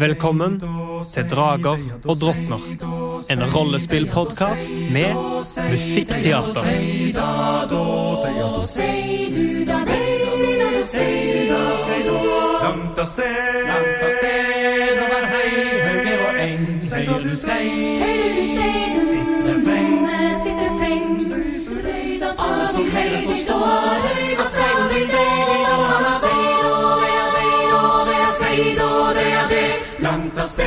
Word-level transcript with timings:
Velkommen 0.00 0.60
til 1.14 1.24
Drager 1.30 1.78
og 2.04 2.16
drottner. 2.20 2.60
En 3.32 3.44
rollespillpodkast 3.54 4.70
med 4.92 5.14
musikkteater. 5.70 6.64
Langt 12.60 12.98
av 12.98 13.06
sted, 13.06 13.64
over. 15.00 15.24
Høyre 15.32 17.16
du 17.24 17.32
sei, 17.36 17.68
Høyre 18.04 18.42
sei. 18.52 18.70
Alle 22.40 22.66
som 22.72 22.84
hører 22.90 23.24
forstår 23.26 24.04
at 24.44 24.52
seid 24.52 24.69
Av 30.36 30.46
sted. 30.46 30.64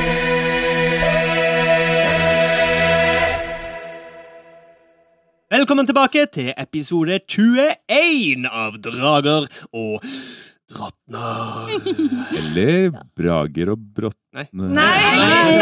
Velkommen 5.54 5.86
tilbake 5.86 6.26
til 6.32 6.50
episode 6.58 7.20
21 7.28 8.44
av 8.50 8.76
Drager 8.84 9.46
og 9.72 10.04
drottner. 10.70 11.68
Eller 12.38 12.90
Brager 13.16 13.72
og 13.74 13.82
Brotne. 13.96 14.46
Nei! 14.52 15.58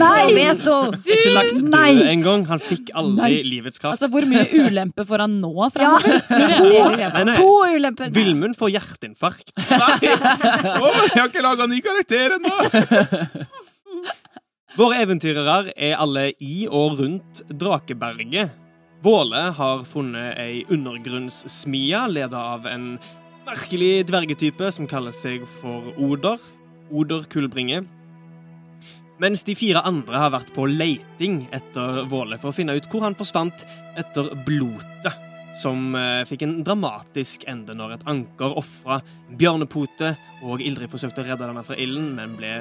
Nei! 0.00 0.22
Veto! 0.34 0.76
Ikke 1.04 1.32
lagt 1.34 1.60
død 1.60 2.00
engang. 2.08 2.46
Han 2.48 2.62
fikk 2.62 2.90
aldri 2.96 3.42
livets 3.46 3.78
kraft. 3.82 3.98
Altså, 3.98 4.08
Hvor 4.12 4.26
mye 4.28 4.46
ulempe 4.64 5.06
får 5.08 5.26
han 5.26 5.36
nå 5.42 5.52
framover? 5.74 6.24
Nei, 7.14 7.24
nei. 7.28 7.36
To 7.38 7.52
ulemper. 7.74 8.10
Vilmund 8.14 8.58
får 8.58 8.74
hjerteinfarkt. 8.78 9.54
Nei! 9.84 10.00
Oh, 10.80 10.98
jeg 11.04 11.20
har 11.20 11.30
ikke 11.30 11.44
laga 11.44 11.68
ny 11.70 11.80
karakter 11.84 12.38
ennå! 12.38 12.54
Våre 14.74 14.98
eventyrere 15.04 15.70
er 15.76 16.00
alle 16.02 16.32
i 16.42 16.64
og 16.66 16.98
rundt 16.98 17.44
Drakeberget. 17.46 18.56
Våle 19.04 19.42
har 19.54 19.84
funnet 19.84 20.38
ei 20.40 20.64
undergrunnssmia 20.72 22.06
ledet 22.10 22.40
av 22.40 22.64
en 22.66 22.94
merkelig 23.46 24.06
dvergetype 24.08 24.70
som 24.72 24.88
kaller 24.90 25.14
seg 25.14 25.44
for 25.60 25.92
Oder. 26.00 26.40
Oder 26.94 27.24
Kullbringe. 27.30 27.84
Mens 29.22 29.44
de 29.46 29.54
fire 29.54 29.84
andre 29.86 30.18
har 30.18 30.32
vært 30.34 30.50
på 30.56 30.66
leiting 30.66 31.44
etter 31.54 32.02
Våle 32.10 32.38
for 32.40 32.50
å 32.50 32.56
finne 32.56 32.74
ut 32.74 32.88
hvor 32.90 33.04
han 33.06 33.14
forsvant 33.14 33.62
etter 34.00 34.32
blotet, 34.46 35.20
som 35.54 35.94
eh, 35.94 36.24
fikk 36.26 36.42
en 36.42 36.56
dramatisk 36.66 37.46
ende 37.50 37.76
når 37.78 37.94
et 37.94 38.08
anker 38.10 38.56
ofra 38.58 38.98
bjørnepote, 39.30 40.16
og 40.42 40.64
Ildrid 40.64 40.90
forsøkte 40.90 41.22
å 41.22 41.28
redde 41.28 41.46
denne 41.46 41.62
fra 41.66 41.78
ilden, 41.78 42.10
men 42.18 42.34
ble 42.40 42.56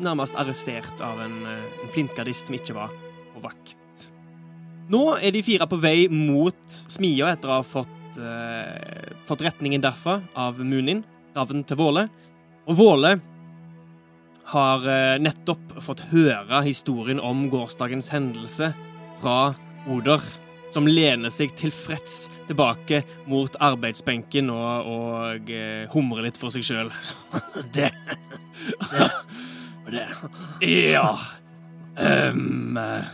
nærmest 0.00 0.38
arrestert 0.40 1.04
av 1.04 1.20
en, 1.20 1.36
eh, 1.44 1.68
en 1.84 1.92
flintgardist 1.92 2.48
som 2.48 2.56
ikke 2.56 2.78
var 2.80 2.96
på 3.34 3.44
vakt. 3.44 4.08
Nå 4.90 5.04
er 5.20 5.36
de 5.36 5.44
fire 5.46 5.68
på 5.70 5.78
vei 5.78 6.08
mot 6.10 6.64
smia 6.66 7.28
etter 7.34 7.52
å 7.52 7.60
ha 7.60 7.66
fått, 7.66 7.99
fått 9.28 9.42
retningen 9.46 9.82
derfra 9.84 10.20
av 10.38 10.58
Munin, 10.64 11.04
ravnen 11.36 11.64
til 11.66 11.78
Våle. 11.80 12.06
Og 12.68 12.76
Våle 12.78 13.16
har 14.50 14.86
eh, 14.88 15.16
nettopp 15.22 15.76
fått 15.84 16.04
høre 16.10 16.62
historien 16.66 17.20
om 17.22 17.46
gårsdagens 17.52 18.10
hendelse 18.14 18.72
fra 19.20 19.54
Oder, 19.90 20.22
som 20.74 20.86
lener 20.86 21.32
seg 21.34 21.54
tilfreds 21.58 22.28
tilbake 22.48 23.02
mot 23.30 23.54
arbeidsbenken 23.62 24.50
og, 24.52 24.90
og 24.90 25.50
eh, 25.54 25.86
humrer 25.94 26.26
litt 26.26 26.38
for 26.40 26.52
seg 26.54 26.66
sjøl. 26.66 26.92
det 27.76 27.90
det, 29.90 30.06
det 30.60 30.70
Ja. 30.92 31.18
um, 32.30 32.76
eh, 32.78 33.08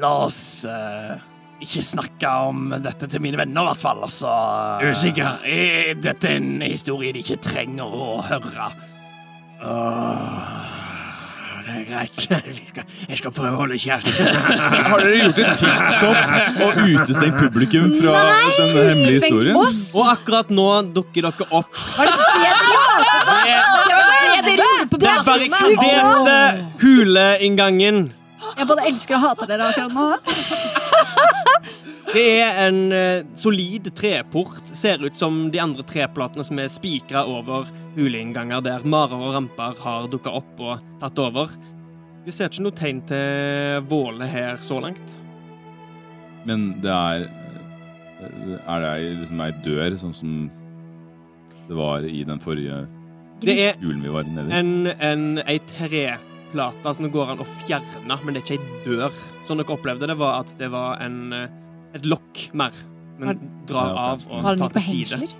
la 0.00 0.12
oss 0.24 0.64
eh, 0.64 1.16
ikke 1.62 1.82
snakke 1.84 2.28
om 2.48 2.56
dette 2.84 3.06
til 3.10 3.20
mine 3.24 3.38
venner, 3.40 3.62
i 3.64 3.66
hvert 3.70 3.80
fall. 3.80 3.98
Altså. 4.06 4.28
Er 4.82 4.86
du 4.92 4.96
sikker? 5.00 5.26
Eh, 5.48 5.90
Dette 6.02 6.24
er 6.30 6.36
en 6.40 6.62
historie 6.66 7.12
de 7.16 7.20
ikke 7.24 7.38
trenger 7.44 7.86
å 7.86 7.88
høre. 8.26 8.66
Åh, 9.64 10.30
det 11.66 11.72
er 11.72 11.84
greit. 11.88 12.18
Jeg 12.46 12.54
skal, 12.68 12.84
jeg 13.08 13.16
skal 13.18 13.32
prøve 13.34 13.54
å 13.56 13.58
holde 13.64 13.78
kjeft. 13.80 14.06
Har 14.90 14.98
dere 15.02 15.16
gjort 15.16 15.38
et 15.40 15.46
tidshopp 15.62 16.26
og 16.66 16.72
utestengt 16.84 17.36
publikum 17.40 17.86
fra 17.96 18.12
denne 18.58 18.80
hemmelige 18.90 19.16
historien? 19.16 19.56
Og 19.56 20.04
akkurat 20.12 20.48
nå 20.54 20.68
dukker 20.94 21.22
dere 21.26 21.44
opp. 21.50 21.70
Var 21.96 22.04
det 22.06 22.12
det 24.56 24.68
barrikaderte 25.24 26.36
huleinngangen. 26.82 27.96
Jeg 28.56 28.66
både 28.68 28.82
elsker 28.88 29.14
og 29.18 29.22
hater 29.26 29.46
dere 29.50 29.64
akkurat 29.72 29.92
nå. 29.96 30.06
Det 32.16 32.24
er 32.40 32.58
en 32.68 32.78
uh, 32.94 33.26
solid 33.36 33.90
treport. 33.98 34.62
Ser 34.72 35.02
ut 35.04 35.16
som 35.18 35.50
de 35.52 35.60
andre 35.60 35.84
treplatene 35.84 36.44
som 36.46 36.60
er 36.62 36.70
spikra 36.72 37.26
over 37.28 37.68
huleinnganger 37.96 38.62
der 38.64 38.86
marer 38.88 39.20
og 39.20 39.34
ramper 39.34 39.76
har 39.82 40.06
dukka 40.12 40.32
opp 40.38 40.62
og 40.62 40.86
tatt 41.02 41.20
over. 41.20 41.52
Vi 42.24 42.32
ser 42.34 42.48
ikke 42.48 42.64
noe 42.64 42.76
tegn 42.78 43.02
til 43.06 43.84
Våle 43.90 44.28
her 44.30 44.62
så 44.64 44.80
langt. 44.82 45.18
Men 46.46 46.70
det 46.82 46.94
er 46.94 47.26
Er 48.66 48.80
det 48.80 49.18
liksom 49.20 49.40
ei 49.44 49.50
dør, 49.60 49.96
sånn 50.00 50.14
som 50.16 50.36
det 51.66 51.76
var 51.76 52.06
i 52.06 52.22
den 52.24 52.38
forrige 52.40 52.86
Det 53.42 53.56
er 53.60 53.82
julen 53.82 54.00
vi 54.00 54.12
var 54.14 54.24
nede 54.24 54.48
i? 54.48 54.54
en, 54.56 54.86
en, 55.04 55.24
ei 55.44 55.58
treplate 56.56 56.94
som 56.94 57.04
det 57.04 57.12
går 57.12 57.30
an 57.32 57.40
å 57.42 57.46
fjerne, 57.66 58.18
men 58.24 58.34
det 58.34 58.42
er 58.42 58.44
ikke 58.44 58.56
ei 58.56 58.82
dør. 58.84 59.12
Sånn 59.46 59.60
dere 59.60 59.74
opplevde 59.74 60.08
det, 60.08 60.16
var 60.16 60.40
at 60.40 60.52
det 60.58 60.68
var 60.72 61.00
en, 61.04 61.32
eh, 61.32 61.48
et 61.94 62.04
lokk 62.06 62.50
mer. 62.54 62.72
Men 63.18 63.38
drar 63.66 63.96
av 63.96 64.26
og 64.28 64.58
tar 64.58 64.68
til 64.72 64.82
side. 65.06 65.36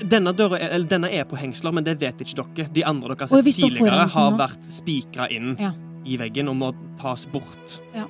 Denne, 0.00 0.32
døra 0.32 0.58
er, 0.58 0.70
eller, 0.72 0.86
denne 0.88 1.10
er 1.12 1.24
på 1.24 1.36
hengsler, 1.36 1.72
men 1.72 1.84
det 1.84 1.98
vet 2.00 2.16
ikke 2.20 2.42
dere. 2.56 2.68
De 2.72 2.84
andre 2.84 3.14
dere 3.14 3.28
har 3.28 3.42
sett 3.42 3.54
tidligere, 3.54 4.08
har 4.08 4.32
vært 4.38 4.64
spikra 4.64 5.30
inn 5.30 5.56
Ja. 5.58 5.72
i 6.04 6.16
veggen 6.16 6.48
og 6.48 6.56
må 6.56 6.74
tas 6.98 7.26
bort. 7.26 7.80
Ja. 7.94 8.06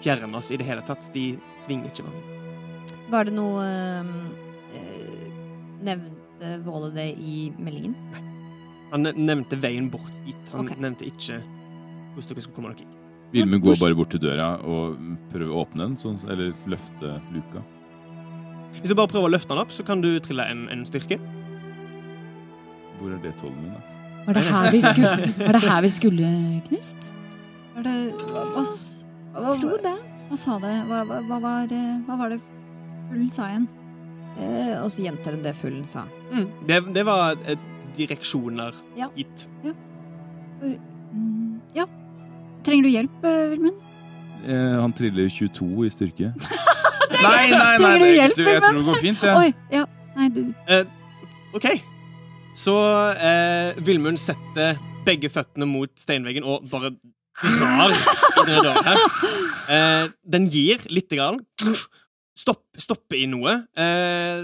Fjernes 0.00 0.50
i 0.52 0.56
det 0.56 0.66
hele 0.66 0.82
tatt. 0.82 1.08
De 1.12 1.38
svinger 1.58 1.86
ikke 1.90 2.04
vanligvis. 2.06 2.38
Var 3.10 3.24
det 3.24 3.32
noe 3.34 3.62
øh, 3.62 4.06
Nevnte 5.82 6.62
Våle 6.64 6.94
det 6.94 7.18
i 7.18 7.52
meldingen? 7.58 7.94
Han 8.92 9.08
nevnte 9.08 9.56
veien 9.60 9.88
bort 9.92 10.12
hit. 10.26 10.40
Han 10.52 10.66
okay. 10.66 10.80
nevnte 10.80 11.08
ikke 11.08 11.40
hvordan 12.12 12.34
dere 12.36 12.44
skulle 12.44 12.56
komme 12.56 12.72
dere 12.74 12.84
inn. 12.84 12.98
Vilmund 13.32 13.64
går 13.64 13.78
bare 13.80 13.96
bort 13.96 14.10
til 14.12 14.20
døra 14.20 14.48
og 14.68 14.98
prøver 15.32 15.48
å 15.48 15.62
åpne 15.62 15.86
den, 15.86 15.94
sånn, 15.96 16.18
eller 16.28 16.52
løfte 16.68 17.14
luka. 17.32 17.62
Hvis 18.76 18.92
du 18.92 18.96
bare 18.96 19.08
prøver 19.08 19.30
å 19.30 19.32
løfte 19.32 19.52
den 19.54 19.62
opp, 19.62 19.72
så 19.72 19.84
kan 19.88 20.04
du 20.04 20.10
trille 20.24 20.44
en, 20.52 20.66
en 20.72 20.84
styrke. 20.88 21.16
Hvor 23.00 23.14
er 23.16 23.24
det 23.24 23.32
tollen 23.40 23.56
min, 23.64 23.72
da? 23.72 23.88
Var 24.26 24.38
det 24.38 24.42
her 24.46 24.68
vi 24.70 24.80
skulle, 24.84 25.12
var 25.40 25.56
det 25.56 25.62
her 25.64 25.82
vi 25.82 25.90
skulle 25.90 26.28
Knist? 26.68 27.08
Var 27.74 27.86
det 27.88 27.96
hva, 28.28 28.44
hva, 28.52 28.64
hva, 29.34 29.54
Tror 29.58 29.80
det. 29.82 29.96
hva 30.28 30.38
sa 30.38 30.58
det? 30.62 30.74
Hva, 30.86 31.00
hva, 31.08 31.22
hva, 31.26 31.38
var, 31.42 31.72
eh, 31.74 31.96
hva 32.06 32.18
var 32.20 32.34
det 32.34 32.38
Fullen 33.08 33.32
sa 33.34 33.48
igjen? 33.50 33.66
Eh, 34.36 34.76
og 34.78 34.92
så 34.92 35.08
gjentar 35.08 35.36
hun 35.36 35.42
det 35.44 35.56
Fullen 35.58 35.82
sa. 35.88 36.04
Mm. 36.30 36.46
Det, 36.68 36.78
det 36.94 37.04
var 37.08 37.34
eh, 37.48 37.66
direksjoner 37.96 38.74
Ja. 38.98 39.08
gitt. 39.16 39.46
Ja. 39.64 39.74
ja. 41.82 41.86
Trenger 42.66 42.86
du 42.86 42.90
hjelp, 42.92 43.24
eh, 43.26 43.46
Vilmund? 43.52 43.80
Eh, 44.46 44.80
han 44.80 44.92
triller 44.96 45.28
22 45.30 45.86
i 45.86 45.90
styrke. 45.90 46.32
nei, 47.22 47.50
nei, 47.50 47.78
nei, 47.78 47.78
nei 47.78 47.96
du 48.00 48.06
jeg 48.16 48.36
tror 48.36 48.78
det 48.78 48.84
går 48.88 49.00
fint, 49.02 49.22
jeg. 49.22 49.36
Oi, 49.36 49.54
ja. 49.74 49.86
Nei, 50.16 50.28
du 50.28 50.42
OK. 51.56 51.66
Så 52.56 52.74
eh, 53.16 53.78
Vilmund 53.84 54.20
setter 54.20 54.76
begge 55.06 55.30
føttene 55.32 55.66
mot 55.66 55.90
steinveggen 55.98 56.44
og 56.46 56.66
bare 56.70 56.92
drar 57.42 57.92
i 57.92 57.98
denne 58.36 58.58
døra 58.62 58.82
her. 58.86 59.02
Eh, 59.72 60.04
den 60.34 60.48
gir 60.52 60.82
lite 60.92 61.16
grann. 61.18 61.40
Stopp, 62.36 62.64
stopper 62.80 63.18
i 63.20 63.26
noe. 63.30 63.54
Eh, 63.76 64.42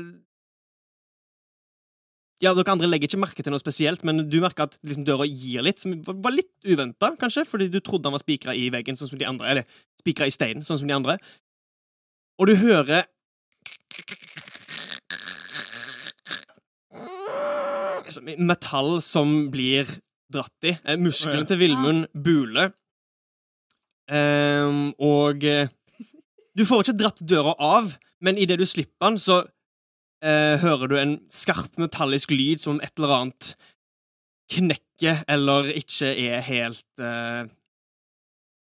ja, 2.38 2.52
Dere 2.54 2.70
andre 2.70 2.86
legger 2.86 3.10
ikke 3.10 3.20
merke 3.20 3.42
til 3.42 3.50
noe 3.50 3.62
spesielt, 3.62 4.04
men 4.06 4.22
du 4.30 4.38
merker 4.42 4.68
at 4.68 4.76
liksom, 4.86 5.04
døra 5.06 5.26
gir 5.26 5.64
litt, 5.66 5.82
som 5.82 5.96
var 6.06 6.34
litt 6.34 6.52
uventa, 6.66 7.12
kanskje, 7.18 7.42
fordi 7.48 7.66
du 7.72 7.80
trodde 7.82 8.06
han 8.06 8.14
var 8.14 8.22
spikra 8.22 8.54
i 8.54 8.68
veggen, 8.74 8.98
sånn 8.98 9.10
som 9.10 9.18
de 9.20 9.26
andre, 9.26 9.48
eller 9.52 9.80
spikra 9.98 10.28
i 10.28 10.34
steinen, 10.34 10.66
sånn 10.66 10.78
som 10.80 10.90
de 10.90 10.94
andre. 10.94 11.18
Og 12.38 12.50
du 12.50 12.54
hører 12.60 13.08
som 18.08 18.28
metall 18.38 18.98
som 19.04 19.34
blir 19.52 19.88
dratt 20.32 20.68
i. 20.68 20.76
Eh, 20.84 20.98
Muskelen 21.00 21.46
til 21.48 21.60
Vilmund 21.60 22.06
buler. 22.14 22.72
Um, 24.08 24.94
og 25.04 25.44
eh, 25.44 25.68
du 26.56 26.64
får 26.64 26.86
ikke 26.86 27.00
dratt 27.02 27.20
døra 27.28 27.52
av, 27.60 27.92
men 28.24 28.38
idet 28.40 28.56
du 28.60 28.64
slipper 28.66 29.10
den, 29.10 29.18
så 29.20 29.42
eh, 30.22 30.56
hører 30.62 30.88
du 30.90 30.96
en 30.98 31.16
skarp 31.32 31.76
metallisk 31.78 32.30
lyd 32.34 32.60
som 32.62 32.80
et 32.84 32.92
eller 32.98 33.14
annet 33.20 33.52
knekker 34.52 35.24
eller 35.28 35.68
ikke 35.76 36.08
er 36.24 36.40
helt 36.46 37.02
eh, 37.04 37.44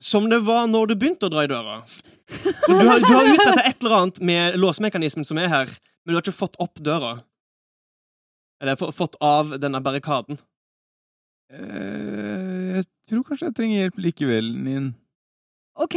Som 0.04 0.30
det 0.32 0.42
var 0.48 0.68
når 0.72 0.88
du 0.92 0.96
begynte 1.00 1.28
å 1.28 1.32
dra 1.34 1.44
i 1.46 1.52
døra. 1.52 1.78
Så 2.28 2.72
Du 2.80 2.88
har, 2.88 3.00
du 3.04 3.12
har 3.14 3.28
utretta 3.30 3.64
et 3.68 3.78
eller 3.84 3.98
annet 4.02 4.22
med 4.26 4.58
låsemekanismen 4.60 5.24
som 5.28 5.38
er 5.40 5.48
her, 5.52 5.70
men 6.04 6.12
du 6.14 6.18
har 6.18 6.24
ikke 6.26 6.36
fått 6.36 6.58
opp 6.64 6.80
døra. 6.84 7.18
Eller 8.64 8.76
få- 8.80 8.92
fått 8.96 9.16
av 9.24 9.58
denne 9.60 9.80
barrikaden. 9.84 10.40
Eh, 11.54 12.80
Jeg 12.80 12.86
tror 13.10 13.24
kanskje 13.28 13.50
jeg 13.50 13.56
trenger 13.58 13.82
hjelp 13.84 13.98
likevel, 14.08 14.48
Nin. 14.66 14.86
OK. 15.84 15.96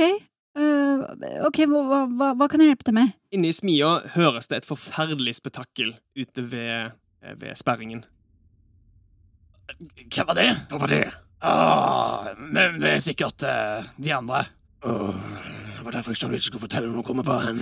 Eh, 0.57 1.41
ok, 1.47 1.63
hva, 1.71 2.01
hva, 2.09 2.31
hva 2.39 2.49
kan 2.51 2.63
jeg 2.63 2.73
hjelpe 2.73 2.89
deg 2.89 2.97
med? 2.99 3.15
Inne 3.37 3.51
i 3.51 3.57
smia 3.57 3.91
høres 4.17 4.49
det 4.51 4.63
et 4.63 4.69
forferdelig 4.69 5.37
spetakkel 5.39 5.95
ute 6.17 6.45
ved, 6.53 6.97
eh, 7.23 7.37
ved 7.41 7.59
sperringen. 7.59 8.05
Hva 10.15 10.27
var 10.29 10.39
det? 10.39 10.51
Hva 10.71 10.81
var 10.85 10.93
det? 10.93 11.05
Ah, 11.47 12.31
men 12.39 12.79
det 12.81 12.95
er 12.97 13.03
sikkert 13.05 13.43
uh, 13.45 13.85
de 14.01 14.13
andre. 14.15 14.45
det 14.81 15.83
var 15.85 15.93
derfor 15.93 16.15
jeg 16.15 16.21
sa 16.21 16.31
du 16.31 16.37
ikke 16.39 16.49
skulle 16.49 16.65
fortelle 16.65 16.89
hvor 16.95 17.05
kommer 17.07 17.27
fra 17.27 17.41
hen. 17.45 17.61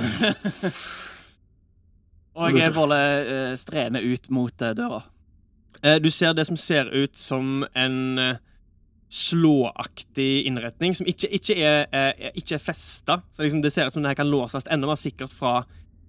Og 2.39 2.59
jeg 2.59 2.75
voller 2.75 3.29
uh, 3.29 3.57
strene 3.59 4.03
ut 4.05 4.31
mot 4.31 4.65
døra. 4.79 5.03
Eh, 5.83 5.99
Du 6.03 6.11
ser 6.11 6.35
det 6.35 6.47
som 6.47 6.57
ser 6.57 6.93
ut 6.93 7.17
som 7.19 7.65
en 7.75 8.37
slåaktig 9.15 10.47
innretning, 10.49 10.95
som 10.97 11.07
ikke, 11.07 11.29
ikke 11.39 11.55
er, 11.63 11.85
er, 11.95 12.33
ikke 12.35 12.57
er 12.57 12.63
festa. 12.63 13.21
Så 13.31 13.43
liksom 13.45 13.63
det 13.63 13.71
ser 13.73 13.87
ut 13.87 13.93
som 13.95 14.03
det 14.03 14.11
her 14.11 14.19
kan 14.19 14.31
låses 14.31 14.67
enda 14.67 14.87
mer 14.91 14.99
sikkert 14.99 15.33
fra 15.35 15.63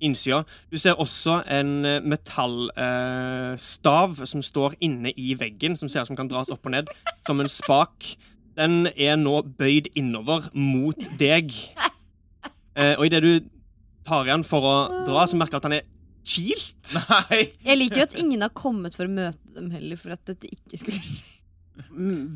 innsida. 0.04 0.44
Du 0.72 0.78
ser 0.82 0.94
også 1.02 1.44
en 1.54 1.86
eh, 1.86 2.04
metallstav 2.04 4.26
som 4.26 4.42
står 4.44 4.76
inne 4.84 5.12
i 5.16 5.36
veggen, 5.40 5.78
som 5.78 5.90
ser 5.90 6.02
ut 6.02 6.08
som 6.10 6.18
kan 6.18 6.30
dras 6.32 6.50
opp 6.54 6.66
og 6.66 6.72
ned, 6.74 6.86
som 7.28 7.40
en 7.40 7.50
spak. 7.52 8.18
Den 8.58 8.88
er 8.96 9.16
nå 9.20 9.42
bøyd 9.60 9.88
innover 10.00 10.42
mot 10.58 11.00
deg. 11.20 11.52
Eh, 12.76 12.96
og 12.98 13.06
idet 13.08 13.22
du 13.24 13.34
tar 14.06 14.26
igjen 14.26 14.44
for 14.48 14.62
å 14.66 14.76
dra, 15.08 15.28
så 15.30 15.36
merker 15.40 15.54
du 15.56 15.60
at 15.62 15.70
han 15.70 15.78
er 15.78 15.86
kilt. 16.26 16.96
Nei! 16.98 17.42
Jeg 17.70 17.78
liker 17.80 18.02
at 18.08 18.18
ingen 18.20 18.42
har 18.46 18.54
kommet 18.58 18.94
for 18.98 19.06
å 19.08 19.12
møte 19.14 19.54
dem 19.56 19.70
heller, 19.74 19.98
for 20.00 20.10
at 20.18 20.24
dette 20.28 20.46
ikke 20.50 20.78
skulle 20.82 21.02
skje. 21.06 21.24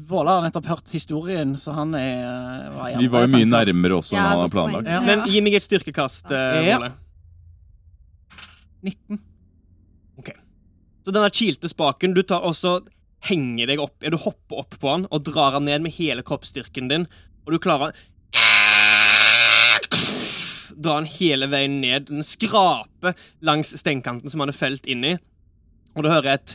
Våle 0.09 0.33
har 0.35 0.43
nettopp 0.43 0.67
hørt 0.67 0.91
historien, 0.91 1.53
så 1.59 1.71
han 1.77 1.93
er 1.95 2.25
eh, 2.25 2.69
var 2.75 2.97
Vi 2.99 3.07
var 3.11 3.23
jo 3.23 3.31
mye 3.37 3.47
nærmere 3.47 3.99
også 4.01 4.17
Ja, 4.17 4.25
han 4.33 4.43
har 4.43 4.51
planlagt. 4.51 4.89
Ja. 4.91 4.99
Men 5.05 5.23
gi 5.31 5.41
meg 5.45 5.55
et 5.59 5.65
styrkekast, 5.67 6.31
eh, 6.35 6.61
Ja. 6.67 6.79
Våle. 6.81 6.91
19. 8.83 9.19
Så 11.09 11.13
denne 11.15 11.31
kilte 11.33 11.69
spaken, 11.71 12.11
du 12.13 12.21
tar 12.27 12.43
også 12.45 12.83
henger 13.25 13.71
deg 13.71 13.79
opp, 13.81 13.95
du 14.03 14.17
hopper 14.19 14.59
opp 14.61 14.75
på 14.77 14.91
han 14.91 15.07
og 15.09 15.23
drar 15.25 15.55
han 15.57 15.65
ned 15.65 15.81
med 15.81 15.95
hele 15.95 16.21
kroppsstyrken 16.21 16.91
din, 16.91 17.07
og 17.47 17.55
du 17.55 17.57
klarer 17.63 17.95
Dra 20.79 20.99
han 20.99 21.07
hele 21.11 21.49
veien 21.51 21.79
ned. 21.81 22.05
Den 22.07 22.23
skraper 22.23 23.17
langs 23.43 23.73
steinkanten 23.81 24.31
som 24.31 24.39
han 24.45 24.51
er 24.53 24.55
felt 24.55 24.85
inn 24.87 25.01
i, 25.03 25.15
og 25.97 26.05
du 26.05 26.11
hører 26.11 26.37
et 26.37 26.53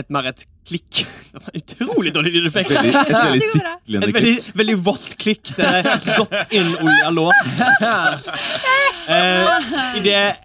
et 0.00 0.10
mer 0.14 0.28
et 0.30 0.44
klikk. 0.68 1.02
Det 1.32 1.42
var 1.44 1.50
en 1.52 1.60
utrolig 1.60 2.12
dårlig 2.16 2.32
lydeffekt. 2.38 2.70
Veldig, 2.72 2.92
et 2.94 3.12
veldig 3.12 3.12
Det 3.12 3.22
går 3.22 3.44
siklende 3.44 4.08
Et 4.08 4.14
veldig, 4.16 4.32
klikk. 4.34 4.50
veldig 4.62 4.76
vått 4.88 5.08
klikk. 5.20 5.52
Det 5.58 5.66
er 5.68 5.88
et 5.94 6.08
godt 6.18 6.54
innolja 6.60 7.10
lås. 7.16 7.52
Eh, 9.08 9.96
Idet 9.96 10.36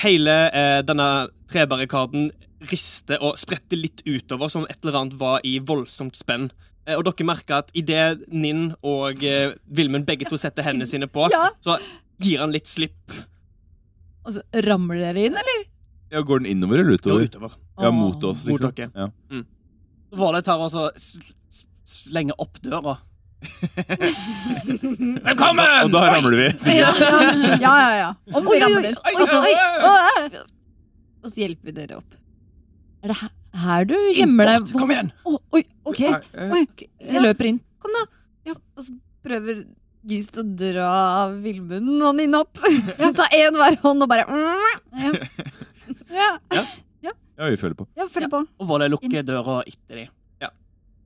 hele 0.00 0.34
eh, 0.56 0.78
denne 0.88 1.08
trebarrikaden 1.52 2.30
rister 2.70 3.20
og 3.20 3.34
spretter 3.40 3.76
litt 3.76 4.00
utover, 4.08 4.48
som 4.48 4.64
et 4.70 4.78
eller 4.80 4.96
annet 5.02 5.16
var 5.20 5.42
i 5.44 5.58
voldsomt 5.60 6.16
spenn. 6.16 6.46
Eh, 6.86 6.96
og 6.96 7.04
dere 7.04 7.26
merker 7.28 7.58
at 7.58 7.68
idet 7.76 8.22
Ninn 8.32 8.70
og 8.80 9.20
eh, 9.28 9.52
Vilmund 9.68 10.06
begge 10.08 10.24
to 10.30 10.38
setter 10.40 10.64
hendene 10.64 10.88
sine 10.88 11.08
på, 11.10 11.26
Ja. 11.34 11.50
så 11.60 11.76
gir 12.22 12.40
han 12.40 12.54
litt 12.56 12.70
slipp. 12.70 13.12
Og 14.24 14.38
så 14.38 14.44
ramler 14.64 15.02
dere 15.10 15.26
inn, 15.28 15.36
eller? 15.36 15.62
Ja, 16.12 16.24
går 16.24 16.42
den 16.46 16.52
innover 16.54 16.80
eller 16.80 16.96
utover? 16.96 17.18
Går 17.26 17.28
utover. 17.34 17.58
Ja, 17.82 17.90
mot 17.94 18.24
oss, 18.24 18.44
Mot 18.46 18.60
liksom. 18.60 18.74
dere. 18.76 18.90
Ja. 18.94 19.42
Våle 20.22 20.42
tar 20.44 20.60
og 20.60 20.70
så 20.72 20.88
s- 20.96 21.32
s- 21.50 21.64
slenger 21.88 22.34
opp 22.42 22.58
døra. 22.62 22.96
Velkommen! 25.26 25.66
Og 25.84 25.90
da 25.94 26.02
ramler 26.12 26.36
vi. 26.38 26.48
Ja, 26.78 26.90
ja, 26.98 27.58
ja. 27.60 27.92
ja. 27.98 28.10
Om 28.38 28.46
vi 28.50 28.58
ramler. 28.62 28.94
Oi, 29.02 29.14
oi, 29.18 29.22
Og 31.22 31.30
så 31.30 31.38
hjelper 31.42 31.70
vi 31.70 31.74
dere 31.76 31.98
opp. 32.00 32.18
Er 33.02 33.10
det 33.12 33.16
her, 33.18 33.30
her 33.64 33.86
du 33.90 33.94
gjemmer 34.14 34.50
deg? 34.52 34.72
Kom 34.78 34.90
igjen! 34.94 35.10
Å, 35.26 35.36
oi, 35.58 35.62
ok. 35.90 36.00
Eh, 36.06 36.58
Jeg 37.08 37.22
løper 37.24 37.50
inn. 37.50 37.60
Kom, 37.82 37.94
da. 37.98 38.04
Ja. 38.52 38.56
Og 38.78 38.86
så 38.86 38.94
prøver 39.26 39.64
Gist 40.10 40.34
å 40.38 40.42
dra 40.58 40.92
Vilmund 41.44 42.02
og 42.02 42.16
Ninn 42.18 42.34
opp. 42.34 42.58
Ta 43.18 43.26
én 43.38 43.54
hver 43.58 43.76
hånd 43.84 44.02
og 44.02 44.10
bare 44.10 44.26
Ja. 44.98 45.12
Ja, 46.12 46.62
Ja, 47.42 47.50
vi 47.50 47.58
følger 47.58 47.74
på. 47.82 47.88
ja 47.98 48.06
følg 48.06 48.30
på. 48.30 48.44
Og 48.62 48.68
Våle 48.70 48.86
lukker 48.92 49.24
døra 49.26 49.60
etter 49.66 50.04
dem. 50.04 50.10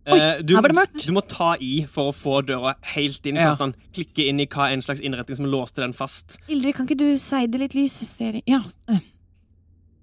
Oi, 0.07 0.15
Eh, 0.23 0.37
du, 0.47 0.53
her 0.55 0.63
var 0.63 0.71
det 0.71 0.77
mørkt. 0.79 1.03
Du 1.03 1.11
må 1.17 1.19
ta 1.27 1.57
i 1.59 1.81
for 1.91 2.13
å 2.13 2.15
få 2.15 2.37
døra 2.47 2.77
helt 2.93 3.25
inn, 3.27 3.35
Ja. 3.41 3.49
sånn 3.49 3.55
at 3.57 3.63
han 3.65 3.73
klikker 3.97 4.29
inn 4.31 4.39
i 4.39 4.47
hva 4.47 4.69
en 4.71 4.79
slags 4.85 5.01
innretning 5.03 5.35
som 5.41 5.49
låste 5.51 5.83
den 5.83 5.91
fast. 5.99 6.37
Ildrid, 6.47 6.77
kan 6.77 6.87
ikke 6.87 6.99
du 7.01 7.19
seide 7.19 7.59
litt 7.59 7.75
lys? 7.75 7.97
Ser, 8.07 8.39
ja. 8.47 8.61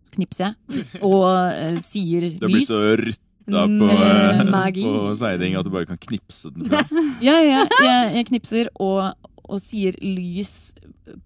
Så 0.03 0.11
knipser 0.17 0.49
jeg, 0.49 0.83
og 1.07 1.23
uh, 1.23 1.79
sier 1.85 2.33
Du 2.35 2.43
har 2.49 2.51
blitt 2.51 2.67
så 2.67 2.81
rytta 2.99 3.63
på, 3.63 3.87
eh, 3.95 4.43
magi. 4.51 4.83
på 4.83 5.15
seiding 5.23 5.55
at 5.55 5.63
du 5.63 5.71
bare 5.71 5.87
kan 5.87 6.01
knipse 6.03 6.51
den 6.51 6.67
fra. 6.67 6.83
Ja, 7.23 7.37
ja, 7.39 7.63
jeg, 7.79 8.13
jeg 8.17 8.27
knipser 8.33 8.69
og, 8.83 9.13
og 9.47 9.61
sier 9.63 9.95
lys 10.03 10.73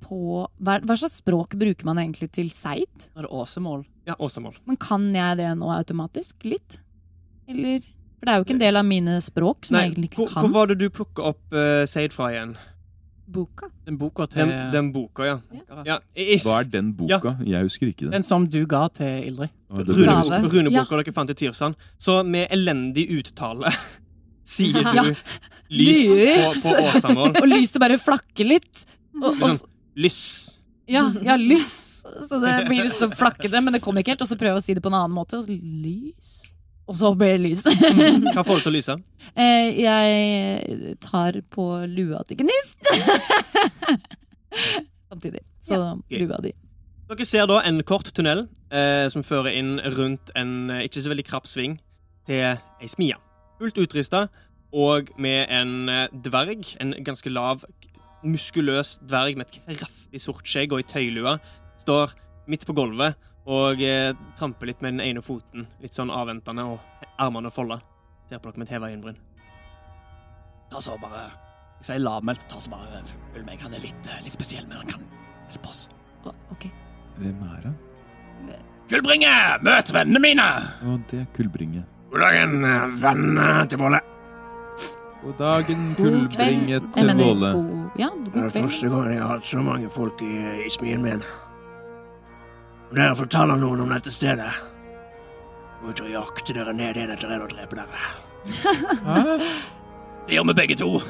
på 0.03 0.19
hva, 0.57 0.79
hva 0.81 0.97
slags 0.97 1.19
språk 1.21 1.53
bruker 1.59 1.85
man 1.87 1.99
egentlig 2.01 2.29
til 2.35 2.49
seid? 2.53 3.07
Er 3.15 3.27
det 3.27 3.31
åsemål. 3.33 3.85
Ja, 4.07 4.15
Åsemål. 4.23 4.55
Men 4.65 4.77
kan 4.79 5.09
jeg 5.15 5.37
det 5.41 5.49
nå 5.59 5.67
automatisk? 5.73 6.45
Litt? 6.47 6.77
Eller 7.47 7.81
For 7.83 8.25
det 8.27 8.31
er 8.33 8.39
jo 8.39 8.45
ikke 8.45 8.55
en 8.55 8.61
del 8.63 8.79
av 8.79 8.85
mine 8.87 9.17
språk 9.23 9.67
som 9.67 9.75
Nei, 9.75 9.83
jeg 9.83 9.91
egentlig 9.93 10.09
hvor, 10.15 10.29
ikke 10.29 10.39
hvor 10.39 10.47
kan. 10.47 10.55
var 10.55 10.71
det 10.71 10.77
du 10.79 10.87
plukka 10.95 11.25
opp 11.33 11.55
uh, 11.55 11.83
Seid 11.91 12.15
fra 12.15 12.29
igjen? 12.31 12.55
Boka. 13.27 13.67
Den 13.83 13.97
boka 13.99 14.25
til 14.31 14.47
Den, 14.47 14.71
den 14.71 14.91
boka, 14.95 15.25
ja. 15.27 15.35
Ja. 15.51 15.83
ja 15.83 15.97
i, 16.15 16.37
Hva 16.39 16.61
er 16.61 16.69
den 16.71 16.93
boka? 16.95 17.33
Jeg 17.43 17.67
husker 17.67 17.89
ikke 17.91 18.05
den. 18.05 18.13
Den 18.15 18.23
som 18.23 18.47
du 18.47 18.61
ga 18.65 18.85
til 18.95 19.27
Ildrid. 19.27 19.51
Runeboka 19.67 20.39
Rune 20.47 20.71
dere 20.71 21.13
fant 21.15 21.33
i 21.33 21.35
Tyrsand. 21.35 21.75
Så 21.99 22.21
med 22.23 22.47
elendig 22.55 23.09
uttale 23.19 23.73
sier 24.47 24.79
du 24.79 24.95
Ja. 24.95 25.03
lys 25.67 26.07
på, 26.07 26.21
Lys. 26.23 26.63
på 26.63 26.75
åsamål. 26.87 27.35
Og 27.43 27.49
lyset 27.51 27.81
bare 27.83 27.99
flakker 27.99 28.47
litt. 28.47 28.85
Og, 29.21 29.31
og, 29.31 29.47
Sånn, 29.49 29.71
lys. 29.97 30.19
ja, 30.89 31.07
ja, 31.25 31.37
lys. 31.39 31.71
Så 32.29 32.39
det 32.43 32.53
blir 32.69 32.87
så 32.93 33.09
flakkete, 33.11 33.61
men 33.63 33.75
det 33.75 33.81
kommer 33.83 34.03
ikke 34.03 34.15
helt. 34.15 34.23
Og 34.25 34.29
så 34.29 34.37
prøver 34.39 34.55
jeg 34.55 34.63
å 34.63 34.65
si 34.67 34.77
det 34.77 34.83
på 34.85 34.91
en 34.91 34.99
annen 34.99 35.15
måte. 35.15 35.39
Og 35.39 35.47
så 35.47 35.57
lys. 35.57 36.35
Og 36.87 36.95
så 36.95 37.11
blir 37.19 37.35
det 37.35 37.41
lys. 37.43 37.65
Hva 37.67 38.45
får 38.47 38.61
du 38.61 38.67
til 38.67 38.73
å 38.73 38.77
lyse? 38.79 38.97
Eh, 39.37 39.75
jeg 39.83 40.93
tar 41.03 41.35
på 41.53 41.63
lua 41.91 42.23
til 42.25 42.39
Gnist. 42.39 42.79
Samtidig. 45.11 45.43
Så 45.61 45.77
ja. 45.77 46.21
lua 46.23 46.39
di. 46.41 46.53
Dere 47.11 47.27
ser 47.27 47.45
da 47.51 47.59
en 47.67 47.83
kort 47.87 48.09
tunnel 48.15 48.45
eh, 48.71 49.05
som 49.11 49.23
fører 49.27 49.53
inn 49.59 49.75
rundt 49.93 50.31
en 50.39 50.71
eh, 50.73 50.85
ikke 50.87 51.03
så 51.03 51.11
veldig 51.11 51.27
krapp 51.27 51.45
sving 51.47 51.77
til 52.25 52.57
ei 52.57 52.89
smie. 52.89 53.19
Fullt 53.59 53.77
utrista 53.83 54.25
og 54.75 55.11
med 55.19 55.45
en 55.53 55.89
eh, 55.91 56.07
dverg, 56.11 56.65
en 56.83 56.95
ganske 57.05 57.31
lav, 57.31 57.63
muskuløs 58.25 58.97
dverg 59.05 59.37
med 59.37 59.47
et 59.47 59.59
kraftig 59.79 60.21
sort 60.21 60.47
skjegg 60.47 60.73
og 60.73 60.81
i 60.81 60.87
tøylue, 60.87 61.37
står 61.81 62.15
midt 62.49 62.65
på 62.67 62.75
gulvet 62.77 63.17
og 63.47 63.81
eh, 63.83 64.11
tramper 64.39 64.67
litt 64.67 64.81
med 64.83 64.97
den 64.97 65.05
ene 65.05 65.23
foten, 65.23 65.67
litt 65.83 65.95
sånn 65.95 66.11
avventende, 66.11 66.65
og 66.67 67.05
armene 67.21 67.51
folda. 67.53 67.79
Ser 68.27 68.41
på 68.43 68.51
dere 68.51 68.59
med 68.59 68.67
et 68.67 68.73
heva 68.75 68.89
øyenbryn. 68.91 69.19
Ta 70.67 70.81
så 70.83 70.97
bare 70.99 71.29
Jeg 71.77 71.85
sier 71.87 72.01
lavmælt. 72.01 72.43
Ta 72.51 72.59
så 72.59 72.73
bare 72.73 73.03
følg 73.05 73.45
meg. 73.47 73.61
Han 73.63 73.75
er 73.77 73.85
litt, 73.85 74.09
eh, 74.09 74.23
litt 74.25 74.35
spesiell, 74.35 74.65
men 74.67 74.81
han 74.81 74.91
kan 74.95 75.05
hjelpe 75.53 75.71
oss. 75.71 75.85
Å, 76.25 76.33
ok. 76.51 76.67
Hvem 77.21 77.45
er 77.47 77.69
han? 77.69 77.77
Kullbringe! 78.91 79.31
Møt 79.63 79.93
vennene 79.95 80.23
mine! 80.23 80.49
Å, 80.83 80.99
det 81.11 81.21
er 81.23 81.31
Kullbringe. 81.37 81.85
God 82.11 82.23
dagen, 82.23 82.61
vennene 83.03 83.47
til 83.71 83.79
Våle. 83.83 83.99
God 85.27 85.35
dagen, 85.37 85.95
kullbringet. 85.97 86.83
Til 86.95 87.09
Våle. 87.19 87.49
Ja, 87.99 88.07
god 88.07 88.31
kveld. 88.31 88.53
gang 88.89 89.11
jeg 89.11 89.21
har 89.21 89.27
hatt 89.33 89.45
så 89.47 89.59
mange 89.59 89.89
folk 89.91 90.21
i, 90.23 90.35
i 90.63 90.69
smien 90.71 91.01
min. 91.03 91.23
Om 92.87 92.95
dere 92.95 93.15
forteller 93.19 93.59
noen 93.59 93.81
om 93.83 93.89
dette 93.91 94.13
stedet, 94.15 94.47
må 95.83 95.91
dere 95.97 96.13
jakte 96.13 96.55
dere 96.55 96.71
ned 96.77 96.95
igjen 96.95 97.11
etter 97.11 97.33
en 97.35 97.43
og 97.43 97.51
drepe 97.51 97.75
dere. 97.75 98.05
Hæ? 99.03 99.49
Det 100.27 100.35
gjør 100.37 100.47
vi 100.47 100.55
begge 100.61 100.75
to. 100.79 100.89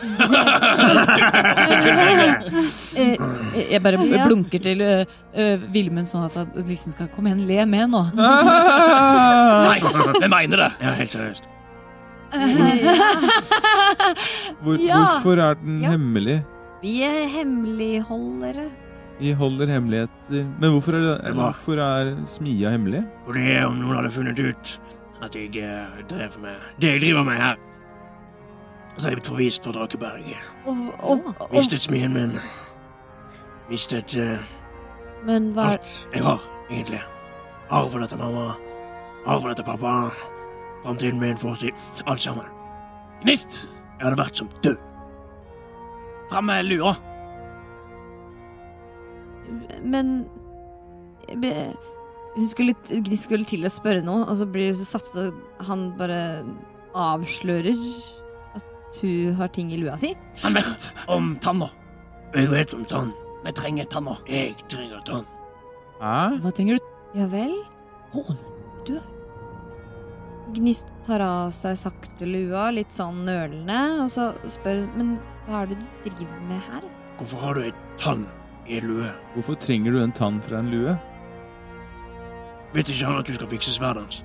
Eh, 2.98 3.14
Jeg 3.70 3.82
bare 3.84 3.98
blunker 4.02 4.62
til 4.62 4.82
Vilmund 5.74 6.08
sånn 6.10 6.24
at 6.26 6.34
han 6.40 6.48
liksom 6.66 6.96
skal 6.96 7.10
Kom 7.14 7.28
igjen, 7.30 7.44
le 7.50 7.66
med 7.70 7.92
nå. 7.94 8.02
Nei, 8.18 9.78
jeg 10.24 10.32
mener 10.34 10.64
det. 10.66 10.72
Ja, 10.82 10.96
helt 10.98 11.14
seriøst. 11.14 11.46
Hvor, 14.62 14.78
Ja. 14.82 14.98
Hvorfor 15.06 15.42
er 15.42 15.54
den 15.62 15.82
Ja. 15.82 15.90
hemmelig? 15.96 16.44
Vi 16.82 17.02
er 17.04 17.28
hemmeligholdere. 17.28 18.70
Vi 19.20 19.32
holder 19.34 19.66
hemmeligheter 19.68 20.46
Men 20.60 20.72
hvorfor 20.72 20.94
er, 20.94 21.00
det, 21.02 21.34
hvorfor 21.34 21.80
er 21.82 22.12
smia 22.26 22.70
hemmelig? 22.70 23.02
Fordi 23.26 23.66
om 23.66 23.80
noen 23.80 23.96
hadde 23.98 24.12
funnet 24.14 24.40
ut 24.40 24.80
at 25.26 25.36
jeg 25.36 25.56
eh, 25.58 26.04
drev 26.10 26.36
med 26.42 26.56
det 26.82 26.92
jeg 26.92 27.02
driver 27.02 27.24
med 27.26 27.34
her, 27.42 27.56
så 28.98 29.08
hadde 29.08 29.10
jeg 29.10 29.18
blitt 29.18 29.28
forvist 29.32 29.64
fra 29.66 29.72
Drakeberg. 29.74 30.28
Og, 30.66 30.78
og, 31.00 31.24
og, 31.40 31.50
Mistet 31.54 31.82
smien 31.82 32.14
min. 32.14 32.36
Mistet 33.70 34.14
uh, 34.18 34.38
Men 35.26 35.50
hva 35.56 35.62
er 35.72 35.80
alt 35.80 36.08
jeg 36.14 36.24
har, 36.24 36.46
egentlig. 36.70 37.02
Arven 37.74 38.04
etter 38.06 38.18
mamma, 38.22 38.54
arven 39.26 39.52
etter 39.52 39.66
pappa, 39.66 39.96
framtiden 40.84 41.20
min, 41.20 41.38
fortid. 41.38 41.74
Alt 42.06 42.22
sammen. 42.22 42.46
Gnist! 43.24 43.66
Jeg 43.98 44.06
hadde 44.06 44.20
vært 44.20 44.38
som 44.38 44.50
død. 44.62 44.78
Fram 46.30 46.50
med 46.52 46.68
lua. 46.68 46.94
Men 49.84 50.28
Hun 52.38 52.48
skulle, 52.52 52.76
Gnist 52.92 53.26
skulle 53.26 53.48
til 53.48 53.66
å 53.66 53.72
spørre 53.72 54.04
noe, 54.06 54.28
og 54.28 54.38
så 54.38 54.46
blir 54.46 54.70
det 54.76 54.86
satt 54.86 55.08
Han 55.68 55.90
bare 55.98 56.46
avslører 56.98 57.80
at 58.58 59.00
hun 59.02 59.34
har 59.40 59.50
ting 59.54 59.72
i 59.74 59.80
lua 59.82 59.98
si. 59.98 60.14
Han 60.44 60.54
vet 60.58 60.92
om 61.08 61.36
tanna. 61.42 61.72
Jeg 62.36 62.52
vet 62.52 62.74
om 62.78 62.86
tann. 62.86 63.14
Vi 63.46 63.54
trenger 63.56 63.86
tanna. 63.90 64.18
Jeg 64.30 64.56
trenger 64.70 65.02
tann. 65.08 65.26
Hæ? 66.02 66.38
Hva 66.44 66.52
trenger 66.54 66.78
du? 66.78 66.90
Ja 67.18 67.26
vel? 67.32 67.54
Hål. 68.14 68.38
Gnist 70.56 70.92
tar 71.06 71.22
av 71.24 71.52
seg 71.56 71.76
sakte 71.80 72.28
lua, 72.28 72.70
litt 72.72 72.94
sånn 72.96 73.26
nølende, 73.28 73.80
og 74.04 74.12
så 74.14 74.30
spør 74.48 74.86
hun 74.86 74.94
Men 74.96 75.12
hva 75.48 75.64
er 75.64 75.74
det 75.74 75.78
du 75.82 76.10
driver 76.10 76.42
med 76.48 76.62
her? 76.70 76.88
Hvorfor 77.18 77.44
har 77.44 77.58
du 77.58 77.68
en 77.68 77.84
tann 78.00 78.26
i 78.68 78.78
en 78.80 78.88
lue? 78.88 79.12
Hvorfor 79.36 79.58
trenger 79.64 79.96
du 79.96 80.02
en 80.04 80.16
tann 80.16 80.42
fra 80.44 80.62
en 80.62 80.72
lue? 80.72 80.96
Vet 82.76 82.92
ikke 82.92 83.08
han 83.08 83.22
at 83.22 83.28
du 83.28 83.36
skal 83.36 83.50
fikse 83.52 83.74
sverdet 83.76 84.04
hans? 84.04 84.24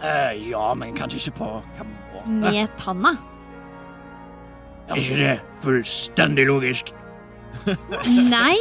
Eh, 0.00 0.48
ja, 0.50 0.70
men 0.76 0.94
kanskje 0.96 1.20
ikke 1.20 1.36
på 1.40 1.50
hvilken 1.58 1.92
måte. 2.14 2.36
Med 2.44 2.76
tanna? 2.80 3.14
Ja. 4.88 4.94
Er 4.94 5.02
ikke 5.02 5.18
det 5.20 5.34
fullstendig 5.64 6.46
logisk? 6.48 6.94
Nei! 7.66 8.54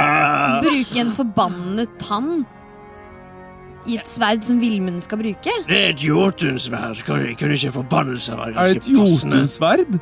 Bruke 0.66 1.00
en 1.00 1.14
forbannet 1.14 1.92
tann 2.02 2.44
i 3.86 3.96
et 4.00 4.08
sverd 4.08 4.44
som 4.46 4.60
Villmund 4.60 5.00
skal 5.04 5.18
bruke? 5.22 5.54
Det 5.68 5.78
er 5.78 5.94
et 5.94 6.02
jotunsverd. 6.04 7.04
Kunne 7.06 7.54
ikke 7.54 7.72
forbannelser 7.80 8.36
være 8.36 8.52
det 8.52 8.76
et 8.76 8.84
ganske 8.84 9.00
passende? 9.00 9.36
jotunsverd? 9.36 9.98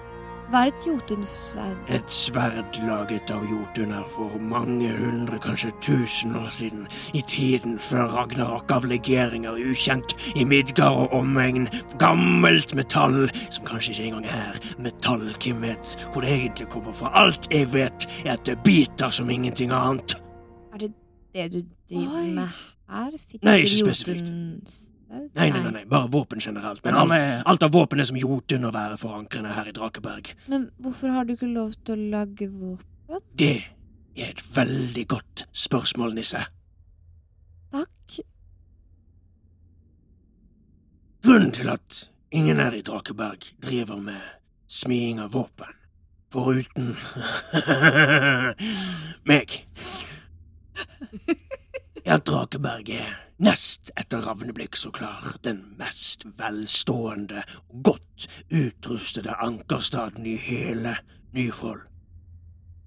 Hva 0.52 0.60
er 0.66 0.70
et 0.70 0.86
jotunsverd? 0.86 1.78
Et 1.96 2.12
sverd 2.12 2.76
laget 2.84 3.30
av 3.32 3.44
jotuner 3.48 4.04
for 4.12 4.36
mange 4.38 4.90
hundre, 4.92 5.38
kanskje 5.42 5.72
tusen 5.82 6.36
år 6.36 6.50
siden. 6.52 6.84
I 7.16 7.22
tiden 7.28 7.78
før 7.82 8.04
Ragnarok 8.12 8.70
av 8.70 8.84
legeringer 8.86 9.56
ukjent 9.56 10.14
i 10.36 10.44
Midgard 10.44 11.00
og 11.06 11.16
omegn. 11.18 11.66
Gammelt 11.98 12.74
metall 12.76 13.24
som 13.48 13.64
kanskje 13.66 13.96
ikke 13.96 14.10
engang 14.10 14.28
er 14.30 14.60
metall. 14.78 15.24
Hvem 15.40 15.64
vet 15.64 15.96
hvor 16.12 16.22
det 16.22 16.36
egentlig 16.36 16.68
kommer 16.68 16.92
fra? 16.92 17.10
Alt 17.24 17.48
jeg 17.50 17.72
vet, 17.72 18.06
er 18.24 18.36
at 18.36 18.46
det 18.46 18.60
biter 18.68 19.10
som 19.10 19.32
ingenting 19.32 19.72
annet. 19.74 20.18
Er 20.74 20.86
det 20.86 20.92
det 21.34 21.50
du 21.52 21.60
driver 21.90 22.20
Oi. 22.20 22.30
med 22.30 22.48
her? 22.94 23.14
Fikk 23.20 23.42
Nei, 23.46 23.58
ikke 23.64 23.80
spesifikt. 23.84 24.30
Nei, 25.14 25.28
nei, 25.52 25.60
nei, 25.62 25.70
nei. 25.70 25.84
bare 25.86 26.08
våpen 26.10 26.40
generelt. 26.42 26.80
Men 26.84 26.96
alt, 26.98 27.12
alt 27.46 27.62
av 27.68 27.70
våpen 27.74 28.00
er 28.02 28.08
som 28.08 28.16
jotun 28.18 28.66
å 28.66 28.72
være 28.74 28.96
forankrende 28.98 29.52
her 29.54 29.68
i 29.70 29.74
Drakeberg. 29.76 30.32
Men 30.50 30.68
hvorfor 30.82 31.12
har 31.14 31.28
du 31.28 31.36
ikke 31.36 31.50
lov 31.52 31.76
til 31.86 31.94
å 31.94 32.08
lage 32.16 32.48
våpen? 32.50 33.22
Det 33.38 33.52
er 34.16 34.32
et 34.32 34.42
veldig 34.56 35.04
godt 35.12 35.44
spørsmål, 35.54 36.16
Nisse. 36.18 36.42
Takk. 37.74 38.18
Grunnen 41.24 41.52
til 41.56 41.70
at 41.72 42.08
ingen 42.34 42.58
her 42.60 42.74
i 42.76 42.82
Drakeberg 42.84 43.46
driver 43.62 43.96
med 44.02 44.20
smiing 44.66 45.20
av 45.22 45.30
våpen, 45.36 45.70
foruten 46.34 46.94
meg, 49.30 49.60
er 52.04 52.18
at 52.18 52.26
Drakeberg 52.28 52.90
er 52.92 53.12
nest 53.42 53.90
etter 53.98 54.24
Ravneblikk 54.26 54.76
så 54.76 54.92
klar 54.94 55.34
den 55.44 55.62
mest 55.78 56.26
velstående 56.38 57.42
og 57.68 57.80
godt 57.90 58.26
utrustede 58.52 59.34
ankerstaden 59.40 60.26
i 60.26 60.36
hele 60.36 60.96
Nyfold. 61.34 61.80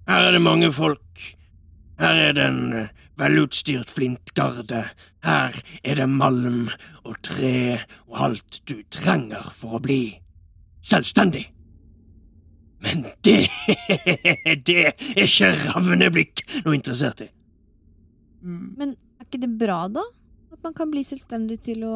Her 0.08 0.30
er 0.30 0.32
det 0.32 0.42
mange 0.42 0.72
folk. 0.72 1.24
Her 2.00 2.14
er 2.30 2.32
det 2.32 2.46
en 2.46 2.74
eh, 2.74 2.94
velutstyrt 3.18 3.90
flintgarde. 3.90 4.86
Her 5.24 5.58
er 5.84 5.96
det 5.96 6.10
malm 6.10 6.70
og 7.04 7.18
tre 7.24 7.80
og 8.08 8.24
alt 8.30 8.62
du 8.70 8.78
trenger 8.92 9.50
for 9.52 9.76
å 9.76 9.84
bli 9.84 10.02
selvstendig. 10.86 11.44
Men 12.86 13.08
det, 13.26 13.50
det 14.70 14.80
er 14.86 15.26
ikke 15.26 15.52
Ravneblikk 15.74 16.46
noe 16.62 16.78
interessert 16.78 17.26
i. 17.26 17.30
Men 18.48 18.96
er 19.28 19.34
ikke 19.36 19.44
det 19.44 19.58
bra, 19.60 19.88
da? 19.92 20.04
At 20.54 20.64
man 20.64 20.74
kan 20.74 20.92
bli 20.92 21.04
selvstendig 21.04 21.60
til 21.66 21.84
å 21.84 21.96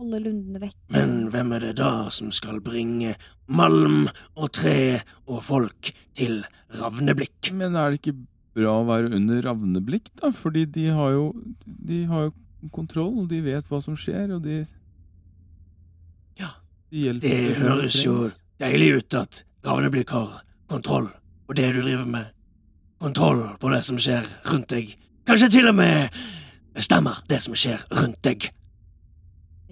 holde 0.00 0.20
lundene 0.22 0.60
vekk? 0.62 0.76
Men 0.94 1.28
hvem 1.32 1.52
er 1.56 1.66
det 1.66 1.76
da 1.80 2.08
som 2.14 2.30
skal 2.32 2.60
bringe 2.64 3.16
malm 3.50 4.08
og 4.36 4.52
tre 4.54 5.02
og 5.26 5.42
folk 5.44 5.90
til 6.16 6.44
Ravneblikk? 6.78 7.50
Men 7.52 7.74
er 7.76 7.90
det 7.90 8.00
ikke 8.00 8.16
bra 8.56 8.76
å 8.80 8.86
være 8.88 9.12
under 9.14 9.42
ravneblikk, 9.46 10.10
da? 10.22 10.30
Fordi 10.34 10.64
de 10.66 10.88
har 10.90 11.12
jo 11.14 11.26
De 11.64 12.04
har 12.10 12.28
jo 12.28 12.32
kontroll, 12.74 13.26
de 13.30 13.40
vet 13.40 13.66
hva 13.70 13.80
som 13.82 13.96
skjer, 13.96 14.34
og 14.36 14.42
de 14.44 14.64
Ja, 16.38 16.54
De 16.90 17.12
det 17.20 17.56
høres 17.58 17.98
jo 18.04 18.30
deilig 18.60 18.92
ut 19.00 19.14
at 19.14 19.44
Ravneblikk 19.66 20.10
har 20.14 20.42
kontroll 20.70 21.10
på 21.46 21.54
det 21.58 21.72
du 21.74 21.82
driver 21.82 22.06
med. 22.06 22.30
Kontroll 23.00 23.56
på 23.58 23.70
det 23.72 23.82
som 23.84 23.98
skjer 23.98 24.26
rundt 24.48 24.70
deg. 24.70 24.94
Kanskje 25.26 25.50
til 25.50 25.68
og 25.68 25.74
med 25.76 26.14
bestemmer 26.74 27.20
det 27.28 27.40
som 27.44 27.54
skjer 27.58 27.82
rundt 27.90 28.20
deg. 28.26 28.50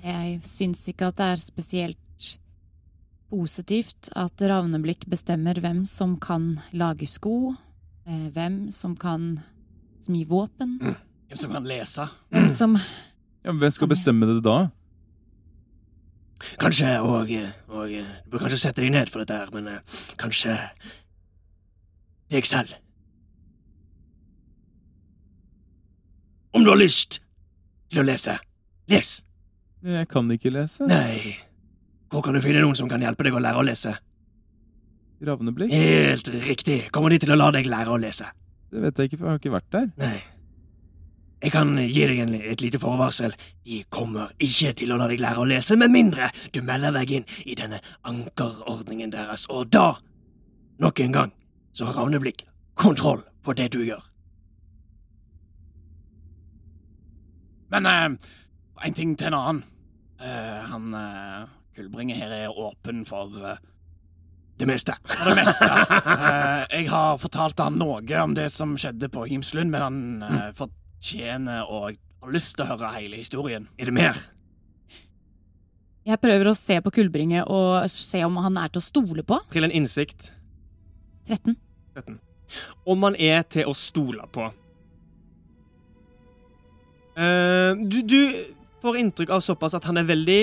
Jeg 0.02 0.40
syns 0.47 0.85
ikke 0.90 1.09
at 1.11 1.19
det 1.19 1.26
er 1.35 1.40
spesielt 1.43 1.99
positivt 3.28 4.09
at 4.17 4.40
Ravneblikk 4.40 5.05
bestemmer 5.11 5.59
hvem 5.61 5.83
som 5.90 6.14
kan 6.23 6.61
lage 6.73 7.09
sko, 7.11 7.55
eh, 8.09 8.28
hvem 8.33 8.71
som 8.73 8.95
kan 8.97 9.35
smi 10.00 10.25
våpen, 10.25 10.78
Hvem 11.28 11.37
som 11.37 11.52
kan 11.52 11.64
lese? 11.69 12.07
hvem 12.31 12.49
som 12.49 12.76
Ja, 13.45 13.52
men 13.52 13.59
Hvem 13.61 13.71
skal 13.71 13.88
bestemme 13.88 14.26
det 14.26 14.43
da? 14.45 14.71
Kanskje, 16.59 17.00
og, 17.02 17.28
og 17.69 17.88
Du 17.90 18.31
bør 18.31 18.38
kanskje 18.47 18.59
sette 18.62 18.81
deg 18.81 18.93
ned 18.95 19.11
for 19.11 19.19
dette 19.21 19.35
her, 19.37 19.50
men 19.52 19.67
eh, 19.69 19.81
kanskje 20.17 20.55
deg 22.31 22.47
selv. 22.47 22.73
Om 26.52 26.64
du 26.64 26.71
har 26.73 26.81
lyst 26.81 27.21
til 27.93 28.02
å 28.02 28.07
lese, 28.07 28.38
les. 28.88 29.19
Jeg 29.85 30.09
kan 30.11 30.31
ikke 30.33 30.52
lese. 30.52 30.87
Nei, 30.88 31.37
hvor 32.11 32.25
kan 32.25 32.35
du 32.37 32.43
finne 32.45 32.62
noen 32.64 32.76
som 32.78 32.88
kan 32.90 33.02
hjelpe 33.05 33.26
deg 33.26 33.37
å 33.37 33.43
lære 33.43 33.61
å 33.61 33.67
lese? 33.67 33.93
Ravneblikk? 35.28 35.73
Helt 35.75 36.31
riktig. 36.47 36.81
Kommer 36.95 37.12
de 37.12 37.19
til 37.23 37.35
å 37.35 37.38
la 37.38 37.50
deg 37.55 37.69
lære 37.69 37.93
å 37.93 38.00
lese? 38.00 38.31
Det 38.73 38.83
vet 38.83 38.99
jeg 38.99 39.11
ikke, 39.11 39.21
for 39.21 39.26
jeg 39.28 39.35
har 39.35 39.40
ikke 39.43 39.55
vært 39.55 39.71
der. 39.75 39.87
Nei. 40.00 40.19
Jeg 41.38 41.55
kan 41.55 41.71
gi 41.78 42.07
deg 42.11 42.21
en, 42.25 42.35
et 42.35 42.62
lite 42.64 42.81
forvarsel. 42.83 43.35
De 43.67 43.83
kommer 43.95 44.33
ikke 44.43 44.73
til 44.81 44.93
å 44.93 44.99
la 44.99 45.07
deg 45.11 45.23
lære 45.23 45.43
å 45.43 45.47
lese 45.47 45.76
med 45.78 45.93
mindre 45.95 46.31
du 46.55 46.61
melder 46.67 46.97
deg 46.97 47.12
inn 47.21 47.28
i 47.47 47.55
denne 47.59 47.78
ankerordningen 48.09 49.12
deres, 49.14 49.47
og 49.52 49.71
da, 49.75 49.93
nok 50.83 51.02
en 51.05 51.14
gang, 51.14 51.35
så 51.76 51.87
har 51.87 52.00
Ravneblikk 52.00 52.43
kontroll 52.78 53.23
på 53.45 53.55
det 53.59 53.71
du 53.75 53.83
gjør. 53.85 54.02
Men 57.72 57.87
eh, 57.87 58.30
en 58.88 58.94
ting 58.96 59.16
til 59.18 59.30
en 59.32 59.38
annen. 59.38 59.64
Eh, 60.22 60.60
han 60.70 60.94
eh, 60.98 61.48
Kullbringe 61.76 62.16
her 62.18 62.32
er 62.34 62.54
åpen 62.58 63.04
for 63.06 63.34
eh, 63.44 63.58
Det 64.58 64.66
meste. 64.66 64.96
for 65.06 65.30
det 65.32 65.37
meste. 65.42 65.68
Eh, 66.18 66.64
jeg 66.80 66.88
har 66.90 67.18
fortalt 67.22 67.60
han 67.62 67.76
noe 67.78 68.02
om 68.22 68.32
det 68.34 68.48
som 68.52 68.72
skjedde 68.80 69.08
på 69.12 69.26
Himslund, 69.30 69.70
men 69.70 69.82
han 69.84 70.00
eh, 70.26 70.48
fortjener 70.58 71.68
og 71.70 71.94
har 72.25 72.32
lyst 72.34 72.56
til 72.58 72.64
å 72.66 72.72
høre 72.72 72.90
hele 72.96 73.20
historien. 73.20 73.68
Er 73.78 73.90
det 73.90 73.94
mer? 73.94 74.18
Jeg 76.08 76.18
prøver 76.22 76.48
å 76.50 76.56
se 76.56 76.78
på 76.82 76.90
Kullbringe 76.96 77.42
og 77.52 77.84
se 77.92 78.22
om 78.25 78.38
han 78.40 78.56
er 78.58 78.72
til 78.72 78.80
å 78.80 78.87
stole 78.87 79.22
på. 79.28 79.38
Trill 79.52 79.68
en 79.68 79.75
innsikt. 79.76 80.32
13. 81.28 81.54
13. 81.94 82.16
Om 82.88 83.02
han 83.04 83.18
er 83.20 83.42
til 83.52 83.68
å 83.68 83.75
stole 83.76 84.25
på. 84.32 84.48
Eh, 87.18 87.80
du, 87.90 87.98
du 88.06 88.20
får 88.82 88.96
inntrykk 89.00 89.32
av 89.34 89.42
såpass 89.42 89.75
at 89.75 89.88
han 89.90 89.98
er 89.98 90.06
veldig 90.06 90.42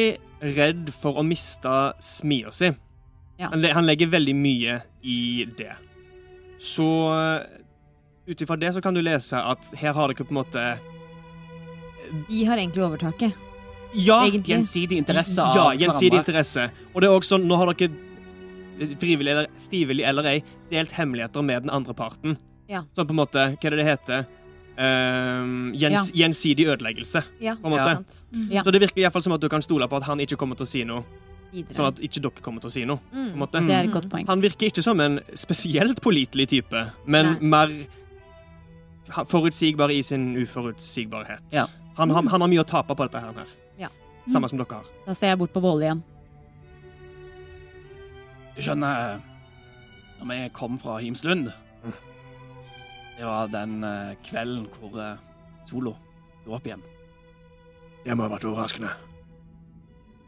redd 0.57 0.91
for 0.93 1.21
å 1.21 1.23
miste 1.23 1.71
smia 2.03 2.51
si. 2.51 2.71
Ja. 3.39 3.49
Han, 3.53 3.63
han 3.63 3.87
legger 3.87 4.11
veldig 4.11 4.35
mye 4.35 4.81
i 5.03 5.45
det. 5.57 5.73
Så 6.59 6.87
ut 8.25 8.41
ifra 8.41 8.55
det 8.59 8.73
så 8.73 8.81
kan 8.81 8.95
du 8.95 9.01
lese 9.05 9.37
at 9.37 9.71
her 9.79 9.93
har 9.93 10.11
dere 10.11 10.25
på 10.25 10.33
en 10.33 10.39
måte 10.39 10.61
Vi 12.29 12.45
har 12.47 12.57
egentlig 12.57 12.83
overtaket. 12.85 13.35
Ja, 13.95 14.25
Egentlig. 14.25 14.51
Gjensidig 14.53 14.97
interesse 14.99 15.39
av 15.43 15.55
ja 15.55 15.65
gjensidig 15.73 16.11
hverandre. 16.17 16.19
interesse. 16.19 16.65
Og 16.93 17.01
det 17.01 17.07
er 17.07 17.15
også 17.15 17.35
sånn, 17.35 17.45
nå 17.47 17.55
har 17.59 17.71
dere 17.71 18.95
frivillig 18.99 19.31
eller, 19.31 19.47
frivillig 19.69 20.03
eller 20.09 20.27
ei 20.33 20.39
delt 20.71 20.91
hemmeligheter 20.97 21.45
med 21.47 21.63
den 21.63 21.71
andre 21.71 21.95
parten. 21.95 22.35
Ja. 22.67 22.83
Sånn 22.97 23.07
på 23.07 23.15
en 23.15 23.21
måte, 23.21 23.45
hva 23.55 23.69
er 23.69 23.75
det 23.75 23.79
det 23.79 23.87
heter? 23.87 24.25
Ehm, 24.77 25.73
gjens, 25.73 26.11
Gjensidig 26.11 26.67
ødeleggelse. 26.67 27.23
Ja, 27.41 27.55
På 27.55 27.67
en 27.67 27.77
måte. 27.77 28.23
Mm. 28.31 28.63
Så 28.63 28.71
det 28.71 28.81
virker 28.81 28.99
i 28.99 29.05
hvert 29.05 29.13
fall 29.13 29.23
som 29.23 29.33
at 29.33 29.41
du 29.41 29.47
kan 29.49 29.61
stole 29.61 29.87
på 29.87 29.95
at 29.97 30.03
han 30.03 30.19
ikke 30.19 30.35
kommer 30.35 30.55
til 30.59 30.67
å 30.67 30.69
si 30.69 30.83
noe. 30.83 31.03
Videre. 31.55 31.75
Sånn 31.77 31.87
at 31.87 32.01
ikke 32.03 32.19
dere 32.25 32.43
kommer 32.43 32.63
til 32.63 32.67
å 32.67 32.73
si 32.73 32.83
noe. 32.85 32.99
på 33.11 33.15
en 33.15 33.29
mm. 33.31 33.37
måte. 33.39 33.61
Det 33.63 33.75
er 33.75 33.87
et 33.87 33.93
godt 33.93 34.09
poeng. 34.11 34.27
Han 34.27 34.41
virker 34.43 34.67
ikke 34.67 34.83
som 34.83 34.99
en 34.99 35.19
spesielt 35.33 36.01
pålitelig 36.03 36.49
type, 36.51 36.81
men 37.07 37.37
Nei. 37.39 37.51
mer 37.53 39.25
forutsigbar 39.29 39.93
i 39.93 40.01
sin 40.03 40.33
uforutsigbarhet. 40.35 41.45
Ja. 41.53 41.67
Han, 41.95 42.11
har- 42.11 42.27
han 42.27 42.41
har 42.41 42.51
mye 42.51 42.65
å 42.65 42.67
tape 42.67 42.95
på 42.95 43.07
dette 43.07 43.21
her. 43.23 43.55
Ja. 43.79 43.87
Samme 44.27 44.49
som 44.49 44.59
dere 44.59 44.81
har. 44.81 44.91
Da 45.05 45.13
ser 45.13 45.31
jeg 45.31 45.39
bort 45.39 45.53
på 45.53 45.63
Våle 45.63 45.87
igjen. 45.87 46.03
Du 48.55 48.61
skjønner, 48.63 49.21
når 50.19 50.27
vi 50.31 50.49
kom 50.55 50.79
fra 50.79 50.97
Himslund 50.99 51.51
Det 53.17 53.25
var 53.25 53.47
den 53.47 53.83
eh, 53.83 54.15
kvelden 54.25 54.67
hvor 54.75 55.01
eh, 55.01 55.17
Solo 55.65 55.95
dro 56.45 56.53
opp 56.57 56.65
igjen. 56.67 56.83
Det 58.05 58.13
må 58.13 58.23
ha 58.27 58.31
vært 58.35 58.45
overraskende. 58.45 58.91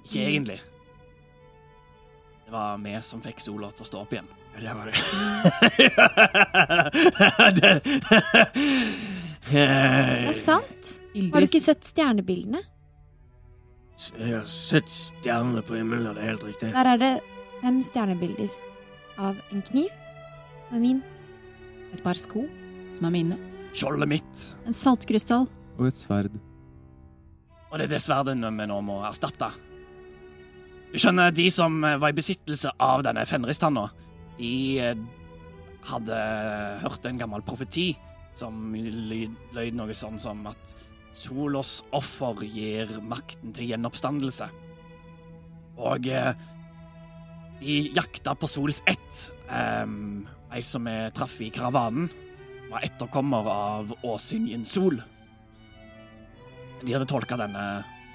Ikke 0.08 0.22
egentlig. 0.24 0.60
Det 2.48 2.52
var 2.56 2.78
vi 2.82 3.02
som 3.04 3.22
fikk 3.22 3.40
Solo 3.44 3.68
til 3.76 3.84
å 3.86 3.90
stå 3.92 3.98
opp 4.06 4.12
igjen. 4.16 4.30
Ja, 4.58 4.62
det 4.64 4.72
var 4.74 4.86
det. 4.88 4.96
Det 9.48 9.64
er 9.64 10.34
sant. 10.36 10.98
Har 11.32 11.40
du 11.40 11.46
ikke 11.48 11.62
sett 11.64 11.86
stjernebildene? 11.88 12.60
Jeg 14.18 14.34
har 14.34 14.48
sett 14.52 14.90
stjernene 14.92 15.62
på 15.66 15.78
himmelen, 15.78 16.16
det 16.18 16.24
er 16.24 16.28
helt 16.34 16.44
riktig. 16.46 16.72
Der 16.76 16.88
er 16.92 16.98
det 17.02 17.12
fem 17.62 17.78
stjernebilder 17.86 18.50
av 19.18 19.36
en 19.54 19.62
kniv 19.70 19.92
med 20.72 20.80
min. 20.84 21.00
et 21.96 22.04
par 22.04 22.18
sko, 22.20 22.44
som 22.98 23.08
er 23.10 23.14
mine. 23.14 23.38
Skjoldet 23.78 24.10
mitt. 24.10 24.44
En 24.66 24.76
saltkrystall. 24.76 25.48
Og 25.78 25.90
et 25.90 26.00
sverd. 26.00 26.34
Og 27.68 27.78
det 27.78 27.88
er 27.88 27.94
det 27.96 28.02
sverdet 28.04 28.38
vi 28.40 28.68
nå 28.70 28.80
må 28.86 29.02
erstatte. 29.06 29.52
Du 30.88 30.98
skjønner, 30.98 31.34
de 31.36 31.50
som 31.52 31.82
var 31.84 32.10
i 32.10 32.18
besittelse 32.18 32.72
av 32.82 33.04
denne 33.06 33.26
fenristanna, 33.28 33.90
de 34.38 34.52
eh, 34.82 35.00
hadde 35.90 36.20
hørt 36.84 37.06
en 37.06 37.20
gammel 37.20 37.44
profeti 37.46 37.92
som 38.38 38.72
løyd 38.74 39.76
noe 39.76 39.96
sånn 39.98 40.20
som 40.22 40.46
at 40.50 40.76
Solos 41.18 41.82
offer 41.98 42.44
gir 42.46 42.92
makten 43.02 43.54
til 43.56 43.72
gjenoppstandelse. 43.72 44.48
Og 45.82 46.08
eh, 46.14 46.32
de 47.60 47.78
jakta 47.96 48.36
på 48.38 48.50
Sols 48.50 48.82
ett. 48.86 49.28
Um, 49.50 50.28
ei 50.54 50.62
som 50.64 50.86
vi 50.88 50.96
traff 51.16 51.40
i 51.42 51.50
karavanen, 51.54 52.10
var 52.72 52.84
etterkommer 52.84 53.48
av 53.52 53.94
Åsynjen 54.04 54.66
Sol. 54.68 55.00
De 56.84 56.94
hadde 56.94 57.08
tolka 57.10 57.38
denne 57.40 57.64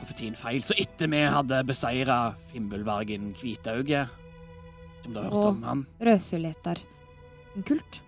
profetien 0.01 0.37
feil. 0.39 0.63
Så 0.63 0.75
etter 0.79 1.09
vi 1.11 1.23
hadde 1.25 1.63
beseira 1.67 2.35
Fimbulvargen 2.53 3.33
Hvitauge, 3.39 4.05
som 5.03 5.13
du 5.15 5.19
har 5.21 5.25
hørt 5.31 5.35
Og- 5.35 5.47
om 5.57 5.63
han, 5.63 5.87
Og 6.01 6.07
Rødsuljetar. 6.07 6.79
En 7.57 7.63
kult. 7.63 8.01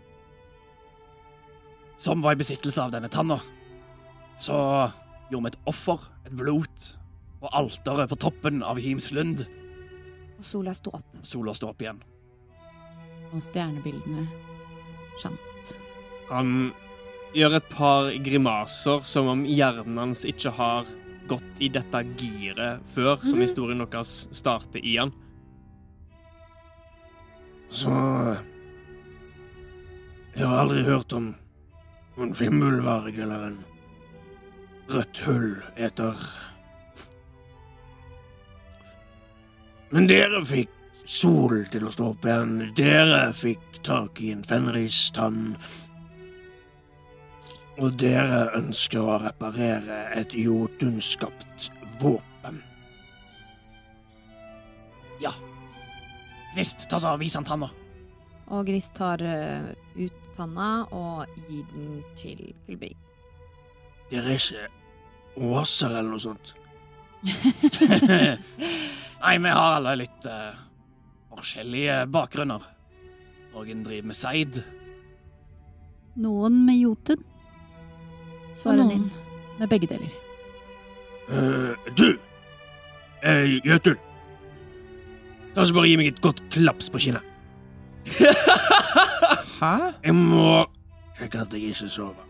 som 1.96 2.20
var 2.22 2.32
i 2.32 2.36
besittelse 2.36 2.78
av 2.82 2.90
denne 2.90 3.08
tanna, 3.08 3.40
så 4.36 4.90
gjorde 5.30 5.42
vi 5.44 5.46
et 5.46 5.58
offer, 5.66 5.98
et 6.26 6.32
blot, 6.36 6.96
på 7.40 7.48
alteret 7.52 8.08
på 8.10 8.18
toppen 8.18 8.62
av 8.62 8.76
Hymslund. 8.78 9.46
Og 10.38 10.44
sola 10.44 10.74
sto 10.74 10.90
opp. 10.90 11.04
Sola 11.22 11.54
sto 11.54 11.68
opp 11.68 11.78
igjen. 11.80 12.00
Og 13.32 13.40
stjernebildene 13.40 14.26
skjant. 15.18 15.38
Han 16.30 16.72
gjør 17.34 17.58
et 17.58 17.68
par 17.72 18.10
grimaser 18.24 19.04
som 19.06 19.28
om 19.32 19.44
hjernen 19.48 19.98
hans 20.00 20.24
ikke 20.28 20.52
har 20.54 20.88
gått 21.28 21.60
i 21.64 21.70
dette 21.72 22.02
giret 22.20 22.84
før, 22.88 23.16
som 23.24 23.40
historien 23.42 23.82
deres 23.84 24.24
starter 24.34 24.84
i 24.84 24.98
han. 25.00 25.14
Så 27.74 27.90
Jeg 30.34 30.46
har 30.46 30.64
aldri 30.64 30.82
hørt 30.82 31.12
om 31.14 31.28
en 32.18 32.34
fimbulvarg 32.34 33.18
eller 33.18 33.46
en 33.48 33.58
rødt 34.90 35.20
hull 35.26 35.52
etter 35.76 36.18
Men 39.94 40.08
dere 40.10 40.40
fikk 40.42 40.72
sol 41.06 41.60
til 41.70 41.86
å 41.86 41.92
stå 41.94 42.08
opp 42.10 42.26
igjen. 42.26 42.54
Dere 42.74 43.28
fikk 43.36 43.78
tak 43.86 44.18
i 44.24 44.32
en 44.34 44.42
fenristann. 44.42 45.54
Og 47.82 47.96
dere 47.98 48.52
ønsker 48.54 49.02
å 49.02 49.16
reparere 49.18 50.04
et 50.14 50.34
jotun-skapt 50.38 51.70
våpen. 51.98 52.60
Ja. 55.22 55.32
Grist, 56.54 56.86
ta 56.90 57.00
så 57.02 57.16
vis 57.18 57.34
han 57.34 57.46
tanna. 57.46 57.70
Og 58.54 58.66
Grist 58.68 58.94
tar 58.94 59.22
eh, 59.26 59.72
ut 59.96 60.20
tanna 60.36 60.84
og 60.94 61.24
gir 61.48 61.64
den 61.72 61.98
til 62.20 62.44
Kulbri. 62.66 62.92
Dere 64.10 64.36
er 64.36 64.38
ikke 64.38 64.68
åser 65.50 65.96
eller 65.96 66.12
noe 66.12 66.22
sånt. 66.22 66.54
Nei, 69.24 69.36
vi 69.40 69.50
har 69.56 69.78
alle 69.80 69.96
litt 69.98 70.30
eh, 70.30 70.54
forskjellige 71.32 72.04
bakgrunner. 72.12 72.70
Noen 73.54 73.84
driver 73.86 74.10
med 74.10 74.18
seid. 74.18 74.62
Noen 76.20 76.62
med 76.66 76.78
Jotun. 76.78 77.22
Og 78.54 78.58
Svarer 78.58 78.84
noen 78.84 79.08
med 79.58 79.68
begge 79.68 79.88
deler. 79.90 80.12
Uh, 81.26 81.74
du, 81.98 82.14
uh, 83.24 83.66
Jøtul. 83.66 83.96
Ta 85.54 85.64
så 85.66 85.74
bare 85.74 85.90
gi 85.90 85.96
meg 85.98 86.10
et 86.12 86.20
godt 86.22 86.42
klaps 86.54 86.90
på 86.90 87.00
kinnet. 87.02 87.22
Hæ? 89.60 89.74
Jeg 90.04 90.14
må 90.14 90.66
sjekke 91.18 91.42
at 91.42 91.56
jeg 91.56 91.72
ikke 91.72 91.88
sover. 91.88 92.22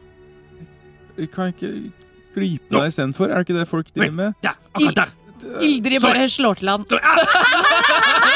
Jeg 1.19 1.31
kan 1.31 1.53
ikke 1.53 1.73
klype 2.35 2.73
deg 2.73 2.89
istedenfor? 2.89 3.29
Er 3.29 3.35
det 3.43 3.49
ikke 3.49 3.59
det 3.61 3.69
folk 3.69 3.93
driver 3.95 4.17
med? 4.17 4.33
Der, 4.43 4.57
akkurat 4.75 4.97
der. 4.97 5.15
Ildrid 5.65 6.03
bare 6.03 6.29
slår 6.31 6.55
til 6.61 6.69
han. 6.73 6.85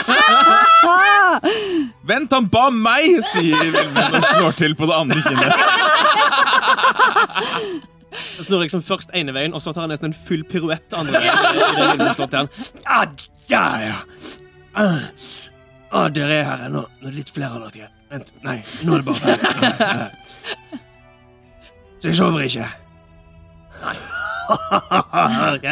Ah! 0.09 1.39
Vent, 2.09 2.33
han 2.33 2.47
ba 2.51 2.69
meg! 2.73 3.19
sier 3.29 3.69
Vilmund 3.75 4.17
og 4.17 4.25
slår 4.33 4.53
til 4.59 4.75
på 4.79 4.89
det 4.89 4.97
andre 4.97 5.21
kinnet. 5.25 5.53
Da 8.39 8.43
snur 8.47 8.63
liksom 8.63 8.83
først 8.87 9.13
ene 9.19 9.35
veien, 9.37 9.55
og 9.55 9.61
så 9.63 9.75
tar 9.75 9.85
han 9.85 9.93
nesten 9.93 10.09
en 10.11 10.17
full 10.17 10.43
piruett 10.49 10.95
andre 10.97 11.21
veien. 11.21 11.37
slår 12.17 12.31
til 12.33 12.39
han. 12.41 12.49
Ah, 12.87 13.05
der, 13.51 13.85
ja. 13.85 13.99
Ah, 14.79 15.01
ah, 15.93 16.09
dere 16.15 16.41
er 16.41 16.45
her 16.49 16.67
ennå. 16.69 16.83
Er 17.05 17.15
litt 17.15 17.31
flere 17.35 17.53
av 17.59 17.69
dere. 17.75 17.91
Vent, 18.09 18.33
nei, 18.47 18.59
nå 18.87 18.97
er 18.97 19.03
det 19.03 19.07
bare 19.11 19.21
ferdig. 19.21 20.79
Så 21.99 22.09
jeg 22.09 22.17
sover 22.17 22.47
ikke. 22.47 22.69
Nei. 23.83 23.97
OK. 25.53 25.69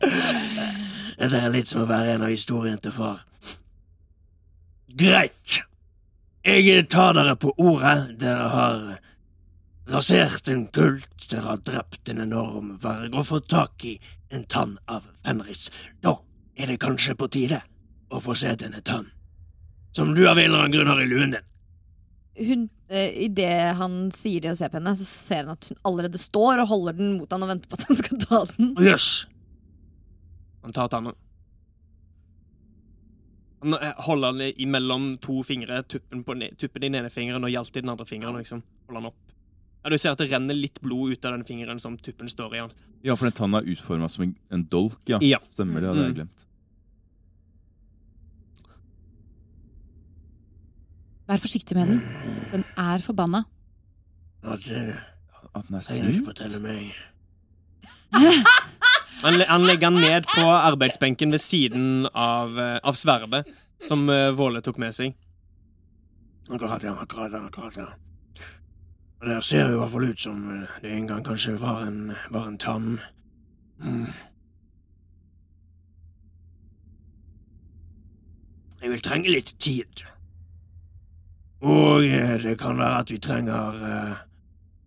Dette 0.00 1.36
er 1.36 1.52
litt 1.52 1.68
som 1.68 1.84
å 1.84 1.90
være 1.90 2.14
en 2.14 2.24
av 2.24 2.32
historiene 2.32 2.80
til 2.80 2.94
far. 2.94 3.24
Greit. 5.00 5.60
Jeg 6.44 6.88
tar 6.90 7.14
dere 7.18 7.36
på 7.36 7.52
ordet. 7.60 8.18
Dere 8.22 8.48
har 8.54 8.84
rasert 9.90 10.48
en 10.48 10.66
kult, 10.72 11.28
dere 11.30 11.46
har 11.48 11.62
drept 11.66 12.10
en 12.12 12.22
enorm 12.22 12.74
verg 12.82 13.14
og 13.14 13.26
fått 13.28 13.48
tak 13.52 13.84
i 13.88 13.96
en 14.30 14.44
tann 14.50 14.76
av 14.90 15.06
Fenris. 15.24 15.68
Da 16.02 16.16
er 16.56 16.70
det 16.70 16.80
kanskje 16.82 17.16
på 17.18 17.28
tide 17.32 17.60
å 18.10 18.20
få 18.22 18.36
se 18.38 18.54
denne 18.58 18.82
tann, 18.86 19.08
som 19.96 20.14
du 20.14 20.26
av 20.28 20.38
en 20.38 20.44
eller 20.44 20.64
annen 20.64 20.76
grunn 20.76 20.90
har 20.90 21.02
i 21.02 21.08
luen 21.10 21.34
din. 21.34 21.46
Hun, 22.40 22.68
eh, 22.88 23.10
Idet 23.26 23.74
han 23.76 24.10
sier 24.14 24.40
det 24.40 24.52
og 24.52 24.56
ser 24.60 24.70
på 24.70 24.78
henne, 24.78 24.94
så 24.96 25.04
ser 25.04 25.44
han 25.44 25.56
at 25.56 25.66
hun 25.68 25.80
allerede 25.84 26.18
står 26.18 26.62
og 26.62 26.70
holder 26.70 26.96
den 27.00 27.16
mot 27.18 27.30
han 27.30 27.42
og 27.42 27.50
venter 27.50 27.68
på 27.68 27.80
at 27.80 27.88
han 27.88 28.00
skal 28.00 28.22
ta 28.24 28.44
den. 28.54 28.74
Jøss! 28.86 29.10
Han 30.62 30.72
tar 30.76 30.88
tanna. 30.92 31.14
Han 33.62 33.74
eh, 33.76 33.92
holder 34.06 34.32
den 34.38 34.52
imellom 34.60 35.18
to 35.20 35.42
fingre, 35.44 35.82
tuppen, 35.82 36.22
på, 36.24 36.34
ne- 36.36 36.54
tuppen 36.56 36.82
i 36.82 36.88
den 36.88 37.00
ene 37.00 37.10
fingeren 37.12 37.44
og 37.44 37.50
hjaltet 37.52 37.76
i 37.76 37.80
den 37.84 37.90
andre 37.92 38.06
fingeren. 38.08 38.36
Liksom, 38.40 38.62
holder 38.88 39.00
den 39.00 39.10
opp. 39.12 39.34
Ja, 39.84 39.90
Du 39.90 39.96
ser 39.98 40.12
at 40.12 40.18
det 40.20 40.30
renner 40.32 40.54
litt 40.56 40.80
blod 40.84 41.12
ut 41.12 41.24
av 41.24 41.32
den 41.38 41.44
fingeren 41.48 41.80
som 41.80 41.96
tuppen 41.98 42.28
står 42.28 42.54
i. 42.54 42.58
han. 42.60 42.72
Ja, 43.02 43.14
for 43.16 43.24
den 43.30 43.32
tanna 43.36 43.58
er 43.62 43.68
utforma 43.72 44.08
som 44.12 44.24
en, 44.26 44.34
en 44.52 44.64
dolk, 44.68 44.98
ja. 45.08 45.18
Ja. 45.24 45.38
Stemmer 45.48 45.80
det, 45.80 45.88
hadde 45.88 46.02
jeg 46.04 46.10
Mm. 46.10 46.14
glemt. 46.20 46.46
Vær 51.30 51.38
forsiktig 51.38 51.76
med 51.78 51.88
den. 51.88 52.00
Den 52.52 52.64
er 52.76 52.98
forbanna. 53.04 53.44
At, 54.42 54.64
At 55.54 55.66
den 55.68 55.76
er 55.76 55.80
sint? 55.86 56.24
fortelle 56.26 56.60
meg. 56.64 56.92
Han, 59.22 59.40
han 59.48 59.66
legger 59.66 59.90
han 59.90 60.00
ned 60.00 60.28
på 60.34 60.44
arbeidsbenken 60.48 61.32
ved 61.32 61.40
siden 61.40 62.06
av, 62.12 62.58
eh, 62.58 62.78
av 62.82 62.96
sverdet 62.96 63.44
som 63.88 64.08
eh, 64.08 64.30
Våle 64.32 64.62
tok 64.64 64.78
med 64.80 64.96
seg. 64.96 65.16
Akkurat, 66.48 66.82
ja. 66.82 66.94
Akkurat, 67.02 67.32
ja. 67.32 67.42
akkurat, 67.46 67.76
ja. 67.76 67.88
Og 69.20 69.28
der 69.28 69.40
ser 69.44 69.68
jo 69.68 69.74
i 69.74 69.80
hvert 69.82 69.92
fall 69.92 70.08
ut 70.08 70.20
som 70.20 70.40
eh, 70.54 70.78
det 70.82 70.94
en 70.96 71.10
gang 71.10 71.24
kanskje 71.24 71.58
var 71.60 71.84
en, 71.84 72.14
var 72.30 72.48
en 72.48 72.58
tann. 72.58 72.88
Mm. 73.84 74.08
Jeg 78.80 78.94
vil 78.94 79.04
trenge 79.04 79.36
litt 79.36 79.52
tid. 79.60 80.06
Og 81.60 82.00
det 82.40 82.56
kan 82.58 82.80
være 82.80 83.04
at 83.04 83.12
vi 83.12 83.20
trenger 83.20 83.84
eh, 83.84 84.20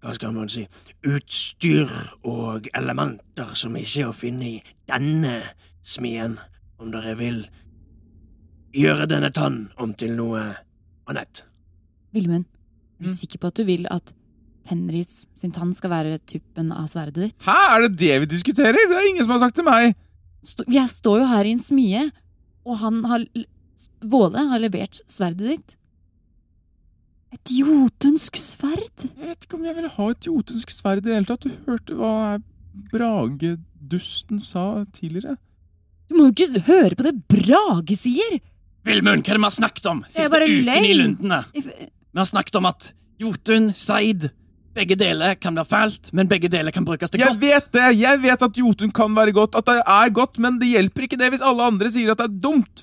Hva 0.03 0.11
skal 0.17 0.33
man 0.35 0.49
si 0.51 0.65
Utstyr 1.07 1.87
og 2.27 2.65
elementer 2.75 3.53
som 3.55 3.75
ikke 3.79 4.01
er 4.03 4.09
å 4.11 4.15
finne 4.15 4.49
i 4.49 4.63
denne 4.91 5.37
smien, 5.83 6.35
om 6.79 6.91
dere 6.91 7.13
vil 7.19 7.45
gjøre 8.75 9.07
denne 9.07 9.29
tann 9.35 9.69
om 9.79 9.93
til 9.95 10.15
noe 10.17 10.41
annet. 11.07 11.43
Vilmund, 12.13 12.45
er 12.99 13.03
du 13.05 13.09
Mm. 13.09 13.15
sikker 13.15 13.39
på 13.39 13.47
at 13.47 13.55
du 13.55 13.63
vil 13.63 13.87
at 13.91 14.13
Henrys 14.65 15.27
sin 15.33 15.51
tann 15.51 15.73
skal 15.73 15.89
være 15.91 16.19
tuppen 16.25 16.71
av 16.71 16.87
sverdet 16.87 17.13
ditt? 17.15 17.39
Hæ, 17.43 17.75
er 17.75 17.87
det 17.87 17.97
det 17.97 18.19
vi 18.21 18.25
diskuterer? 18.35 18.73
Det 18.89 18.95
er 18.97 19.09
ingen 19.09 19.23
som 19.23 19.31
har 19.31 19.39
sagt 19.39 19.55
til 19.55 19.63
meg! 19.65 19.95
Sto- 20.43 20.65
Jeg 20.67 20.87
står 20.89 21.19
jo 21.21 21.25
her 21.27 21.43
i 21.45 21.51
en 21.51 21.59
smie, 21.59 22.11
og 22.65 22.77
han 22.79 23.03
har 23.05 23.25
Våle 24.03 24.37
har 24.49 24.59
levert 24.59 25.01
sverdet 25.09 25.39
ditt. 25.57 25.75
Et 27.33 27.53
jotunsk 27.59 28.37
sverd? 28.37 29.05
Jeg 29.07 29.29
vet 29.31 29.45
ikke 29.47 29.57
om 29.57 29.65
jeg 29.65 29.77
vil 29.79 29.89
ha 29.95 30.09
et 30.13 30.27
jotunsk 30.29 30.73
sverd 30.73 31.01
i 31.01 31.05
det 31.07 31.15
hele 31.17 31.29
tatt. 31.29 31.47
Du 31.47 31.71
hørte 31.71 31.97
hva 31.97 32.13
Bragedusten 32.93 34.41
sa 34.41 34.83
tidligere? 34.93 35.37
Du 36.09 36.17
må 36.17 36.29
jo 36.29 36.33
ikke 36.35 36.63
høre 36.67 36.97
på 36.97 37.05
det 37.07 37.15
Brage 37.31 37.97
sier! 37.97 38.37
Vilmund, 38.83 39.23
hva 39.23 39.31
er 39.33 39.37
det 39.37 39.41
vi 39.41 39.47
har 39.47 39.55
snakket 39.55 39.89
om 39.89 40.03
siste 40.11 40.39
uken 40.43 40.85
i 40.85 40.93
lundene? 40.99 41.41
Vi 41.55 42.19
har 42.19 42.29
snakket 42.29 42.57
om 42.59 42.67
at 42.69 42.91
Jotun, 43.21 43.69
Seid 43.77 44.29
Begge 44.73 44.95
deler 44.97 45.35
kan 45.37 45.53
være 45.53 45.69
fælt, 45.69 46.09
men 46.17 46.25
begge 46.29 46.49
deler 46.49 46.73
kan 46.73 46.85
brukes 46.85 47.11
til 47.13 47.21
Jeg 47.21 47.35
godt. 47.35 47.41
vet 47.43 47.67
det! 47.75 47.89
Jeg 47.99 48.21
vet 48.23 48.41
at 48.47 48.55
jotun 48.57 48.89
kan 48.89 49.13
være 49.13 49.31
godt, 49.35 49.53
at 49.59 49.67
det 49.69 49.75
er 49.85 50.09
godt, 50.09 50.39
men 50.41 50.57
det 50.57 50.71
hjelper 50.71 51.05
ikke 51.05 51.19
det 51.21 51.29
hvis 51.29 51.43
alle 51.45 51.67
andre 51.69 51.91
sier 51.93 52.09
at 52.09 52.17
det 52.23 52.25
er 52.25 52.39
dumt. 52.41 52.81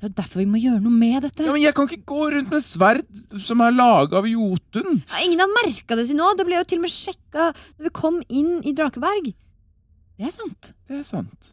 Det 0.00 0.06
er 0.06 0.12
jo 0.14 0.16
derfor 0.16 0.40
vi 0.40 0.46
må 0.48 0.56
gjøre 0.62 0.80
noe 0.80 0.96
med 0.96 1.22
dette. 1.26 1.44
Ja, 1.44 1.52
men 1.52 1.60
Jeg 1.60 1.74
kan 1.76 1.84
ikke 1.90 2.06
gå 2.08 2.20
rundt 2.32 2.48
med 2.54 2.62
sverd 2.64 3.40
som 3.44 3.60
er 3.60 3.74
laga 3.76 4.16
av 4.22 4.28
jotun. 4.30 5.02
Ja, 5.10 5.18
ingen 5.26 5.42
har 5.44 5.50
merka 5.52 5.98
det 5.98 6.06
til 6.08 6.16
nå. 6.16 6.30
Det 6.38 6.46
ble 6.48 6.56
jo 6.56 6.64
til 6.70 6.80
og 6.80 6.86
med 6.86 6.94
sjekka 6.94 7.50
når 7.52 7.84
vi 7.84 7.92
kom 8.00 8.16
inn 8.32 8.54
i 8.64 8.72
Drakeberg. 8.72 9.28
Det 10.16 10.28
er 10.30 10.32
sant. 10.32 10.72
Det 10.88 11.02
er 11.02 11.04
sant. 11.04 11.50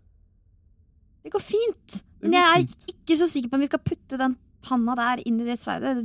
Det 1.28 1.34
går 1.36 1.44
fint. 1.44 2.00
Det 2.24 2.30
Men 2.32 2.38
jeg 2.40 2.48
er 2.48 2.96
ikke 2.96 3.20
så 3.20 3.28
sikker 3.28 3.52
på 3.52 3.60
om 3.60 3.66
vi 3.66 3.70
skal 3.74 3.84
putte 3.84 4.18
den 4.24 4.38
tanna 4.64 4.96
der 4.96 5.28
inn 5.28 5.42
i 5.44 5.48
det 5.48 5.60
sverdet. 5.60 6.00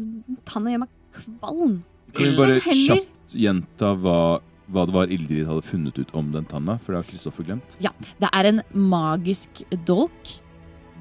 Tanna 0.45 0.75
gjør 0.75 0.83
meg 0.83 0.93
kvalm. 1.15 1.77
Kan 2.13 2.27
vi 2.27 2.37
bare 2.43 2.59
kjapt 2.67 3.37
gjenta 3.39 3.95
hva, 4.03 4.19
hva 4.67 4.85
det 4.91 4.95
var 4.99 5.15
Ildrid 5.15 5.47
hadde 5.47 5.63
funnet 5.65 5.99
ut 6.03 6.11
om 6.19 6.35
den 6.35 6.45
tanna? 6.51 6.75
For 6.83 6.91
det 6.93 7.05
har 7.05 7.11
Kristoffer 7.15 7.47
glemt. 7.47 7.79
Ja, 7.79 7.95
Det 8.19 8.29
er 8.35 8.51
en 8.51 8.63
magisk 8.75 9.63
dolk. 9.87 10.41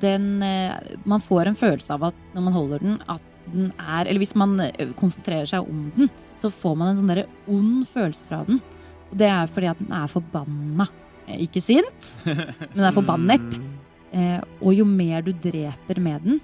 Den 0.02 0.42
eh, 0.44 0.96
Man 1.06 1.24
får 1.24 1.50
en 1.52 1.58
følelse 1.58 1.96
av 1.96 2.10
at 2.12 2.22
når 2.36 2.46
man 2.48 2.56
holder 2.56 2.84
den, 2.86 2.98
at 3.12 3.28
den 3.52 3.72
er 3.80 4.06
Eller 4.06 4.22
hvis 4.22 4.36
man 4.38 4.60
eh, 4.64 4.94
konsentrerer 5.00 5.50
seg 5.50 5.68
om 5.68 5.88
den, 5.98 6.12
så 6.40 6.52
får 6.54 6.78
man 6.78 6.92
en 6.92 7.00
sånn 7.00 7.12
derre 7.12 7.28
ond 7.52 7.86
følelse 7.90 8.28
fra 8.28 8.44
den. 8.48 8.62
Og 9.12 9.18
det 9.20 9.30
er 9.30 9.50
fordi 9.52 9.70
at 9.72 9.82
den 9.82 9.94
er 9.98 10.12
forbanna. 10.12 10.88
Eh, 11.28 11.44
Ikke 11.48 11.64
sint, 11.64 12.12
men 12.26 12.76
den 12.78 12.88
er 12.90 12.98
forbannet. 12.98 13.62
Mm. 14.12 14.42
Og 14.60 14.74
jo 14.76 14.84
mer 14.84 15.22
du 15.24 15.30
dreper 15.32 15.96
med 16.04 16.26
den, 16.26 16.42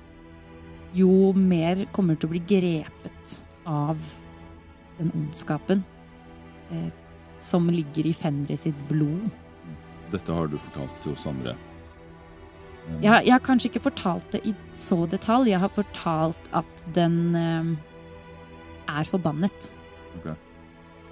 jo 0.96 1.34
mer 1.36 1.82
kommer 1.91 2.15
du 2.15 2.22
til 2.22 2.30
å 2.30 2.32
bli 2.32 2.39
grepet 2.48 3.34
av 3.67 4.00
den 4.96 5.10
ondskapen 5.12 5.82
som 7.43 7.67
ligger 7.67 8.08
i 8.08 8.13
Fenris 8.15 8.63
sitt 8.63 8.80
blod. 8.88 9.28
Dette 10.13 10.32
har 10.32 10.48
du 10.48 10.56
fortalt 10.56 10.96
til 11.04 11.12
oss 11.12 11.28
andre. 11.28 11.58
Jeg, 13.02 13.10
har- 13.12 13.23
jeg 13.26 13.34
har 13.36 13.43
kanskje 13.45 13.69
ikke 13.71 13.84
fortalt 13.89 14.32
det 14.32 14.41
i 14.47 14.54
så 14.78 15.06
detalj. 15.10 15.50
Jeg 15.52 15.60
har 15.60 15.69
fortalt 15.76 16.50
at 16.56 16.86
den 16.95 17.36
eh, 17.36 17.71
er 19.00 19.04
forbannet. 19.10 19.71
Ok. 20.19 20.30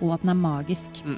Og 0.02 0.14
at 0.16 0.22
den 0.24 0.30
er 0.34 0.40
magisk. 0.40 1.02
Mm. 1.06 1.18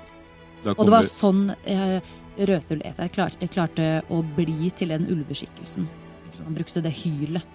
Og 0.73 0.85
det 0.85 0.91
var 0.91 1.05
vi... 1.05 1.11
sånn 1.13 1.43
eh, 1.65 1.99
Rødfugleter 2.37 3.07
klarte, 3.09 3.47
klarte 3.49 3.85
å 4.13 4.19
bli 4.35 4.69
til 4.77 4.91
den 4.93 5.07
ulveskikkelsen. 5.09 5.87
Han 6.45 6.53
brukte 6.57 6.83
det 6.85 6.91
hylet. 6.99 7.45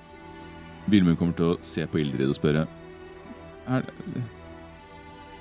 Vilmund 0.90 1.18
kommer 1.20 1.36
til 1.38 1.52
å 1.52 1.58
se 1.62 1.84
på 1.86 2.00
Ildrid 2.02 2.32
og 2.32 2.34
spørre 2.34 2.64
er, 3.70 3.84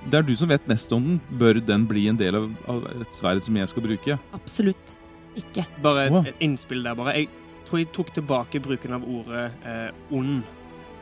Det 0.06 0.20
er 0.20 0.26
du 0.28 0.36
som 0.38 0.52
vet 0.52 0.68
mest 0.70 0.92
om 0.94 1.08
den. 1.08 1.22
Bør 1.42 1.58
den 1.66 1.88
bli 1.90 2.04
en 2.12 2.20
del 2.20 2.38
av, 2.38 2.50
av 2.70 2.86
et 3.02 3.18
sverd 3.18 3.42
som 3.46 3.58
jeg 3.58 3.72
skal 3.72 3.86
bruke? 3.88 4.20
Absolutt 4.38 4.94
ikke. 5.40 5.66
Bare 5.82 6.06
et, 6.10 6.30
et 6.36 6.44
innspill 6.46 6.84
der, 6.86 6.94
bare. 7.00 7.16
Jeg 7.18 7.30
tror 7.72 7.80
jeg 7.82 7.92
tok 7.96 8.10
tilbake 8.16 8.60
bruken 8.64 8.94
av 8.98 9.06
ordet 9.08 9.46
eh, 9.66 9.90
ond. 10.16 10.42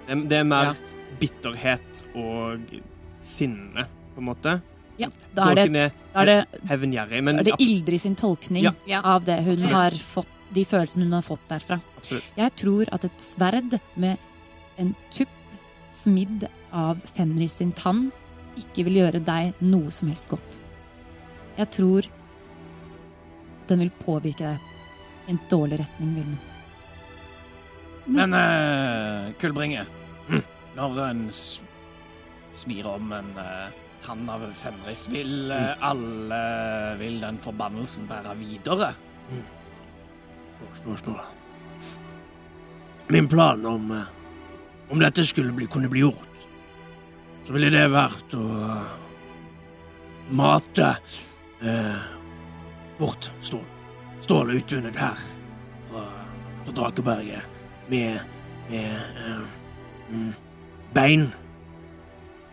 Det, 0.10 0.38
er 0.40 0.46
mer 0.48 0.72
Ja. 0.72 0.74
bitterhet 1.20 2.04
og 2.18 2.62
sinne, 3.22 3.86
på 4.16 4.22
en 4.22 4.28
måte. 4.30 4.54
Ja, 5.00 5.08
da 5.34 5.50
er 5.52 5.56
det, 5.56 5.66
er 5.76 5.92
da 6.14 6.22
er 6.22 6.26
det, 6.30 6.62
hevngjerrig, 6.70 7.22
men 7.24 7.40
er 7.40 7.48
det 7.48 7.56
Ildrid 7.64 8.02
sin 8.02 8.16
tolkning 8.20 8.68
Ja. 8.86 9.02
av 9.04 9.26
det 9.26 9.40
hun 9.44 9.54
Absolutt. 9.54 9.74
har 9.74 9.92
fått, 9.92 10.28
de 10.54 10.66
følelsene 10.66 11.04
hun 11.08 11.14
har 11.14 11.22
fått 11.26 11.48
derfra. 11.50 11.80
absolutt. 11.98 12.34
Jeg 12.38 12.56
tror 12.56 12.86
at 12.92 13.06
et 13.06 13.18
sverd 13.22 13.80
med 13.96 14.18
en 14.78 14.96
tupp 15.12 15.30
smidd 15.92 16.48
av 16.72 17.00
Fenris 17.16 17.54
sin 17.60 17.72
tann 17.72 18.12
ikke 18.58 18.84
vil 18.86 19.00
gjøre 19.02 19.24
deg 19.24 19.54
noe 19.62 19.92
som 19.92 20.08
helst 20.10 20.30
godt. 20.30 20.60
Jeg 21.58 21.72
tror 21.72 22.06
den 23.68 23.80
vil 23.80 23.92
påvirke 24.04 24.38
deg 24.54 24.60
i 25.28 25.32
en 25.32 25.40
dårlig 25.50 25.80
retning, 25.80 26.16
Vilmund. 26.16 26.49
Men 28.10 28.34
uh, 28.34 29.30
Kullbringe, 29.38 29.84
når 30.78 31.02
en 31.04 31.28
smir 31.30 32.88
om 32.90 33.12
en 33.14 33.28
uh, 33.38 33.70
tann 34.02 34.24
av 34.32 34.48
Fenris, 34.58 35.04
vil 35.12 35.52
eh, 35.54 35.74
alle 35.86 36.40
Vil 37.02 37.20
den 37.22 37.38
forbannelsen 37.42 38.08
bære 38.10 38.34
videre? 38.40 38.94
Spørsmål, 40.58 40.98
spørsmål. 40.98 42.00
Min 43.14 43.28
plan 43.30 43.66
om, 43.66 43.92
uh, 43.92 44.08
om 44.90 45.04
dette 45.04 45.26
skulle 45.28 45.54
bli, 45.54 45.68
kunne 45.70 45.92
bli 45.92 46.02
gjort, 46.02 46.48
så 47.46 47.54
ville 47.54 47.70
det 47.74 47.86
vært 47.94 48.34
å 48.38 48.48
mate 50.40 50.94
bort 53.00 53.32
stål. 53.44 53.66
Stål 54.24 54.54
utvunnet 54.56 54.98
her 55.02 55.24
fra, 55.90 56.04
fra 56.64 56.76
Drakeberget 56.78 57.59
med, 57.90 58.20
med 58.70 58.92
uh, 60.10 60.32
bein. 60.94 61.30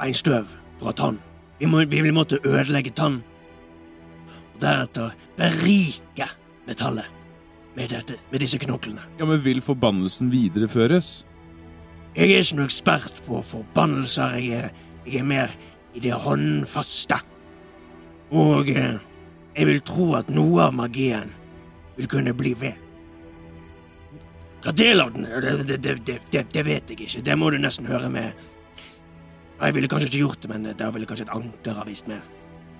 Beinstøv 0.01 0.57
fra 0.81 0.92
tann. 0.92 1.20
Vi, 1.59 1.66
må, 1.66 1.85
vi 1.88 2.03
vil 2.05 2.14
måtte 2.14 2.40
ødelegge 2.44 2.92
tann 2.96 3.22
og 4.57 4.61
deretter 4.61 5.14
berike 5.37 6.29
metallet 6.66 7.09
med, 7.77 7.88
dette, 7.92 8.16
med 8.33 8.40
disse 8.40 8.59
knoklene. 8.61 9.05
Ja, 9.18 9.29
men 9.29 9.42
vil 9.44 9.62
forbannelsen 9.64 10.31
videreføres? 10.33 11.27
Jeg 12.16 12.33
er 12.33 12.40
ikke 12.40 12.57
noen 12.57 12.70
ekspert 12.70 13.18
på 13.27 13.42
forbannelser, 13.44 14.38
jeg 14.40 14.62
er, 14.64 14.70
jeg 15.05 15.20
er 15.20 15.29
mer 15.29 15.53
i 15.96 16.01
det 16.01 16.16
håndfaste. 16.16 17.18
Og 18.33 18.70
eh, 18.72 18.96
jeg 19.57 19.68
vil 19.68 19.83
tro 19.85 20.14
at 20.16 20.33
noe 20.33 20.64
av 20.64 20.75
magien 20.77 21.29
vil 21.96 22.09
kunne 22.09 22.33
bli 22.37 22.55
ved. 22.57 22.86
Hva 24.66 24.72
del 24.74 24.98
av 24.98 25.12
den 25.14 25.22
det, 25.22 25.76
det, 25.79 25.92
det, 26.02 26.14
det, 26.50 26.62
vet 26.66 26.90
jeg 26.90 27.05
ikke. 27.05 27.20
Det 27.22 27.35
må 27.38 27.52
du 27.55 27.59
nesten 27.62 27.87
høre 27.87 28.09
med 28.11 28.33
Jeg 29.61 29.74
ville 29.76 29.87
kanskje 29.87 30.09
ikke 30.09 30.22
gjort 30.24 30.40
det, 30.42 30.50
men 30.50 30.66
der 30.66 30.90
ville 30.90 31.07
kanskje 31.07 31.29
et 31.29 31.37
anker 31.37 31.79
ha 31.79 31.85
vist 31.87 32.11
mer. 32.11 32.24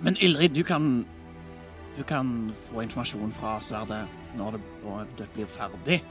Men 0.03 0.19
Ildrid, 0.19 0.57
du 0.57 0.65
kan 0.67 1.07
Du 1.97 2.03
kan 2.03 2.51
få 2.67 2.83
informasjon 2.83 3.31
fra 3.33 3.55
sverdet 3.63 4.03
når 4.37 4.59
det 5.17 5.29
blir 5.33 5.47
ferdig. 5.47 6.03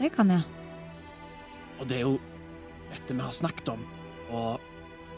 Det 0.00 0.10
kan 0.12 0.34
jeg. 0.34 0.42
Og 1.78 1.88
det 1.88 1.96
er 1.96 2.04
jo 2.04 2.18
dette 2.90 3.14
vi 3.14 3.22
har 3.22 3.32
snakket 3.32 3.72
om. 3.72 3.86
Å 4.28 4.42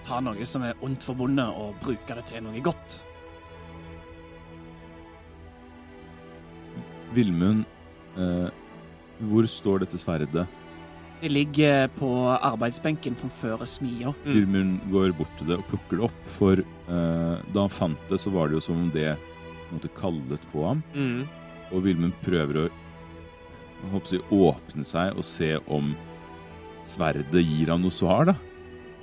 ta 0.07 0.20
noe 0.22 0.46
som 0.46 0.62
er 0.68 0.79
ondt 0.87 1.03
forbundet, 1.03 1.50
og 1.50 1.81
bruke 1.83 2.14
det 2.14 2.29
til 2.29 2.44
noe 2.44 2.62
godt. 2.62 3.00
Vilmun... 7.16 7.64
eh, 8.20 8.60
hvor 9.28 9.48
står 9.50 9.85
dette 9.85 10.00
sverdet? 10.00 10.46
Det 11.20 11.28
ligger 11.28 11.90
på 11.98 12.09
arbeidsbenken 12.33 13.16
framfor 13.20 13.66
smia. 13.68 14.14
Mm. 14.24 14.33
Vilmund 14.33 14.87
går 14.92 15.12
bort 15.18 15.33
til 15.37 15.50
det 15.50 15.59
og 15.61 15.66
plukker 15.68 15.98
det 15.98 16.06
opp, 16.09 16.22
for 16.38 16.62
uh, 16.88 17.37
da 17.52 17.66
han 17.66 17.74
fant 17.74 18.06
det, 18.09 18.20
så 18.22 18.33
var 18.33 18.48
det 18.48 18.56
jo 18.56 18.64
som 18.64 18.87
om 18.87 18.92
det 18.94 19.12
måtte 19.70 19.90
kallet 19.98 20.46
på 20.52 20.64
ham. 20.64 20.80
Mm. 20.96 21.26
Og 21.70 21.85
Vilmund 21.85 22.16
prøver 22.24 22.62
å 22.62 22.68
håper 23.92 24.33
åpne 24.35 24.85
seg 24.85 25.16
og 25.16 25.24
se 25.26 25.54
om 25.70 25.92
sverdet 26.87 27.42
gir 27.44 27.70
ham 27.72 27.85
noe 27.85 27.94
svar, 27.94 28.33
da. 28.33 28.37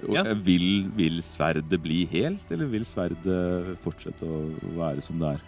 Og, 0.05 0.13
Ja. 0.13 0.23
eh, 0.25 0.33
vil, 0.35 0.89
vil 0.95 1.21
sverdet 1.21 1.81
bli 1.81 2.05
helt, 2.05 2.51
eller 2.51 2.67
vil 2.67 2.85
sverdet 2.85 3.77
fortsette 3.81 4.21
å 4.25 4.51
være 4.77 5.01
som 5.01 5.17
det 5.19 5.37
er? 5.37 5.41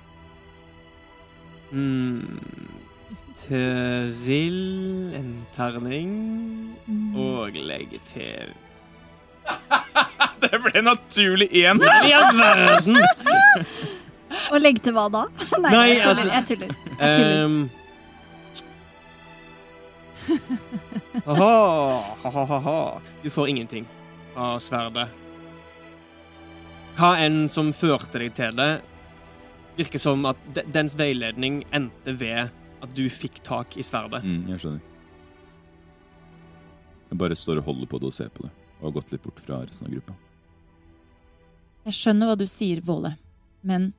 Mm. 1.72 2.40
Trill 3.40 5.14
en 5.16 5.30
terning 5.56 6.12
og 7.18 7.56
legge 7.56 8.00
til 8.10 8.52
det 10.44 10.60
ble 10.62 10.82
naturlig 10.86 11.48
én! 11.58 11.80
I 11.82 12.12
all 12.14 12.36
verden! 12.38 12.98
Og 14.54 14.60
legge 14.62 14.80
til 14.86 14.94
hva 14.94 15.08
da? 15.14 15.24
Nei, 15.64 15.72
Nei, 15.74 15.86
jeg 15.90 16.02
tuller. 16.04 16.10
altså- 16.10 16.34
Jeg 16.34 16.46
tuller. 16.50 16.70
Jeg 17.00 17.16
tuller. 17.18 17.46
Um, 17.46 17.70
ha-ha, 21.26 22.30
ha-ha-ha. 22.30 22.78
Du 23.24 23.30
får 23.34 23.50
ingenting 23.50 23.88
av 24.38 24.60
sverdet. 24.64 25.08
Hva 27.00 27.14
enn 27.26 27.48
som 27.50 27.72
førte 27.74 28.20
deg 28.22 28.34
til 28.38 28.54
det, 28.60 28.70
virker 29.80 30.02
som 30.04 30.26
at 30.30 30.38
dens 30.76 30.94
veiledning 31.00 31.64
endte 31.74 32.14
ved 32.22 32.50
at 32.84 32.96
du 32.96 33.06
fikk 33.12 33.42
tak 33.46 33.78
i 33.78 33.84
sverdet. 33.86 34.24
Mm, 34.24 34.48
jeg 34.54 34.64
skjønner. 34.64 34.82
Jeg 37.10 37.18
bare 37.20 37.38
står 37.38 37.62
og 37.62 37.72
holder 37.72 37.90
på 37.90 38.00
det 38.00 38.10
og 38.12 38.16
ser 38.16 38.30
på 38.34 38.46
det, 38.46 38.52
og 38.80 38.90
har 38.90 38.98
gått 39.00 39.14
litt 39.14 39.24
bort 39.24 39.40
fra 39.42 39.62
resten 39.64 39.90
av 39.90 39.96
gruppa. 39.96 40.18
Jeg 41.88 41.98
skjønner 41.98 42.30
hva 42.30 42.38
du 42.38 42.46
sier, 42.50 42.84
Våle, 42.86 43.16
men 43.66 43.92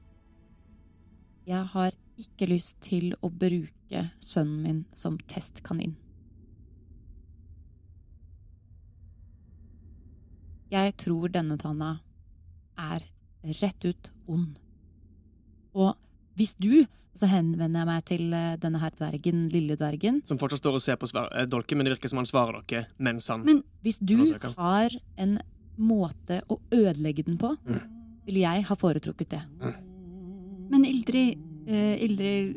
jeg 1.48 1.64
har 1.72 1.96
ikke 2.20 2.50
lyst 2.50 2.78
til 2.84 3.14
å 3.24 3.30
bruke 3.32 4.04
sønnen 4.20 4.62
min 4.62 4.80
som 4.94 5.16
testkanin. 5.30 5.96
Jeg 10.70 10.94
tror 11.02 11.32
denne 11.34 11.56
tanna 11.58 11.96
er 12.78 13.02
rett 13.58 13.84
ut 13.88 14.10
ond. 14.30 14.60
Og 15.74 15.96
hvis 16.38 16.54
du 16.62 16.86
Så 17.20 17.28
henvender 17.28 17.82
jeg 17.82 17.88
meg 17.90 18.04
til 18.08 18.32
eh, 18.32 18.54
denne 18.62 18.80
her 18.80 18.92
dvergen, 18.96 19.42
lille 19.52 19.76
dvergen. 19.76 20.22
Som 20.28 20.38
fortsatt 20.40 20.62
står 20.62 20.78
og 20.78 20.84
ser 20.84 20.96
på 20.96 21.08
eh, 21.20 21.44
dolken, 21.50 21.76
men 21.76 21.84
det 21.84 21.98
virker 21.98 22.08
som 22.12 22.20
han 22.22 22.28
svarer 22.30 22.62
dere 22.70 22.86
mens 22.98 23.28
han 23.28 23.44
Men- 23.44 23.62
Hvis 23.84 23.98
du 24.00 24.16
har 24.56 24.90
en 25.20 25.38
måte 25.80 26.40
å 26.48 26.58
ødelegge 26.72 27.24
den 27.26 27.36
på, 27.40 27.54
Mm. 27.66 27.80
vil 28.26 28.34
jeg 28.42 28.64
ha 28.68 28.74
foretrukket 28.76 29.28
det. 29.30 29.42
Men 30.70 30.84
Ildrid 30.84 31.36
uh, 31.68 31.96
Ildrid 32.04 32.54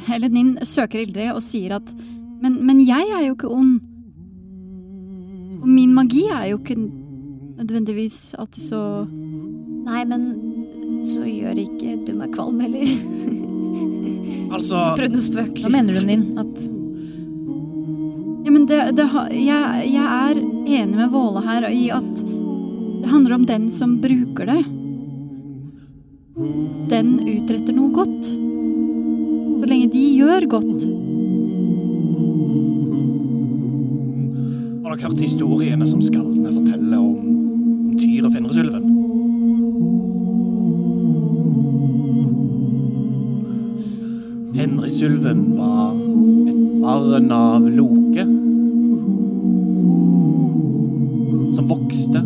uh, 0.00 0.14
Eller 0.14 0.28
Ninn 0.28 0.56
søker 0.64 1.02
Ildrid 1.04 1.30
og 1.34 1.42
sier 1.42 1.74
at 1.76 1.94
men, 2.40 2.56
men 2.64 2.80
jeg 2.80 3.04
er 3.12 3.26
jo 3.26 3.34
ikke 3.34 3.50
ond. 3.52 3.80
Og 5.60 5.68
min 5.68 5.92
magi 5.94 6.22
er 6.32 6.46
jo 6.50 6.58
ikke 6.58 6.76
nødvendigvis 7.60 8.34
alltid 8.40 8.62
så 8.64 8.80
Nei, 9.10 10.04
men 10.04 10.24
så 11.06 11.22
gjør 11.26 11.58
ikke 11.62 11.94
du 12.06 12.12
meg 12.18 12.32
kvalm 12.36 12.60
heller. 12.64 12.86
Altså 14.50 14.80
Så 14.82 14.96
prøvde 14.98 15.14
å 15.20 15.22
spøke 15.22 15.60
Hva 15.62 15.68
mener 15.70 15.94
du, 15.94 16.00
Ninn? 16.08 16.24
At 16.42 16.56
Ja, 18.42 18.50
men 18.50 18.64
det, 18.66 18.80
det, 18.98 19.04
har- 19.12 19.28
jeg, 19.30 19.84
jeg 19.92 20.06
er 20.10 20.40
enig 20.40 20.96
med 20.98 21.12
Våle 21.12 21.42
her 21.44 21.68
i 21.70 21.84
at 21.94 22.24
det 22.24 23.12
handler 23.12 23.36
om 23.36 23.44
den 23.46 23.68
som 23.70 23.92
bruker 24.02 24.50
det. 24.50 24.58
Den 26.90 27.12
utretter 27.30 27.72
noe 27.78 27.94
godt. 27.94 28.26
Så 28.26 29.70
lenge 29.70 29.86
de 29.94 30.02
gjør 30.18 30.48
godt. 30.56 30.82
Har 34.82 34.96
dere 34.96 35.06
hørt 35.06 35.22
historiene 35.22 35.86
som 35.88 36.02
skaldene 36.04 36.50
forteller 36.54 36.98
om 36.98 37.39
Fenrisulven 44.90 45.42
var 45.54 45.92
et 46.50 46.62
barn 46.82 47.28
av 47.30 47.66
Loke. 47.70 48.24
Som 51.54 51.68
vokste 51.70 52.22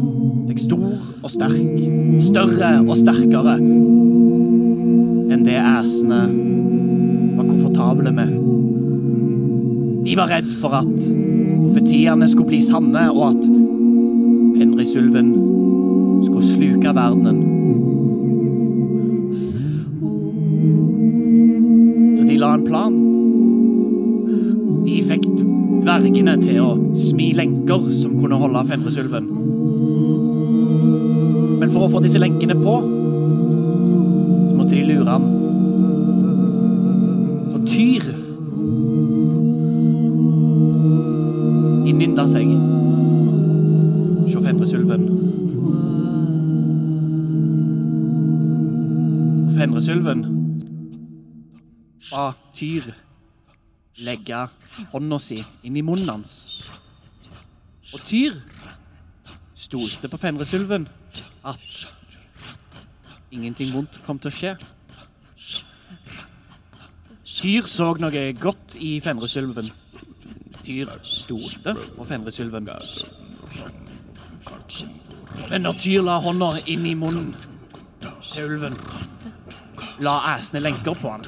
seg 0.48 0.62
stor 0.62 0.86
og 0.94 1.28
sterk. 1.28 1.82
Større 2.24 2.70
og 2.86 2.96
sterkere 2.96 3.58
enn 3.60 5.44
det 5.44 5.58
æsene 5.60 6.22
var 7.36 7.50
komfortable 7.50 8.14
med. 8.16 8.32
De 10.08 10.16
var 10.16 10.32
redd 10.32 10.48
for 10.62 10.80
at 10.80 10.94
profetiene 10.96 12.30
skulle 12.32 12.54
bli 12.54 12.62
sanne, 12.64 13.10
og 13.12 13.26
at 13.34 13.44
Fenrisulven 14.56 15.34
skulle 16.24 16.48
sluke 16.48 16.96
verdenen. 16.96 17.53
Dvergene 26.14 26.38
til 26.38 26.58
å 26.62 26.94
smi 26.94 27.32
lenker 27.34 27.88
som 27.90 28.12
kunne 28.14 28.36
holde 28.38 28.60
Fenrisulven. 28.68 29.24
Men 31.58 31.72
for 31.72 31.86
å 31.86 31.90
få 31.90 32.02
disse 32.04 32.20
lenkene 32.22 32.54
på, 32.54 32.74
så 34.46 34.54
måtte 34.54 34.76
de 34.76 34.84
lure 34.86 35.10
han. 35.10 35.26
Så 37.50 37.62
Tyr 37.66 38.06
innynda 41.90 42.28
seg 42.30 42.54
hos 44.22 44.38
Fenrisulven. 44.38 45.08
Fenrisulven 49.58 50.28
var 52.12 52.38
Tyr 52.54 52.94
legge 54.02 54.46
hånda 54.92 55.18
si 55.22 55.38
inn 55.62 55.76
i 55.78 55.84
munnen 55.86 56.10
hans. 56.10 56.70
Og 57.94 58.02
Tyr 58.06 58.34
stolte 59.54 60.10
på 60.10 60.18
Fenrisulven 60.18 60.88
at 61.46 61.84
ingenting 63.34 63.70
vondt 63.74 64.00
kom 64.06 64.18
til 64.18 64.32
å 64.32 64.34
skje. 64.34 64.54
Tyr 67.44 67.66
så 67.68 67.90
noe 68.00 68.26
godt 68.40 68.76
i 68.80 68.96
Fenrisulven. 69.04 69.70
Tyr 70.64 70.90
stolte 71.04 71.76
på 71.94 72.06
Fenrisulven. 72.08 72.70
Men 75.50 75.66
når 75.66 75.80
Tyr 75.82 76.06
la 76.06 76.18
hånda 76.24 76.54
inn 76.72 76.86
i 76.88 76.94
munnen 76.98 77.34
til 78.00 78.48
ulven, 78.48 78.78
la 80.02 80.14
æsene 80.34 80.62
lenker 80.64 80.96
på 80.98 81.12
han. 81.12 81.26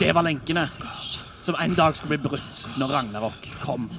Det 0.00 0.14
var 0.16 0.24
lenkene 0.24 0.62
som 1.44 1.54
en 1.60 1.74
dag 1.76 1.96
skulle 1.96 2.16
bli 2.16 2.28
brutt 2.30 2.60
når 2.80 2.92
Ragnarok 2.94 3.48
kom. 3.60 3.90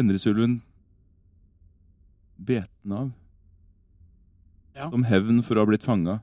Fenrisulven 0.00 0.62
bet 2.40 2.70
den 2.82 2.92
av. 2.96 3.10
Ja. 4.72 4.86
Som 4.88 5.04
hevn 5.04 5.42
for 5.44 5.58
å 5.58 5.66
ha 5.66 5.68
blitt 5.68 5.84
fanga. 5.84 6.14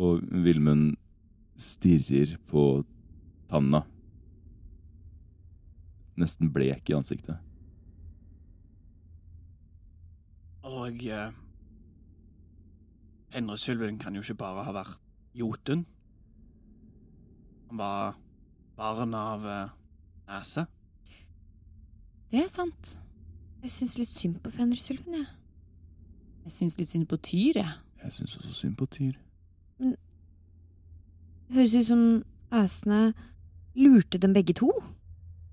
Og 0.00 0.22
Vilmund 0.24 0.94
stirrer 1.60 2.38
på 2.48 2.86
tanna. 3.52 3.82
Nesten 6.16 6.48
blek 6.54 6.88
i 6.88 6.96
ansiktet. 6.96 7.36
Og 10.64 11.04
eh, 11.04 11.36
Fenrisulven 13.36 14.00
kan 14.00 14.16
jo 14.16 14.24
ikke 14.24 14.40
bare 14.40 14.64
ha 14.64 14.76
vært 14.80 14.96
Jotun. 15.36 15.84
Han 17.68 17.84
var 17.84 18.20
barn 18.80 19.20
av 19.20 19.48
eh, 19.60 19.80
Nese. 20.32 20.70
Det 22.30 22.44
er 22.44 22.50
sant. 22.50 22.96
Jeg 23.60 23.72
syns 23.74 23.96
litt 23.98 24.10
synd 24.10 24.36
på 24.44 24.52
Fenrisulven, 24.54 25.16
jeg. 25.18 25.26
Jeg 26.46 26.52
syns 26.54 26.76
litt 26.78 26.88
synd 26.88 27.08
på 27.10 27.18
Tyr, 27.20 27.58
jeg. 27.58 27.72
Jeg 28.04 28.14
syns 28.14 28.36
også 28.38 28.52
synd 28.54 28.76
på 28.78 28.86
Tyr. 28.86 29.16
Men 29.80 29.96
Det 31.48 31.56
høres 31.58 31.74
ut 31.74 31.88
som 31.88 32.04
æsene 32.54 33.00
lurte 33.74 34.18
dem 34.22 34.34
begge 34.34 34.54
to. 34.54 34.70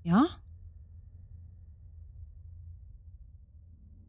Ja. 0.06 0.24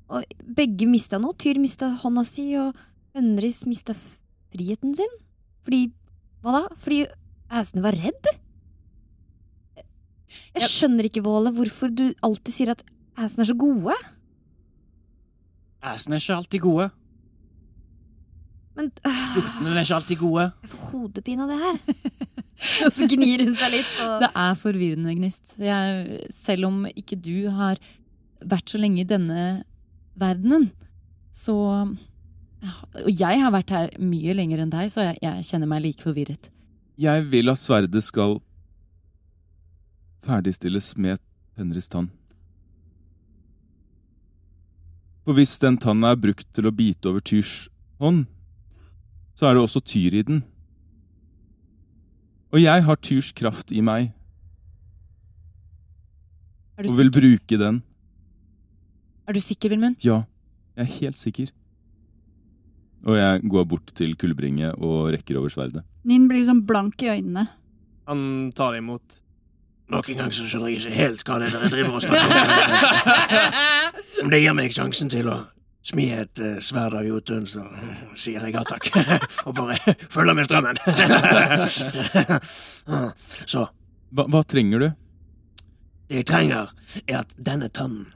Og 0.09 0.25
begge 0.57 0.87
mista 0.89 1.19
noe. 1.21 1.37
Tyr 1.41 1.61
mista 1.61 1.91
hånda 2.03 2.25
si, 2.29 2.51
og 2.61 2.77
Fenris 3.13 3.65
mista 3.69 3.97
friheten 3.97 4.95
sin. 4.95 5.17
Fordi 5.65 5.89
Hva 6.45 6.55
da? 6.55 6.63
Fordi 6.79 7.01
æsene 7.51 7.83
var 7.83 7.97
redd? 7.99 8.29
Jeg 10.57 10.69
skjønner 10.69 11.09
ikke, 11.09 11.25
Våle, 11.25 11.53
hvorfor 11.55 11.93
du 11.93 12.07
alltid 12.25 12.55
sier 12.55 12.73
at 12.75 12.85
æsene 13.19 13.45
er 13.45 13.51
så 13.51 13.59
gode. 13.59 13.97
Æsene 15.85 16.19
er 16.19 16.25
ikke 16.25 16.39
alltid 16.39 16.65
gode. 16.65 16.89
Men 18.79 18.91
øh, 19.07 19.77
er 19.77 19.81
ikke 19.81 19.95
alltid 19.95 20.17
gode. 20.21 20.51
jeg 20.63 20.71
får 20.71 20.91
hodepine 20.93 21.43
av 21.43 21.49
det 21.51 21.59
her. 21.63 21.79
Og 22.87 22.93
så 22.95 23.07
gnir 23.11 23.43
hun 23.47 23.57
seg 23.59 23.73
litt. 23.75 23.95
Og... 24.03 24.19
Det 24.23 24.29
er 24.43 24.59
forvirrende, 24.59 25.15
Gnist. 25.15 25.55
Jeg, 25.63 26.21
selv 26.35 26.69
om 26.71 26.85
ikke 26.91 27.19
du 27.19 27.49
har 27.55 27.79
vært 28.39 28.71
så 28.71 28.79
lenge 28.79 29.03
i 29.03 29.09
denne 29.09 29.65
verdenen, 30.19 30.71
så 31.35 31.55
Og 33.05 33.11
jeg 33.13 33.39
har 33.39 33.53
vært 33.55 33.71
her 33.71 33.93
mye 34.03 34.35
lenger 34.35 34.65
enn 34.65 34.73
deg, 34.73 34.91
så 34.91 35.05
jeg, 35.07 35.19
jeg 35.23 35.47
kjenner 35.47 35.71
meg 35.71 35.85
like 35.85 36.03
forvirret. 36.03 36.49
Jeg 36.99 37.29
vil 37.31 37.53
at 37.53 37.61
sverdet 37.61 38.03
skal 38.03 38.41
ferdigstilles 40.25 40.93
med 40.97 41.19
Fenris 41.57 41.89
tann. 41.89 42.11
For 45.27 45.37
hvis 45.37 45.59
den 45.61 45.77
tanna 45.81 46.15
er 46.15 46.21
brukt 46.21 46.47
til 46.57 46.69
å 46.69 46.73
bite 46.75 47.11
over 47.11 47.21
Tyrs 47.21 47.69
hånd, 48.01 48.25
så 49.39 49.49
er 49.51 49.55
det 49.59 49.65
også 49.67 49.83
Tyr 49.85 50.17
i 50.19 50.23
den. 50.27 50.41
Og 52.55 52.63
jeg 52.63 52.85
har 52.87 52.97
Tyrs 53.05 53.29
kraft 53.37 53.73
i 53.77 53.83
meg, 53.85 54.13
Er 56.79 56.87
du 56.87 56.91
og 56.93 56.97
vil 56.97 57.11
sikker? 57.11 57.21
bruke 57.21 57.59
den. 57.61 57.83
Er 59.29 59.33
du 59.37 59.41
sikker, 59.43 59.69
Vilmund? 59.75 59.97
Ja, 60.07 60.23
jeg 60.79 60.87
er 60.87 60.93
helt 61.03 61.19
sikker. 61.19 61.51
Og 63.05 63.17
jeg 63.19 63.43
går 63.51 63.65
bort 63.69 63.93
til 63.95 64.15
Kullbringe 64.17 64.73
og 64.79 65.11
rekker 65.13 65.37
over 65.39 65.51
sverdet. 65.53 65.85
Nin 66.05 66.27
blir 66.29 66.39
liksom 66.41 66.65
blank 66.67 67.03
i 67.03 67.11
øynene. 67.13 67.49
Han 68.09 68.51
tar 68.57 68.79
imot. 68.79 69.21
Nok 69.89 70.11
en 70.13 70.19
gang 70.23 70.33
så 70.37 70.45
skjønner 70.45 70.69
jeg 70.73 70.79
ikke 70.83 70.97
helt 70.99 71.23
hva 71.25 71.35
det 71.41 71.47
er 71.49 71.53
dere 71.57 71.69
driver 71.73 71.93
og 71.97 72.03
snakker 72.05 72.29
om. 72.29 72.35
Om 74.25 74.29
det 74.35 74.41
gir 74.43 74.55
meg 74.59 74.75
sjansen 74.77 75.09
til 75.13 75.27
å 75.33 75.37
smi 75.89 76.07
et 76.13 76.37
eh, 76.45 76.59
sverd 76.61 76.95
av 76.99 77.05
Jotun, 77.07 77.47
så 77.49 77.63
sier 78.19 78.41
jeg 78.45 78.53
ja 78.53 78.63
takk. 78.69 78.85
Og 79.49 79.53
bare 79.57 79.77
følger 80.13 80.35
med 80.37 80.45
strømmen. 80.49 80.77
Så 83.49 83.61
Hva, 84.11 84.25
hva 84.29 84.43
trenger 84.49 84.79
du? 84.85 84.89
det 86.09 86.17
jeg 86.23 86.25
trenger, 86.25 86.71
er 87.05 87.19
at 87.21 87.35
denne 87.37 87.69
tannen 87.69 88.07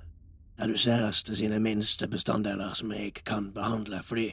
reduseres 0.60 1.22
til 1.28 1.36
sine 1.36 1.58
minste 1.60 2.08
bestanddeler 2.08 2.72
som 2.78 2.92
jeg 2.94 3.12
kan 3.28 3.50
behandle, 3.52 4.00
fordi 4.04 4.30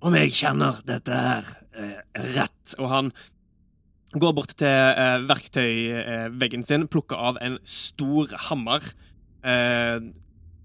om 0.00 0.14
jeg 0.14 0.30
kjenner 0.32 0.78
dette 0.86 1.12
her 1.12 1.44
eh, 1.74 1.98
rett 2.36 2.74
Og 2.78 2.88
han 2.88 3.12
går 4.18 4.32
bort 4.34 4.54
til 4.58 4.66
eh, 4.68 5.20
verktøyveggen 5.28 6.64
sin, 6.66 6.88
plukker 6.90 7.18
av 7.18 7.38
en 7.44 7.58
stor 7.62 8.32
hammer. 8.48 8.82
Eh, 9.46 10.00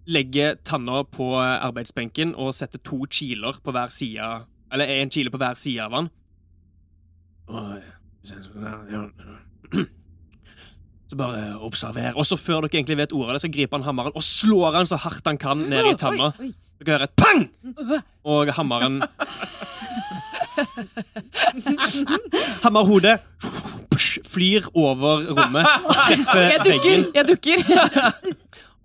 legger 0.05 0.57
tanna 0.65 1.03
på 1.09 1.31
arbeidsbenken 1.39 2.35
og 2.37 2.53
setter 2.53 2.81
to 2.85 3.05
kiler 3.09 3.57
på 3.63 3.73
hver 3.73 3.89
side 3.89 4.27
Eller 4.73 4.91
en 4.99 5.09
kile 5.09 5.31
på 5.33 5.39
hver 5.41 5.57
side 5.57 5.81
av 5.81 5.95
han. 5.97 6.09
Så 11.05 11.17
bare 11.17 11.55
observer. 11.61 12.15
Og 12.17 12.25
så 12.25 12.37
før 12.37 12.65
dere 12.65 12.79
egentlig 12.79 12.97
vet 12.97 13.13
ordet 13.13 13.29
av 13.29 13.37
det, 13.37 13.43
så 13.45 13.51
griper 13.53 13.77
han 13.77 13.85
hammeren 13.85 14.15
og 14.17 14.25
slår 14.25 14.79
han 14.79 14.89
så 14.89 14.97
hardt 14.97 15.27
han 15.29 15.37
kan 15.41 15.61
ned 15.69 15.91
i 15.91 15.97
tanna. 16.01 16.31
Dere 16.81 16.95
hører 16.95 17.05
et 17.05 17.15
pang! 17.19 17.45
Og 18.25 18.49
hammeren 18.57 19.03
Hammerhodet 22.65 23.19
flyr 24.27 24.61
over 24.75 25.23
rommet, 25.35 25.65
treffer 26.07 26.41
Jeg 26.51 26.59
dukker! 26.65 26.97
Jeg 27.15 27.25
dukker! 27.29 27.57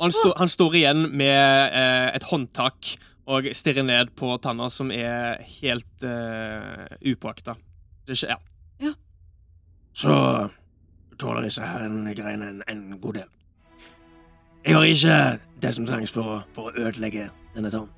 Han, 0.01 0.13
står- 0.15 0.37
han 0.39 0.49
står 0.49 0.75
igjen 0.81 1.01
med 1.13 1.73
eh, 1.77 2.09
et 2.17 2.23
håndtak 2.31 2.95
og 3.31 3.47
stirrer 3.55 3.85
ned 3.87 4.07
på 4.19 4.27
tanna, 4.43 4.71
som 4.73 4.91
er 4.95 5.43
helt 5.61 6.03
eh, 6.07 6.87
upåakta. 7.13 7.55
Ja. 8.11 8.37
ja. 8.83 8.93
så 9.95 10.15
tåler 11.21 11.43
disse 11.47 11.63
her 11.63 11.81
en 11.85 12.09
greiene 12.17 12.47
en, 12.57 12.63
en 12.67 12.99
god 13.03 13.15
del. 13.21 13.29
Jeg 14.65 14.75
har 14.77 14.85
ikke 14.89 15.19
det 15.63 15.75
som 15.77 15.87
trengs 15.89 16.13
for 16.13 16.25
å, 16.27 16.41
for 16.57 16.63
å 16.71 16.73
ødelegge 16.89 17.29
denne 17.55 17.71
tannen. 17.71 17.93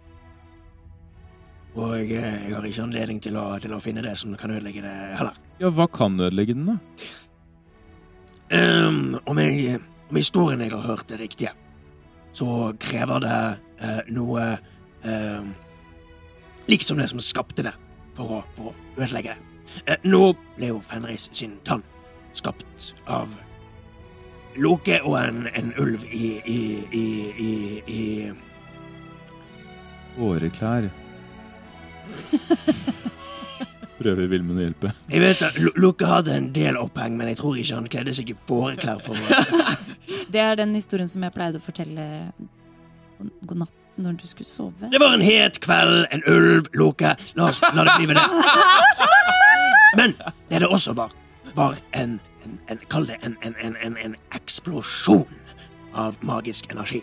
Og 1.73 1.95
jeg, 1.97 2.20
jeg 2.20 2.53
har 2.53 2.66
ikke 2.68 2.85
anledning 2.85 3.20
til 3.25 3.37
å, 3.41 3.47
til 3.62 3.73
å 3.73 3.81
finne 3.81 4.03
det 4.05 4.12
som 4.20 4.35
kan 4.37 4.53
ødelegge 4.53 4.83
det 4.85 4.97
heller. 5.16 5.39
Ja, 5.62 5.70
hva 5.73 5.87
kan 5.89 6.20
ødelegge 6.20 6.57
den, 6.59 6.66
da? 6.68 6.77
Um, 8.53 9.16
om, 9.25 9.39
jeg, 9.41 9.79
om 10.11 10.18
historien 10.20 10.61
jeg 10.61 10.75
har 10.75 10.85
hørt 10.85 11.12
er 11.14 11.23
riktig, 11.23 11.49
så 12.37 12.73
krever 12.81 13.25
det 13.25 13.39
uh, 13.81 14.03
noe 14.12 14.45
uh, 15.07 15.43
likt 16.68 16.89
som 16.89 17.01
det 17.01 17.09
som 17.09 17.23
skapte 17.25 17.64
det, 17.64 17.73
for 18.18 18.41
å, 18.41 18.43
for 18.59 18.73
å 18.73 18.77
ødelegge 19.01 19.33
det. 19.33 19.41
Uh, 19.89 19.97
nå 20.05 20.23
ble 20.59 20.75
jo 20.75 20.83
Fenris 20.85 21.31
sin 21.33 21.57
tann 21.64 21.85
skapt 22.37 22.93
av 23.09 23.33
Loke 24.61 24.99
og 25.01 25.16
en, 25.16 25.47
en 25.57 25.73
ulv 25.81 26.05
i, 26.12 26.37
i, 26.45 26.85
i, 26.93 27.07
i, 27.41 27.53
i 27.89 28.01
Håreklær. 30.18 30.91
Prøver 34.03 34.26
Vilmund 34.32 34.59
å 34.59 34.64
hjelpe. 34.64 34.90
Jeg 35.12 35.20
vet 35.22 35.42
at 35.46 35.59
Loke 35.78 36.07
hadde 36.09 36.34
en 36.34 36.48
del 36.55 36.78
oppheng, 36.80 37.14
men 37.18 37.28
jeg 37.30 37.38
tror 37.38 37.59
ikke 37.61 37.76
han 37.78 37.86
kledde 37.92 38.14
seg 38.16 38.32
i 38.32 38.36
fåreklær 38.48 38.98
for 39.05 39.14
Det 40.32 40.40
er 40.42 40.57
den 40.59 40.72
historien 40.74 41.09
som 41.11 41.22
jeg 41.22 41.34
pleide 41.36 41.61
å 41.61 41.62
fortelle 41.62 42.07
god- 43.46 43.59
natt 43.62 43.78
når 44.00 44.16
du 44.22 44.26
skulle 44.26 44.48
sove. 44.48 44.88
Det 44.90 44.98
var 45.03 45.12
en 45.14 45.20
het 45.22 45.59
kveld, 45.61 46.07
en 46.11 46.22
ulv, 46.32 46.70
Loke. 46.80 47.12
La 47.36 47.50
oss 47.50 47.61
la 47.76 47.84
det 47.84 47.96
bli 48.00 48.07
med 48.09 48.16
det. 48.16 48.24
Men 50.00 50.14
det 50.48 50.62
det 50.64 50.68
også 50.72 50.94
var, 50.96 51.12
var 51.55 51.76
en, 51.92 52.16
en, 52.46 52.59
en 52.72 52.80
Kall 52.88 53.07
det 53.11 53.18
en, 53.22 53.36
en, 53.44 53.55
en, 53.61 53.76
en, 53.84 53.98
en 54.00 54.16
eksplosjon 54.34 55.28
av 55.92 56.16
magisk 56.24 56.72
energi. 56.72 57.03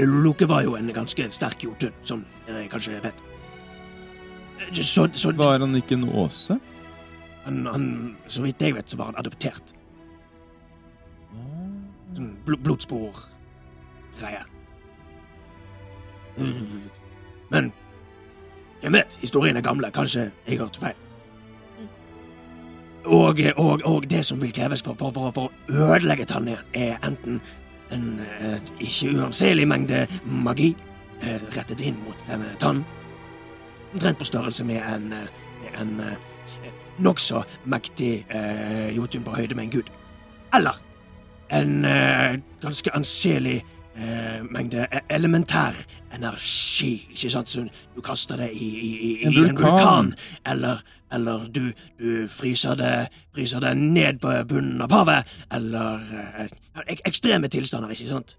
Loke 0.00 0.48
var 0.48 0.64
jo 0.64 0.76
en 0.78 0.88
ganske 0.94 1.26
sterk 1.34 1.64
jotun, 1.64 1.94
som 2.06 2.24
dere 2.46 2.68
kanskje 2.72 3.00
vet. 3.04 3.24
Så, 4.76 5.08
så 5.12 5.32
Var 5.36 5.58
han 5.60 5.74
ikke 5.76 5.96
en 5.98 6.08
åse? 6.08 6.58
han, 7.44 7.66
han, 7.66 8.16
så 8.26 8.42
vidt 8.42 8.62
jeg 8.62 8.74
vet, 8.76 8.90
så 8.90 8.98
var 9.00 9.10
han 9.10 9.20
adoptert. 9.20 9.74
Sånn 12.16 12.32
bl 12.46 12.58
blodspor-greie. 12.64 14.42
Men 17.50 17.70
jeg 18.80 18.92
vet, 18.94 19.16
historien 19.22 19.58
er 19.58 19.64
gamle. 19.64 19.90
Kanskje 19.94 20.30
jeg 20.46 20.60
hørte 20.60 20.82
feil. 20.82 21.06
Og, 23.10 23.40
og, 23.56 23.80
og 23.88 24.04
det 24.10 24.20
som 24.28 24.40
vil 24.42 24.52
kreves 24.52 24.82
for, 24.84 24.98
for, 25.00 25.12
for, 25.14 25.32
for 25.32 25.48
å 25.48 25.86
ødelegge 25.94 26.28
tannen, 26.28 26.60
er 26.76 26.98
enten 27.06 27.40
en 27.94 28.20
et 28.20 28.72
ikke 28.80 29.12
uanselig 29.16 29.66
mengde 29.68 30.06
magi 30.24 30.74
eh, 31.22 31.40
rettet 31.56 31.82
inn 31.84 31.98
mot 32.04 32.26
denne 32.28 32.52
tannen, 32.62 32.84
omtrent 33.92 34.20
på 34.20 34.28
størrelse 34.28 34.64
med 34.64 34.82
en, 34.82 35.12
eh, 35.12 35.80
en 35.80 35.96
eh, 36.04 36.70
nokså 37.02 37.42
mektig 37.64 38.24
eh, 38.28 38.90
Jotun 38.96 39.24
på 39.26 39.34
høyde 39.36 39.56
med 39.58 39.68
en 39.68 39.74
gud. 39.78 39.90
Eller 40.54 40.78
en 41.50 41.84
eh, 41.84 42.38
ganske 42.62 42.94
anselig 42.94 43.60
eh, 44.00 44.40
mengde 44.50 44.86
e- 44.92 45.02
elementær 45.14 45.76
energi, 46.16 47.06
ikke 47.12 47.30
sant? 47.30 47.48
Så 47.52 47.64
du 47.94 48.00
kaster 48.04 48.36
det 48.40 48.50
i, 48.52 48.68
i, 48.68 48.90
i, 48.90 49.10
i 49.20 49.26
En 49.26 49.32
en 49.32 49.36
vulkan. 49.38 49.64
vulkan. 49.66 50.14
Eller, 50.46 50.82
eller 51.12 51.44
du, 51.46 51.72
du 52.00 52.26
fryser, 52.28 52.74
det, 52.80 53.08
fryser 53.34 53.60
det 53.60 53.74
ned 53.76 54.18
på 54.22 54.32
bunnen 54.48 54.82
av 54.82 54.90
havet. 54.92 55.24
Eller 55.52 56.00
eh, 56.44 56.48
ek 56.96 57.00
ekstreme 57.06 57.48
tilstander, 57.52 57.90
ikke 57.94 58.08
sant? 58.10 58.36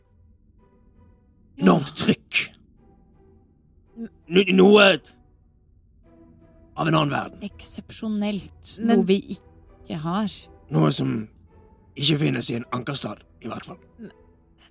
Enormt 1.62 1.93
trykk. 1.99 2.45
No, 4.32 4.41
noe 4.55 4.86
av 6.80 6.88
en 6.88 6.95
annen 6.95 7.12
verden. 7.12 7.43
Eksepsjonelt. 7.45 8.78
Men- 8.82 8.97
Noe 9.01 9.05
vi 9.09 9.20
ikke 9.36 9.97
har. 10.01 10.32
Noe 10.72 10.89
som 10.95 11.28
ikke 11.99 12.18
finnes 12.18 12.49
i 12.49 12.55
en 12.55 12.66
ankerstad, 12.74 13.20
i 13.43 13.47
hvert 13.51 13.66
fall. 13.68 13.78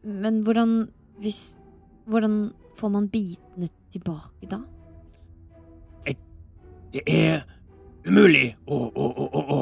Men 0.03 0.43
hvordan 0.47 0.91
hvis 1.21 1.57
Hvordan 2.11 2.53
får 2.75 2.89
man 2.91 3.09
bitene 3.13 3.69
tilbake 3.93 4.49
da? 4.51 4.57
Det 6.91 7.03
er 7.07 7.45
umulig 8.03 8.57
å, 8.67 8.79
å, 8.89 9.05
å, 9.07 9.43
å 9.55 9.59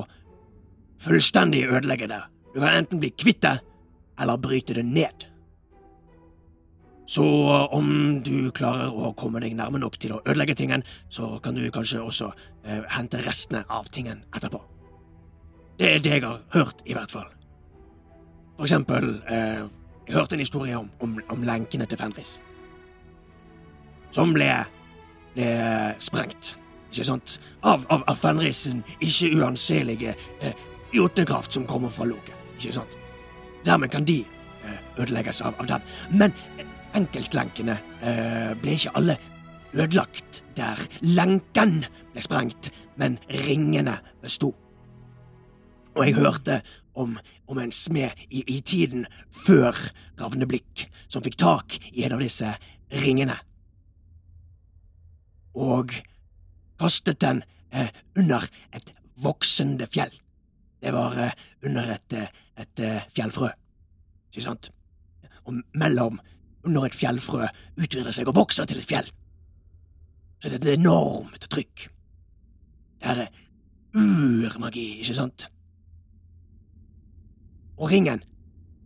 fullstendig 1.03 1.67
ødelegge 1.69 2.09
det. 2.09 2.21
Du 2.55 2.61
kan 2.63 2.79
enten 2.79 3.03
bli 3.03 3.11
kvitt 3.13 3.43
det, 3.45 3.59
eller 4.17 4.41
bryte 4.41 4.79
det 4.79 4.87
ned. 4.87 5.27
Så 7.09 7.25
om 7.73 7.91
du 8.25 8.51
klarer 8.57 8.93
å 8.93 9.15
komme 9.17 9.41
deg 9.41 9.55
nærme 9.57 9.81
nok 9.81 9.97
til 10.01 10.17
å 10.17 10.23
ødelegge 10.25 10.57
tingen, 10.59 10.85
så 11.09 11.39
kan 11.45 11.57
du 11.57 11.65
kanskje 11.73 12.03
også 12.05 12.31
eh, 12.65 12.83
hente 12.97 13.21
restene 13.25 13.63
av 13.69 13.89
tingen 13.93 14.25
etterpå. 14.37 14.61
Det 15.79 15.95
er 15.95 16.03
det 16.05 16.17
jeg 16.17 16.25
har 16.25 16.43
hørt, 16.53 16.83
i 16.85 16.97
hvert 16.97 17.13
fall. 17.13 17.29
For 18.59 18.67
eksempel, 18.67 19.13
eh, 19.31 19.69
jeg 20.09 20.17
hørte 20.17 20.39
en 20.39 20.41
historie 20.41 20.77
om, 20.79 20.89
om, 21.05 21.19
om 21.29 21.43
lenkene 21.45 21.87
til 21.87 22.01
Fenris. 22.01 22.39
Som 24.11 24.33
ble, 24.33 24.49
ble 25.35 25.51
sprengt 26.01 26.55
ikke 26.89 27.05
sant? 27.05 27.37
Av, 27.69 27.85
av, 27.93 28.05
av 28.09 28.17
Fenrisen 28.17 28.81
ikke 29.05 29.29
uanselige 29.37 30.15
eh, 30.41 30.63
jotekraft 30.97 31.53
som 31.53 31.67
kommer 31.69 31.93
fra 31.93 32.07
Loke. 32.09 32.33
Ikke 32.57 32.73
sant? 32.79 32.95
Dermed 33.67 33.93
kan 33.93 34.07
de 34.09 34.23
eh, 34.65 34.79
ødelegges 34.97 35.43
av, 35.45 35.59
av 35.61 35.69
den. 35.69 35.85
Men 36.17 36.33
enkeltlenkene 36.97 37.77
eh, 38.01 38.55
ble 38.63 38.79
ikke 38.79 38.95
alle 38.97 39.19
ødelagt 39.77 40.43
der 40.57 40.81
lenken 41.05 41.83
ble 42.15 42.25
sprengt, 42.25 42.73
men 42.97 43.21
ringene 43.45 43.99
besto. 44.23 44.55
Og 45.99 46.07
jeg 46.07 46.17
hørte 46.17 46.63
om, 46.99 47.17
om 47.47 47.59
en 47.63 47.73
smed 47.75 48.27
i, 48.29 48.43
i 48.47 48.61
tiden 48.61 49.07
før 49.35 49.77
Ravneblikk 50.19 50.87
som 51.07 51.25
fikk 51.25 51.39
tak 51.41 51.79
i 51.93 52.05
en 52.07 52.17
av 52.17 52.23
disse 52.23 52.51
ringene. 53.05 53.37
Og 55.59 55.95
kastet 56.79 57.21
den 57.23 57.43
eh, 57.71 57.91
under 58.19 58.47
et 58.75 58.93
voksende 59.23 59.89
fjell. 59.91 60.13
Det 60.79 60.95
var 60.95 61.17
eh, 61.19 61.37
under 61.67 61.95
et, 61.97 62.19
et, 62.19 62.43
et 62.59 62.85
eh, 62.87 63.07
fjellfrø, 63.15 63.51
ikke 64.31 64.45
sant? 64.45 64.71
Og 65.49 65.63
mellom, 65.81 66.21
under 66.67 66.87
et 66.87 66.97
fjellfrø, 66.99 67.49
utvider 67.81 68.15
seg 68.15 68.31
og 68.31 68.39
vokser 68.39 68.69
til 68.69 68.83
et 68.83 68.89
fjell. 68.89 69.11
Så 70.39 70.51
det 70.51 70.61
er 70.61 70.61
et 70.61 70.79
enormt 70.79 71.49
trykk. 71.51 71.89
Det 72.99 73.15
er 73.15 73.25
urmagi, 73.99 75.01
ikke 75.03 75.17
sant? 75.17 75.49
Og 77.79 77.91
ringen 77.93 78.23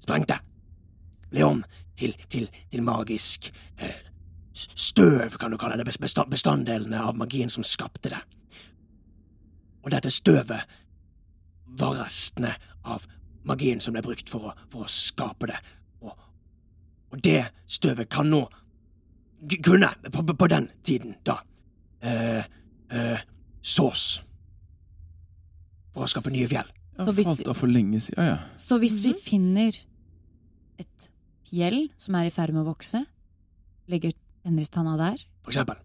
sprengte. 0.03 0.39
Ble 1.33 1.45
om 1.47 1.63
til, 1.97 2.13
til, 2.29 2.49
til 2.71 2.83
magisk 2.85 3.49
eh, 3.81 4.03
støv, 4.53 5.39
kan 5.41 5.53
du 5.53 5.59
kalle 5.61 5.79
det, 5.81 5.89
bestanddelene 6.31 7.01
av 7.01 7.17
magien 7.17 7.51
som 7.53 7.65
skapte 7.65 8.13
det. 8.13 8.21
Og 9.83 9.91
dette 9.95 10.11
støvet 10.13 10.77
var 11.79 11.97
restene 12.03 12.53
av 12.85 13.07
magien 13.49 13.81
som 13.81 13.95
ble 13.97 14.03
brukt 14.05 14.29
for 14.31 14.51
å, 14.51 14.57
for 14.71 14.85
å 14.85 14.91
skape 14.93 15.49
det. 15.51 15.57
Og, 16.05 16.13
og 17.13 17.25
det 17.25 17.41
støvet 17.67 18.11
kan 18.13 18.29
nå 18.31 18.45
kunne, 19.65 19.89
på, 20.13 20.23
på- 20.39 20.51
den 20.53 20.69
tiden, 20.87 21.17
da, 21.27 21.41
eh, 22.05 22.45
eh, 22.93 23.25
sås 23.63 24.05
for 25.93 26.05
å 26.05 26.11
skape 26.11 26.31
nye 26.31 26.47
fjell. 26.51 26.69
Jeg 27.03 27.09
Så 27.09 27.15
hvis 27.19 27.27
falt 27.27 27.39
vi- 27.43 27.49
av 27.51 27.57
for 27.57 27.67
lenge 27.69 28.01
siden, 28.01 28.25
ja. 28.27 28.39
Så 28.57 28.79
hvis 28.79 29.01
vi 29.03 29.13
Mhm. 29.13 29.21
finner 29.21 29.77
et 30.79 31.11
fjell 31.51 31.89
som 31.97 32.15
er 32.15 32.27
i 32.27 32.31
ferd 32.31 32.53
med 32.55 32.65
å 32.65 32.75
vokse, 32.75 33.05
legger 33.89 34.13
tennistanna 34.45 34.97
der 34.97 35.19
For 35.43 35.51
eksempel. 35.51 35.77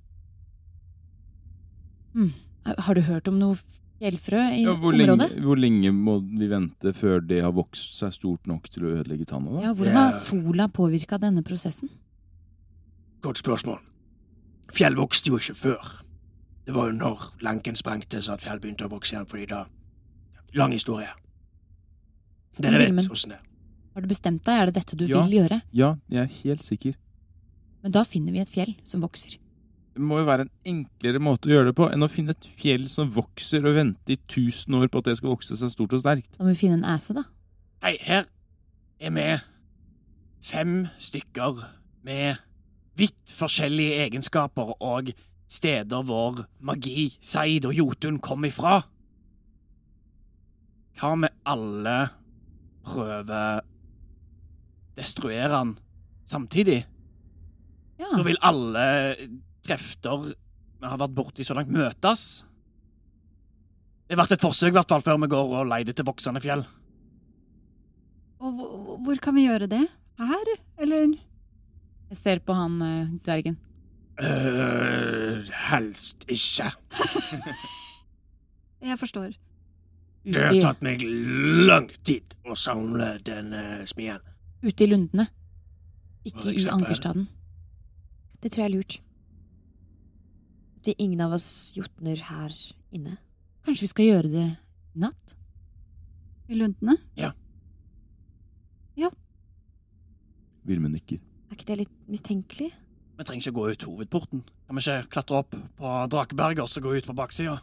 Har 2.77 2.93
du 2.95 3.01
hørt 3.01 3.27
om 3.27 3.37
noe 3.39 3.55
fjellfrø 4.01 4.39
i 4.53 4.63
ja 4.65 4.73
hvor, 4.75 4.91
lenge, 4.93 5.13
området? 5.13 5.37
hvor 5.45 5.57
lenge 5.59 5.91
må 5.95 6.17
vi 6.39 6.47
vente 6.51 6.91
før 6.93 7.21
det 7.25 7.41
har 7.43 7.53
vokst 7.55 7.95
seg 7.97 8.11
stort 8.13 8.47
nok 8.49 8.67
til 8.69 8.83
å 8.83 8.91
ødelegge 8.99 9.25
tanna? 9.29 9.61
Ja, 9.63 9.73
hvordan 9.73 9.93
har 9.95 10.11
sola 10.17 10.67
påvirka 10.67 11.19
denne 11.21 11.43
prosessen? 11.45 11.89
Godt 13.21 13.39
spørsmål. 13.41 13.79
Fjell 14.75 14.95
vokste 14.99 15.31
jo 15.31 15.39
ikke 15.39 15.55
før. 15.55 15.93
Det 16.67 16.75
var 16.75 16.89
jo 16.91 16.97
når 16.99 17.23
lenken 17.41 17.77
sprengtes 17.79 18.27
at 18.29 18.41
fjell 18.43 18.59
begynte 18.59 18.85
å 18.85 18.91
vokse 18.91 19.13
igjen, 19.15 19.25
fordi 19.29 19.47
da 19.47 19.63
Lang 20.55 20.71
historie. 20.71 21.09
Dere 22.59 22.77
vet 22.79 22.87
Vilmen- 22.89 23.11
åssen 23.11 23.29
det 23.29 23.37
er. 23.39 23.43
Har 23.93 24.01
du 24.01 24.07
bestemt 24.07 24.43
deg? 24.43 24.61
Er 24.61 24.65
det 24.65 24.73
dette 24.75 24.95
du 24.97 25.05
Ja. 25.05 25.21
vil 25.23 25.39
gjøre? 25.43 25.61
Ja, 25.73 25.95
jeg 26.09 26.23
er 26.23 26.33
helt 26.43 26.61
sikker. 26.63 26.95
Men 27.83 27.91
da 27.91 28.03
finner 28.03 28.31
vi 28.31 28.39
et 28.39 28.49
fjell 28.49 28.75
som 28.83 29.01
vokser. 29.01 29.37
Det 29.93 30.01
må 30.03 30.19
jo 30.19 30.25
være 30.25 30.41
en 30.41 30.49
enklere 30.65 31.19
måte 31.19 31.45
å 31.47 31.53
gjøre 31.53 31.65
det 31.67 31.75
på 31.75 31.91
enn 31.91 32.03
å 32.03 32.09
finne 32.09 32.29
et 32.29 32.41
fjell 32.45 32.87
som 32.87 33.09
vokser 33.09 33.65
og 33.65 33.75
vente 33.75 34.09
i 34.13 34.17
tusen 34.27 34.73
år 34.75 34.87
på 34.89 34.99
at 34.99 35.05
det 35.05 35.17
skal 35.17 35.29
vokse 35.35 35.57
seg 35.57 35.69
stort 35.71 35.93
og 35.93 36.01
sterkt. 36.01 36.37
Da 36.37 36.43
må 36.43 36.49
vi 36.49 36.67
finne 36.67 36.73
en 36.83 36.83
æse, 36.95 37.13
da. 37.15 37.23
Hei, 37.81 37.97
her 38.01 38.25
er 38.99 39.09
vi 39.11 39.41
fem 40.41 40.87
stykker 40.99 41.65
med 42.03 42.37
vidt 42.95 43.25
forskjellige 43.33 44.09
egenskaper 44.11 44.75
og 44.81 45.11
steder 45.47 46.03
hvor 46.03 46.45
magi, 46.61 47.17
seid 47.21 47.65
og 47.65 47.73
jotun 47.73 48.19
kom 48.19 48.43
ifra. 48.45 48.83
Hva 50.97 51.13
med 51.19 51.33
alle 51.45 51.97
prøver 52.87 53.61
destruere 54.97 55.51
han 55.53 55.75
samtidig? 56.25 56.79
Ja. 57.97 58.09
Da 58.13 58.23
vil 58.25 58.39
alle 58.45 58.85
krefter 59.65 60.31
vi 60.77 60.85
har 60.85 60.99
vært 61.01 61.15
borti 61.17 61.45
så 61.45 61.55
langt, 61.57 61.73
møtes. 61.73 62.23
Det 64.07 64.13
har 64.13 64.21
vært 64.21 64.35
et 64.37 64.43
forsøk, 64.43 64.69
i 64.69 64.77
hvert 64.77 64.91
fall, 64.91 65.03
før 65.03 65.17
vi 65.23 65.29
går 65.33 65.55
og 65.57 65.69
leider 65.71 65.95
til 65.97 66.05
voksende 66.07 66.41
fjell. 66.43 66.61
Og 68.37 68.53
hvor, 68.53 68.99
hvor 69.05 69.21
kan 69.21 69.35
vi 69.35 69.47
gjøre 69.47 69.69
det? 69.71 69.81
Her, 70.21 70.51
eller? 70.81 71.15
Jeg 72.11 72.19
ser 72.21 72.41
på 72.45 72.55
han 72.55 72.77
eh, 72.85 73.15
dvergen. 73.25 73.57
Uh, 74.17 75.43
helst 75.69 76.23
ikke. 76.29 76.71
Jeg 78.87 78.97
forstår. 79.01 79.33
Det 80.27 80.43
har 80.43 80.57
tatt 80.59 80.81
meg 80.83 81.03
lang 81.67 81.87
tid 82.03 82.35
å 82.47 82.55
samle 82.59 83.13
den 83.23 83.53
uh, 83.55 83.83
smien. 83.87 84.19
ute 84.61 84.83
i 84.83 84.87
lundene. 84.89 85.27
Ikke 86.27 86.51
i 86.51 86.65
ankerstaden. 86.67 87.27
Det 88.43 88.51
tror 88.51 88.65
jeg 88.65 88.69
er 88.71 88.75
lurt. 88.75 88.97
At 90.77 90.89
vi 90.89 90.95
ingen 90.99 91.21
av 91.23 91.37
oss 91.37 91.47
jotner 91.77 92.19
her 92.27 92.55
inne. 92.91 93.15
Kanskje 93.63 93.87
vi 93.87 93.91
skal 93.93 94.09
gjøre 94.09 94.33
det 94.33 94.47
i 94.95 95.03
natt? 95.05 95.37
I 96.47 96.59
lundene? 96.59 96.97
Ja. 97.19 97.31
Ja. 98.99 99.11
Vilmund 100.67 100.95
nikker. 100.97 101.23
Er 101.47 101.55
ikke 101.55 101.69
det 101.71 101.79
litt 101.85 101.95
mistenkelig? 102.11 102.69
Vi 103.17 103.25
trenger 103.25 103.47
ikke 103.47 103.55
gå 103.55 103.65
ut 103.71 103.87
hovedporten. 103.87 104.43
Kan 104.67 104.77
vi 104.77 104.83
ikke 104.83 105.11
klatre 105.15 105.41
opp 105.41 105.55
på 105.55 105.95
Drakeberget 106.11 106.65
og 106.65 106.71
så 106.71 106.83
gå 106.83 106.93
ut 106.97 107.07
på 107.07 107.15
baksida? 107.17 107.57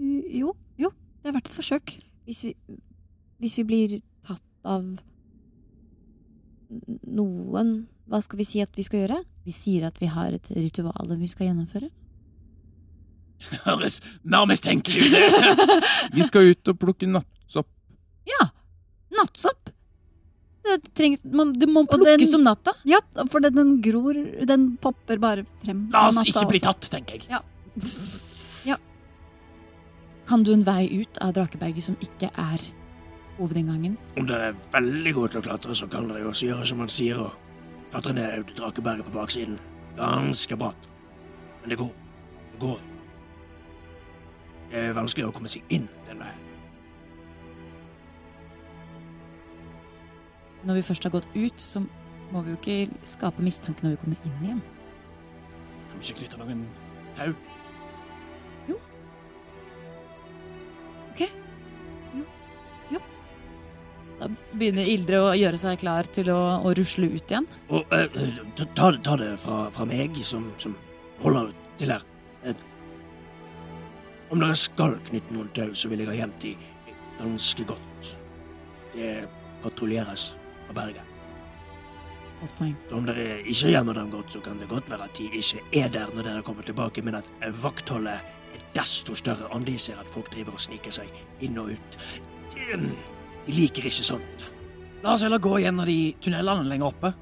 Jo, 0.00 0.54
jo. 0.80 0.90
Det 1.20 1.30
er 1.30 1.36
verdt 1.36 1.50
et 1.50 1.56
forsøk. 1.56 1.94
Hvis 2.28 2.44
vi, 2.46 2.54
hvis 3.42 3.56
vi 3.60 3.64
blir 3.68 3.96
tatt 4.26 4.44
av 4.64 4.84
noen, 7.10 7.72
hva 8.10 8.20
skal 8.24 8.40
vi 8.40 8.46
si 8.48 8.62
at 8.62 8.76
vi 8.78 8.84
skal 8.86 9.04
gjøre? 9.04 9.18
Vi 9.46 9.54
sier 9.54 9.88
at 9.88 9.98
vi 10.00 10.08
har 10.10 10.34
et 10.36 10.52
ritual 10.56 11.16
vi 11.18 11.28
skal 11.30 11.50
gjennomføre. 11.50 11.90
Høres 13.64 14.00
mer 14.22 14.44
mistenkelig 14.50 15.06
ut! 15.06 15.60
Vi 16.16 16.24
skal 16.28 16.50
ut 16.52 16.68
og 16.68 16.76
plukke 16.82 17.06
nattsopp. 17.08 17.70
Ja! 18.28 18.50
Nattsopp! 19.16 19.70
Det, 20.60 20.74
trengs, 20.92 21.22
man, 21.24 21.54
det 21.56 21.70
må 21.72 21.86
plukkes 21.88 22.34
om 22.36 22.44
natta. 22.44 22.74
Ja, 22.84 23.00
for 23.32 23.40
den, 23.40 23.56
den 23.56 23.70
gror 23.80 24.18
Den 24.46 24.66
popper 24.82 25.16
bare 25.22 25.46
frem. 25.64 25.86
La 25.94 26.10
oss 26.10 26.20
ikke 26.20 26.44
bli 26.50 26.60
også. 26.60 26.68
tatt, 26.68 26.90
tenker 26.92 27.16
jeg. 27.16 27.30
Ja, 27.32 27.40
Kan 30.30 30.44
du 30.46 30.52
en 30.54 30.62
vei 30.62 30.84
ut 31.00 31.18
av 31.18 31.32
Drakeberget 31.34 31.82
som 31.82 31.96
ikke 31.98 32.28
er 32.38 32.64
hovedinngangen? 33.40 33.96
Om 34.20 34.28
dere 34.28 34.52
er 34.52 34.60
veldig 34.70 35.14
gode 35.16 35.32
til 35.32 35.40
å 35.40 35.46
klatre, 35.48 35.74
så 35.74 35.88
kan 35.90 36.06
dere 36.06 36.28
også 36.30 36.46
gjøre 36.46 36.68
som 36.70 36.78
han 36.84 36.92
sier, 36.92 37.18
og 37.18 37.90
klatre 37.90 38.14
ned 38.14 38.52
Drakeberget 38.54 39.08
på 39.08 39.16
baksiden. 39.16 39.58
Ganske 39.98 40.60
bratt. 40.60 40.86
Men 41.64 41.74
det 41.74 41.80
går. 41.82 41.90
Det 42.52 42.62
går. 42.62 42.78
Det 44.70 44.84
er 44.84 44.94
vanskelig 45.00 45.26
å 45.26 45.34
komme 45.34 45.50
seg 45.50 45.66
inn 45.74 45.90
den 46.06 46.22
veien. 46.22 46.46
Når 50.62 50.78
vi 50.78 50.88
først 50.92 51.08
har 51.08 51.16
gått 51.18 51.30
ut, 51.34 51.58
så 51.58 51.82
må 52.30 52.44
vi 52.46 52.54
jo 52.54 52.60
ikke 52.62 53.06
skape 53.16 53.42
mistanke 53.42 53.82
når 53.82 53.96
vi 53.96 54.02
kommer 54.04 54.30
inn 54.30 54.42
igjen. 54.46 54.66
Kan 55.90 55.98
vi 55.98 56.06
ikke 56.06 56.22
knytte 56.22 56.44
noen 56.44 56.68
tau? 57.18 57.32
Da 64.20 64.28
begynner 64.52 64.84
Ildre 64.88 65.20
å 65.24 65.28
gjøre 65.38 65.58
seg 65.60 65.78
klar 65.80 66.04
til 66.12 66.28
å, 66.34 66.38
å 66.60 66.72
rusle 66.76 67.08
ut 67.08 67.24
igjen. 67.32 67.46
Og 67.72 67.94
eh, 67.96 68.08
ta- 68.76 68.90
ta, 69.00 69.16
det- 69.16 69.36
fra, 69.40 69.62
fra 69.72 69.86
meg, 69.88 70.16
som, 70.28 70.50
som 70.60 70.74
holder 71.22 71.52
til 71.80 71.94
her. 71.94 72.04
Eh, 72.44 72.54
om 74.30 74.38
dere 74.42 74.54
skal 74.60 74.98
knytte 75.08 75.32
noen 75.34 75.48
tau, 75.56 75.70
så 75.74 75.88
vil 75.90 76.02
jeg 76.04 76.10
ha 76.12 76.18
gjemt 76.20 76.36
de 76.44 76.52
ganske 77.20 77.64
godt. 77.66 78.10
Det 78.94 79.14
patruljeres 79.64 80.34
av 80.68 80.76
berget. 80.76 81.06
Godt 82.40 82.54
poeng. 82.58 82.76
Så 82.88 82.96
om 83.00 83.08
dere 83.08 83.24
ikke 83.50 83.72
gjemmer 83.72 83.96
dem 83.98 84.12
godt, 84.12 84.32
så 84.36 84.40
kan 84.44 84.60
det 84.60 84.68
godt 84.70 84.88
være 84.92 85.08
at 85.08 85.16
de 85.18 85.26
ikke 85.40 85.64
er 85.80 85.88
der 85.96 86.12
når 86.16 86.28
dere 86.28 86.44
kommer 86.46 86.64
tilbake, 86.68 87.02
men 87.04 87.18
at 87.18 87.28
vaktholdet 87.60 88.20
er 88.54 88.64
desto 88.76 89.16
større 89.18 89.48
om 89.56 89.64
de 89.66 89.74
ser 89.80 89.98
at 90.00 90.12
folk 90.12 90.30
driver 90.32 90.56
og 90.56 90.62
sniker 90.62 90.94
seg 90.94 91.10
inn 91.44 91.58
og 91.60 91.72
ut. 91.74 91.98
De, 93.46 93.52
liker 93.56 93.86
ikke 93.90 94.04
sånt. 94.06 94.46
La 95.02 95.14
oss 95.16 95.22
heller 95.24 95.40
gå 95.42 95.58
gjennom 95.62 95.86
de 95.88 95.98
tunnelene 96.20 96.68
lenger 96.68 96.90
oppe. 96.92 97.12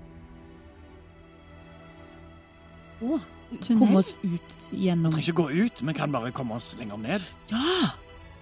Å, 2.99 3.19
Tunnel? 3.63 3.79
komme 3.79 4.01
oss 4.01 4.11
ut 4.25 4.57
Vi 4.73 4.89
gjennom 4.89 5.13
trenger 5.15 5.29
ikke 5.31 5.37
gå 5.39 5.47
ut, 5.65 5.83
men 5.87 5.95
kan 5.97 6.13
bare 6.13 6.33
komme 6.35 6.57
oss 6.59 6.73
lenger 6.81 6.99
ned. 7.01 7.29
Ja! 7.53 7.93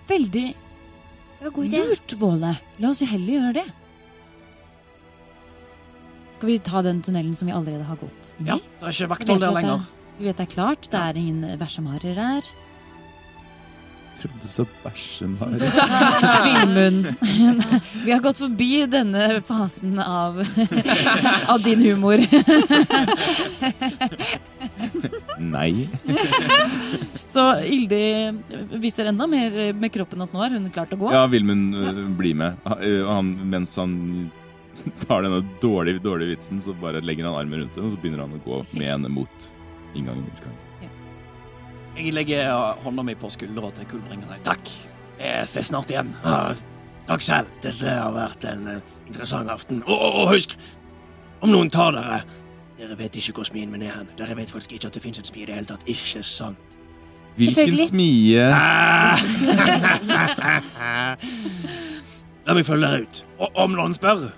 Veldig 0.09 0.47
Det 0.55 1.45
var 1.45 1.51
god 1.53 1.67
idé. 1.69 1.83
lurt, 1.91 2.15
Våle. 2.21 2.55
La 2.81 2.93
oss 2.95 3.03
jo 3.03 3.09
heller 3.11 3.37
gjøre 3.37 3.53
det. 3.59 3.67
Skal 6.37 6.51
vi 6.51 6.57
ta 6.61 6.83
den 6.85 7.03
tunnelen 7.05 7.37
som 7.37 7.49
vi 7.49 7.55
allerede 7.57 7.85
har 7.89 7.97
gått 8.01 8.35
inn 8.39 8.47
i? 8.47 8.51
Ja, 8.55 8.57
det 8.57 8.87
er 8.89 8.93
ikke 8.95 9.07
Vi 9.07 9.13
vakthold 9.15 9.41
der 9.45 9.55
lenger. 9.57 9.87
Vi 10.17 10.25
vet 10.31 10.37
det 10.41 10.47
er 10.47 10.53
klart. 10.53 10.89
Det 10.93 11.01
er 11.01 11.19
ingen 11.21 11.59
versemarer 11.61 12.17
der. 12.17 12.51
Trodde 14.17 14.49
så 14.49 14.65
bæsjen 14.85 15.35
var 15.37 15.51
Villmunn. 16.47 17.03
Vi 18.07 18.13
har 18.15 18.23
gått 18.25 18.39
forbi 18.41 18.71
denne 18.89 19.41
fasen 19.45 19.99
av, 20.01 20.39
av 21.53 21.61
din 21.65 21.83
humor. 21.85 22.23
Nei. 25.39 25.89
Så 27.29 27.45
Ildi 27.67 28.01
viser 28.81 29.11
enda 29.11 29.29
mer 29.29 29.59
med 29.77 29.93
kroppen 29.93 30.25
at 30.25 30.33
nå 30.33 30.45
er 30.47 30.57
hun 30.57 30.71
klar 30.73 30.89
til 30.89 30.97
å 31.01 31.05
gå. 31.05 31.13
Ja, 31.13 31.27
Vilmund 31.31 31.77
øh, 31.77 32.03
blir 32.17 32.39
med. 32.41 32.57
Øh, 32.79 33.05
Han, 33.11 33.35
mens 33.53 33.77
han 33.81 34.31
tar 35.05 35.27
denne 35.27 35.43
dårlige, 35.61 36.01
dårlige 36.05 36.37
vitsen, 36.37 36.63
så 36.65 36.73
bare 36.81 37.03
legger 37.05 37.29
han 37.29 37.37
armen 37.43 37.65
rundt 37.67 37.77
henne, 37.77 37.91
og 37.91 37.97
så 37.97 38.01
begynner 38.01 38.25
han 38.25 38.37
å 38.39 38.43
gå 38.47 38.63
med 38.79 38.89
henne 38.95 39.13
mot 39.13 39.51
inngangen. 39.97 40.29
Jeg 41.97 42.13
legger 42.13 42.51
hånda 42.85 43.03
mi 43.07 43.15
på 43.17 43.31
skuldra 43.33 43.71
til 43.77 43.87
Kulbringer 43.89 44.29
og 44.29 44.33
sier 44.35 44.43
takk. 44.45 44.69
Jeg 45.17 45.47
ses 45.49 45.71
snart 45.71 45.89
igjen. 45.93 46.11
Ja, 46.25 46.53
takk 47.09 47.23
selv. 47.25 47.49
Dette 47.65 47.89
har 47.89 48.13
vært 48.13 48.45
en 48.51 48.67
eh, 48.69 48.83
interessant 49.09 49.49
aften. 49.53 49.81
Og, 49.87 49.97
og, 49.97 50.19
og 50.21 50.27
husk, 50.35 50.57
om 51.41 51.49
noen 51.53 51.71
tar 51.73 51.97
dere 51.97 52.19
Dere 52.77 52.93
vet 52.99 53.15
ikke 53.17 53.33
hvor 53.39 53.47
smien 53.49 53.71
min 53.73 53.87
er 53.87 53.95
hen. 53.97 54.09
Dere 54.19 54.35
vet 54.37 54.51
faktisk 54.53 54.75
ikke 54.77 54.91
at 54.91 54.97
det 54.99 55.01
fins 55.01 55.17
en 55.23 55.25
smie 55.25 55.47
i 55.47 55.49
det 55.49 55.55
hele 55.57 55.69
tatt. 55.71 55.87
Ikke 55.89 56.21
sant? 56.29 56.75
Hvilken 57.37 57.73
smie 57.89 58.45
Ah! 58.53 59.17
La 62.47 62.53
meg 62.55 62.69
følge 62.69 62.85
dere 62.85 63.01
ut. 63.09 63.23
Og 63.41 63.49
om 63.65 63.73
noen 63.77 63.97
spør 63.97 64.29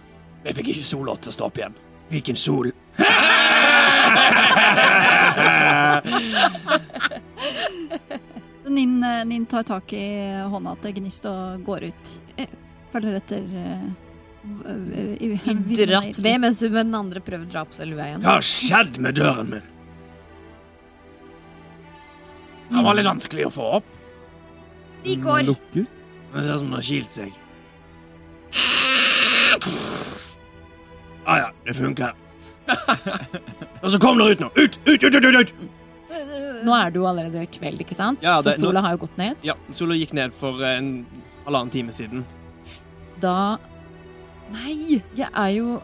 Jeg 0.47 0.55
fikk 0.61 0.71
ikke 0.77 0.87
sola 0.87 1.17
til 1.19 1.33
å 1.33 1.35
stå 1.35 1.43
opp 1.51 1.59
igjen. 1.59 1.75
Hvilken 2.15 2.39
sol? 2.39 2.71
Ninn, 8.79 8.99
nin 9.31 9.47
tar 9.49 9.65
tak 9.65 9.93
i 9.97 10.05
hånda 10.53 10.75
til 10.83 10.99
Gnist 10.99 11.25
og 11.31 11.63
går 11.65 11.89
ut. 11.89 12.11
Eh, 12.37 12.51
Følger 12.93 13.19
etter 13.19 13.45
uh, 13.53 13.89
dratt 15.89 16.21
med, 16.25 16.41
mens 16.41 16.63
hun 16.65 16.73
med 16.73 16.87
den 16.87 16.95
andre 16.97 17.21
prøver 17.25 17.45
å 17.45 17.51
dra 17.53 17.65
på 17.69 17.77
seg 17.77 17.91
lua 17.91 18.07
igjen. 18.07 18.23
Hva 18.25 18.39
har 18.39 18.47
skjedd 18.49 19.01
med 19.05 19.19
døren 19.21 19.51
min? 19.53 19.67
Det 22.69 22.85
var 22.85 22.97
litt 22.97 23.09
vanskelig 23.09 23.49
å 23.49 23.53
få 23.53 23.69
opp. 23.81 23.93
Vi 25.05 25.17
går! 25.21 25.45
Lukket? 25.49 25.93
Det 26.33 26.45
ser 26.45 26.55
ut 26.57 26.61
som 26.61 26.69
den 26.69 26.77
har 26.77 26.89
kilt 26.89 27.15
seg. 27.17 27.37
Ah 31.29 31.39
ja, 31.43 31.49
det 31.65 31.77
funker. 31.77 32.17
Og 33.83 33.91
så 33.93 34.01
kom 34.01 34.21
dere 34.21 34.37
ut 34.37 34.45
nå! 34.45 34.53
Ut, 34.57 34.81
ut, 34.89 35.05
ut, 35.05 35.15
ut! 35.15 35.25
ut, 35.25 35.35
ut. 35.43 35.69
Nå 36.65 36.75
er 36.75 36.91
det 36.91 37.01
jo 37.01 37.07
allerede 37.07 37.47
kveld, 37.51 37.81
ikke 37.85 37.95
sant? 37.95 38.23
Ja, 38.23 38.41
det- 38.43 38.55
For 38.55 38.67
sola 38.69 38.81
har 38.81 38.93
jo 38.97 38.99
gått 39.07 39.17
ned. 39.19 39.37
Ja, 39.43 39.55
sola 39.71 39.95
gikk 39.95 40.13
ned 40.15 40.33
for 40.35 40.63
en 40.65 41.07
halvannen 41.47 41.71
time 41.71 41.91
siden. 41.93 42.25
Da 43.21 43.59
Nei, 44.51 45.03
jeg 45.15 45.29
er 45.35 45.49
jo 45.59 45.83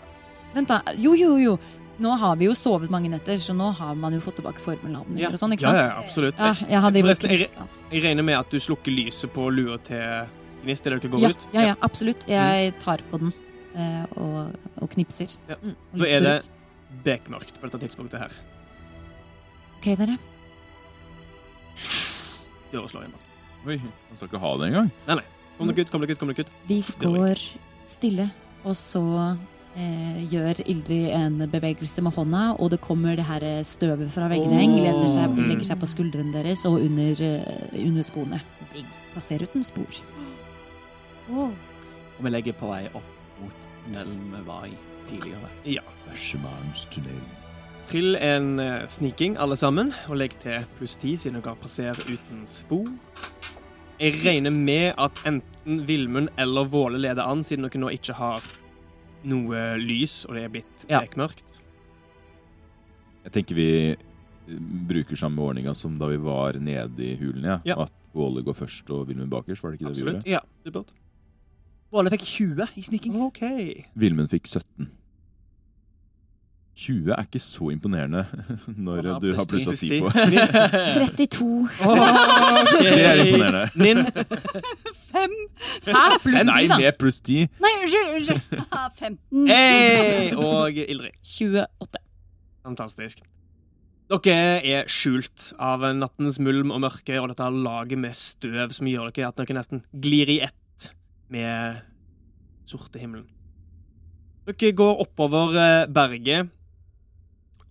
Vent, 0.55 0.68
da. 0.68 0.81
Jo, 0.97 1.14
jo, 1.18 1.37
jo. 1.37 1.59
Nå 1.99 2.16
har 2.18 2.37
vi 2.37 2.45
jo 2.47 2.53
sovet 2.55 2.89
mange 2.91 3.09
netter, 3.11 3.35
så 3.35 3.53
nå 3.55 3.72
har 3.75 3.95
man 3.95 4.12
jo 4.12 4.20
fått 4.20 4.37
tilbake 4.37 4.59
formelen 4.62 5.18
Ja. 5.18 5.31
sånn, 5.31 5.51
Ja, 5.61 5.68
sant? 5.68 5.77
ja, 5.77 5.99
absolutt. 5.99 6.39
Ja, 6.39 6.55
jeg 6.55 7.03
Forresten, 7.05 7.31
jeg, 7.31 7.49
jeg 7.91 8.03
regner 8.05 8.22
med 8.25 8.39
at 8.39 8.51
du 8.51 8.57
slukker 8.59 8.91
lyset 8.95 9.31
på 9.33 9.51
lua 9.53 9.79
til 9.79 10.29
Gnist 10.64 10.87
idet 10.87 11.03
dere 11.03 11.11
går 11.11 11.20
Ja, 11.20 11.29
ut? 11.29 11.47
ja, 11.53 11.61
ja, 11.66 11.75
absolutt. 11.83 12.27
Jeg 12.27 12.79
tar 12.79 12.99
på 13.11 13.18
den 13.20 13.33
eh, 13.77 14.07
og, 14.16 14.55
og 14.81 14.91
knipser. 14.91 15.37
Ja. 15.49 15.57
Mm, 15.57 15.75
og 15.93 15.99
Da 15.99 16.07
er 16.07 16.20
det 16.20 16.49
bekmørkt 17.05 17.61
på 17.61 17.68
dette 17.70 17.81
tidspunktet 17.89 18.18
her. 18.20 18.31
OK, 19.79 19.97
dere. 19.99 20.18
Døra 22.75 22.91
slår 22.91 23.07
igjen 23.07 23.14
bak. 23.14 23.33
Oi, 23.64 23.79
han 23.81 24.18
skal 24.18 24.29
ikke 24.29 24.43
ha 24.43 24.53
det 24.61 24.68
engang. 24.68 24.93
Kom 25.55 25.70
dere 25.70 25.85
ut, 25.85 25.91
kom 25.93 26.03
dere 26.03 26.14
ut, 26.14 26.20
kom 26.20 26.33
dere 26.33 26.45
ut. 26.45 26.55
Vi 26.68 26.79
går 27.01 27.43
stille, 27.89 28.27
og 28.66 28.75
så 28.77 29.03
eh, 29.79 30.25
gjør 30.33 30.61
Ildrid 30.66 31.12
en 31.14 31.39
bevegelse 31.53 32.03
med 32.05 32.16
hånda, 32.16 32.43
og 32.59 32.72
det 32.75 32.81
kommer 32.85 33.16
det 33.16 33.27
her 33.29 33.47
støvet 33.66 34.11
fra 34.12 34.27
veggene, 34.33 34.64
Åh. 34.66 34.75
legger 34.89 35.12
seg, 35.14 35.39
legger 35.39 35.68
seg 35.70 35.81
på 35.81 35.91
skuldrene 35.95 36.35
deres 36.35 36.64
og 36.68 36.81
under, 36.83 37.22
eh, 37.22 37.79
under 37.85 38.07
skoene. 38.07 38.43
Digg. 38.75 38.91
Passer 39.14 39.47
uten 39.47 39.62
spor. 39.62 40.03
Og 41.31 42.20
vi 42.27 42.35
legger 42.35 42.59
på 42.59 42.68
vei 42.72 42.85
opp 42.91 43.14
mot 43.39 43.70
tunnelen 43.85 44.27
vi 44.35 44.43
var 44.49 44.66
i 44.66 44.75
tidligere. 45.09 45.51
Ja. 45.70 45.87
Bæsjemarens 46.09 46.89
tunnel. 46.91 47.22
Trill 47.89 48.16
en 48.16 48.59
eh, 48.62 48.87
sniking, 48.89 49.37
alle 49.39 49.57
sammen, 49.61 49.93
og 50.09 50.16
legg 50.18 50.35
til 50.43 50.64
pluss 50.78 50.97
ti, 51.01 51.14
siden 51.20 51.41
dere 51.45 51.57
passerer 51.61 52.01
uten 52.09 52.45
spor. 52.49 52.89
Jeg 54.01 54.16
regner 54.24 54.51
med 54.55 54.95
at 54.99 55.20
enten 55.28 55.82
Villmund 55.87 56.32
eller 56.41 56.66
Våle 56.72 56.99
leder 56.99 57.22
an, 57.28 57.45
siden 57.47 57.66
dere 57.68 57.82
nå 57.82 57.93
ikke 57.95 58.16
har 58.18 58.47
noe 59.24 59.66
lys, 59.80 60.24
og 60.28 60.35
det 60.37 60.47
er 60.47 60.55
blitt 60.57 60.87
Ja. 60.91 61.01
bekmørkt. 61.05 61.61
Jeg 63.24 63.32
tenker 63.32 63.55
vi 63.57 63.68
eh, 63.93 63.97
bruker 64.89 65.16
samme 65.16 65.41
ordninga 65.41 65.72
som 65.76 65.95
da 66.01 66.09
vi 66.11 66.18
var 66.20 66.59
nede 66.61 66.99
i 67.01 67.14
hulene. 67.20 67.61
Ja. 67.64 67.76
Ja. 67.76 67.82
At 67.87 67.93
Våle 68.14 68.43
går 68.47 68.55
først 68.55 68.91
og 68.95 69.09
Villmund 69.09 69.30
bakerst, 69.32 69.62
var 69.62 69.70
det 69.72 69.80
ikke 69.80 69.89
det 69.93 69.97
vi 69.97 70.03
Absolutt. 70.03 70.24
gjorde? 70.24 70.30
Ja. 70.30 70.41
Supert. 70.66 70.93
Våle 71.95 72.11
fikk 72.11 72.24
20 72.26 72.68
i 72.76 72.82
sniking. 72.82 73.16
OK. 73.22 73.41
Villmund 73.95 74.30
fikk 74.32 74.47
17. 74.51 74.89
20 76.75 77.12
er 77.14 77.22
ikke 77.22 77.39
så 77.39 77.68
imponerende 77.70 78.25
når 78.87 78.97
ja, 79.07 79.18
du 79.22 79.29
har 79.39 79.47
pluss 79.47 79.68
plussa 79.68 79.87
10 79.87 80.01
på. 80.03 80.11
32. 80.11 81.68
Det 82.83 82.95
er 82.99 83.20
imponerende. 83.22 83.68
Nin. 83.79 84.03
5. 85.14 85.37
Hæ? 85.87 86.03
Pluss 86.25 86.49
Nei, 86.49 86.64
da. 86.66 86.75
Nei, 86.75 86.81
med 86.83 86.99
pluss 86.99 87.20
10. 87.20 87.47
Nei, 87.62 87.72
unnskyld! 87.83 88.11
unnskyld. 88.16 88.64
Ah, 88.72 88.89
15. 88.99 89.47
Hey! 89.49 90.33
Og 90.35 90.83
Ildrid. 90.83 91.14
28. 91.22 92.03
Fantastisk. 92.64 93.22
Dere 94.11 94.61
er 94.61 94.91
skjult 94.91 95.53
av 95.62 95.87
nattens 95.97 96.37
mulm 96.43 96.75
og 96.75 96.83
mørke 96.85 97.16
og 97.22 97.31
dette 97.31 97.47
laget 97.55 98.01
med 98.03 98.18
støv 98.18 98.75
som 98.77 98.91
gjør 98.91 99.14
dere 99.14 99.31
at 99.31 99.39
dere 99.39 99.57
nesten 99.57 99.81
glir 99.95 100.29
i 100.29 100.43
ett 100.45 100.91
med 101.33 101.81
sorte 102.68 103.01
himmelen. 103.01 103.31
Dere 104.45 104.75
går 104.77 105.01
oppover 105.07 105.57
eh, 105.57 105.87
berget, 105.89 106.51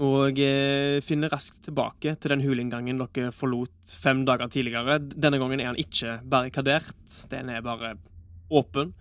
Og 0.01 0.39
eh, 0.41 0.97
finner 1.05 1.29
raskt 1.29 1.61
tilbake 1.67 2.15
til 2.17 2.33
den 2.33 2.41
huleinngangen 2.41 2.97
dere 2.97 3.33
forlot 3.35 3.93
fem 4.01 4.23
dager 4.25 4.49
tidligere. 4.49 4.97
Denne 4.97 5.37
gangen 5.37 5.61
er 5.61 5.73
den 5.73 5.83
ikke 5.83 6.17
barrikadert, 6.25 6.95
den 7.29 7.51
er 7.53 7.61
bare 7.61 7.93
åpen. 8.49 8.95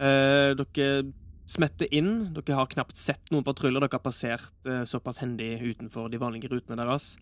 Eh, 0.00 0.56
dere 0.56 1.12
smetter 1.50 1.92
inn. 1.92 2.32
Dere 2.32 2.56
har 2.56 2.70
knapt 2.72 2.96
sett 2.96 3.28
noen 3.34 3.44
patruljer. 3.44 3.82
Dere 3.82 3.98
har 3.98 4.04
passert 4.04 4.66
eh, 4.70 4.86
såpass 4.88 5.20
hendig 5.20 5.58
utenfor 5.60 6.08
de 6.08 6.22
vanlige 6.22 6.48
rutene 6.48 6.78
deres. 6.80 7.18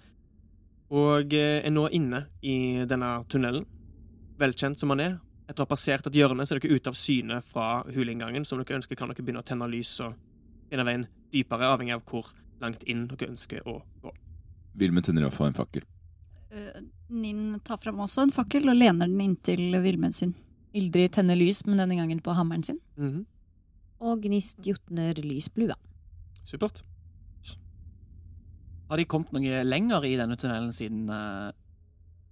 Og 0.95 1.35
er 1.35 1.69
nå 1.69 1.89
inne 1.93 2.23
i 2.41 2.87
denne 2.89 3.11
tunnelen, 3.29 3.67
velkjent 4.41 4.79
som 4.81 4.95
han 4.95 5.03
er. 5.05 5.19
Etter 5.49 5.65
å 5.65 5.67
ha 5.67 5.73
passert 5.75 6.07
et 6.09 6.17
hjørne, 6.17 6.47
så 6.47 6.55
er 6.55 6.63
dere 6.63 6.79
ute 6.79 6.93
av 6.93 6.97
syne 6.97 7.43
fra 7.45 7.83
huleinngangen. 7.93 8.47
Som 8.49 8.63
dere 8.63 8.79
ønsker, 8.79 8.97
kan 8.97 9.11
dere 9.11 9.25
begynne 9.25 9.43
å 9.43 9.49
tenne 9.49 9.69
lys 9.69 9.99
og 10.07 10.15
finne 10.71 10.87
veien 10.87 11.09
dypere, 11.35 11.75
avhengig 11.75 11.99
av 11.99 12.07
hvor 12.09 12.31
langt 12.61 12.83
inn 12.89 13.07
dere 13.11 13.31
ønsker 13.33 13.65
å 13.69 13.79
gå. 14.03 14.13
Vilmund 14.79 15.07
tenner 15.07 15.25
i 15.25 15.29
hvert 15.29 15.37
fall 15.39 15.51
en 15.51 15.57
fakkel. 15.59 15.87
Uh, 16.53 16.85
Ninn 17.09 17.59
tar 17.65 17.81
fram 17.83 18.01
også 18.05 18.23
en 18.27 18.33
fakkel 18.35 18.69
og 18.69 18.77
lener 18.79 19.09
den 19.09 19.21
inntil 19.25 19.79
Vilmund 19.85 20.15
sin. 20.17 20.35
Ildrid 20.77 21.15
tenner 21.17 21.37
lys, 21.39 21.65
men 21.67 21.81
denne 21.81 21.97
gangen 21.99 22.21
på 22.25 22.35
hammeren 22.37 22.65
sin. 22.65 22.79
Mhm. 22.97 23.25
Og 24.05 24.21
Gnist 24.23 24.61
jotner 24.63 25.17
lysblua. 25.19 25.75
Supert. 26.47 26.85
Har 28.89 28.97
de 28.97 29.05
kommet 29.05 29.33
noe 29.37 29.65
lenger 29.67 30.05
i 30.09 30.15
denne 30.17 30.37
tunnelen 30.41 30.71
siden 30.73 31.09
uh, 31.13 31.51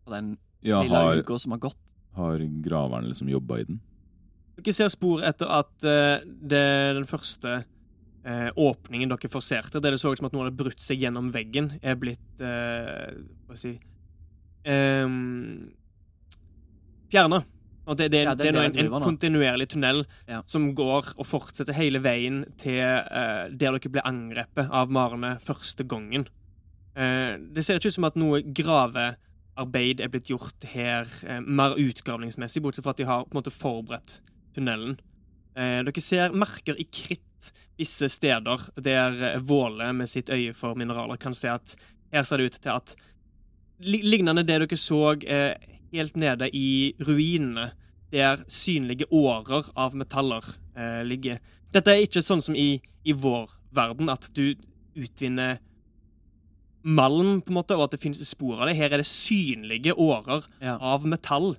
på 0.07 0.15
den 0.15 0.37
Ja, 0.65 0.81
lille 0.83 1.03
har, 1.03 1.21
uka 1.21 1.39
som 1.39 1.53
har 1.57 1.61
gått? 1.67 1.83
har 2.17 2.41
graverne 2.65 3.11
liksom 3.11 3.29
jobba 3.29 3.59
i 3.61 3.65
den? 3.69 3.81
Dere 4.57 4.73
ser 4.73 4.89
spor 4.89 5.21
etter 5.27 5.51
at 5.53 5.75
uh, 5.85 6.23
det 6.25 6.63
den 6.97 7.05
første 7.05 7.59
eh, 8.27 8.49
åpningen 8.59 9.13
dere 9.15 9.31
forserte, 9.33 9.81
der 9.81 9.95
det 9.97 10.01
så 10.03 10.13
ut 10.13 10.19
som 10.21 10.27
at 10.29 10.35
noen 10.37 10.49
hadde 10.49 10.59
brutt 10.61 10.83
seg 10.83 11.01
gjennom 11.05 11.31
veggen, 11.35 11.73
er 11.83 11.97
blitt 12.01 12.43
eh, 12.43 13.15
Hva 13.47 13.57
skal 13.57 13.71
jeg 13.71 13.79
si 13.79 14.71
eh, 14.71 15.07
Fjerna. 17.13 17.45
Det, 17.87 18.09
det, 18.11 18.23
Ja, 18.27 18.33
det, 18.35 18.43
det 18.43 18.49
er 18.51 18.51
er 18.51 18.57
nå 18.57 18.63
en, 18.67 18.95
en 18.97 19.05
kontinuerlig 19.05 19.69
tunnel 19.71 20.01
Ja. 20.27 20.41
som 20.51 20.73
går 20.75 21.13
og 21.15 21.27
fortsetter 21.27 21.77
hele 21.77 22.01
veien 22.03 22.41
til 22.59 22.81
eh, 22.83 23.47
der 23.55 23.77
dere 23.79 23.93
ble 23.95 24.03
angrepet 24.03 24.73
av 24.75 24.91
marene 24.91 25.37
første 25.39 25.87
gangen. 25.87 26.27
Eh, 26.99 27.37
det 27.39 27.63
ser 27.63 27.79
ikke 27.79 27.93
ut 27.95 27.99
som 28.01 28.09
at 28.09 28.19
noe 28.19 28.41
gravearbeid 28.43 30.03
er 30.03 30.11
blitt 30.11 30.33
gjort 30.33 30.67
her 30.73 31.07
eh, 31.29 31.39
mer 31.47 31.79
utgravningsmessig, 31.79 32.65
bortsett 32.65 32.83
fra 32.89 32.97
at 32.97 32.99
de 33.05 33.07
har 33.07 33.23
på 33.29 33.37
en 33.37 33.39
måte 33.39 33.55
forberedt 33.55 34.19
tunnelen. 34.57 34.99
Eh, 35.55 35.79
dere 35.87 36.03
ser 36.03 36.35
merker 36.35 36.75
i 36.83 36.89
kritt 36.91 37.23
visse 37.79 38.09
steder 38.13 38.69
der 38.83 39.39
Våle 39.45 39.91
med 39.97 40.09
sitt 40.11 40.31
øye 40.33 40.55
for 40.57 40.79
mineraler 40.79 41.19
kan 41.21 41.35
se 41.37 41.51
at 41.53 41.77
her 42.13 42.25
ser 42.25 42.41
det 42.41 42.51
ut 42.51 42.61
til 42.63 42.75
at 42.77 42.97
Lignende 43.85 44.41
det 44.41 44.55
dere 44.63 44.77
så 44.81 45.13
eh, 45.29 45.53
helt 45.93 46.15
nede 46.17 46.49
i 46.57 46.95
ruinene, 47.05 47.75
der 48.09 48.41
synlige 48.49 49.05
årer 49.13 49.69
av 49.77 49.93
metaller 49.99 50.47
eh, 50.73 51.03
ligger. 51.05 51.43
Dette 51.75 51.93
er 51.93 52.07
ikke 52.07 52.23
sånn 52.25 52.41
som 52.41 52.57
i, 52.57 52.81
i 53.05 53.13
vår 53.13 53.51
verden, 53.77 54.09
at 54.09 54.31
du 54.33 54.55
utvinner 54.97 55.59
malm, 56.87 57.43
på 57.43 57.53
en 57.53 57.59
måte, 57.59 57.77
og 57.77 57.85
at 57.85 57.97
det 57.97 58.01
finnes 58.01 58.23
spor 58.29 58.61
av 58.63 58.71
det. 58.71 58.79
Her 58.79 58.95
er 58.95 59.03
det 59.03 59.11
synlige 59.11 59.93
årer 59.93 60.47
Ja. 60.63 60.79
av 60.81 61.05
metall 61.07 61.57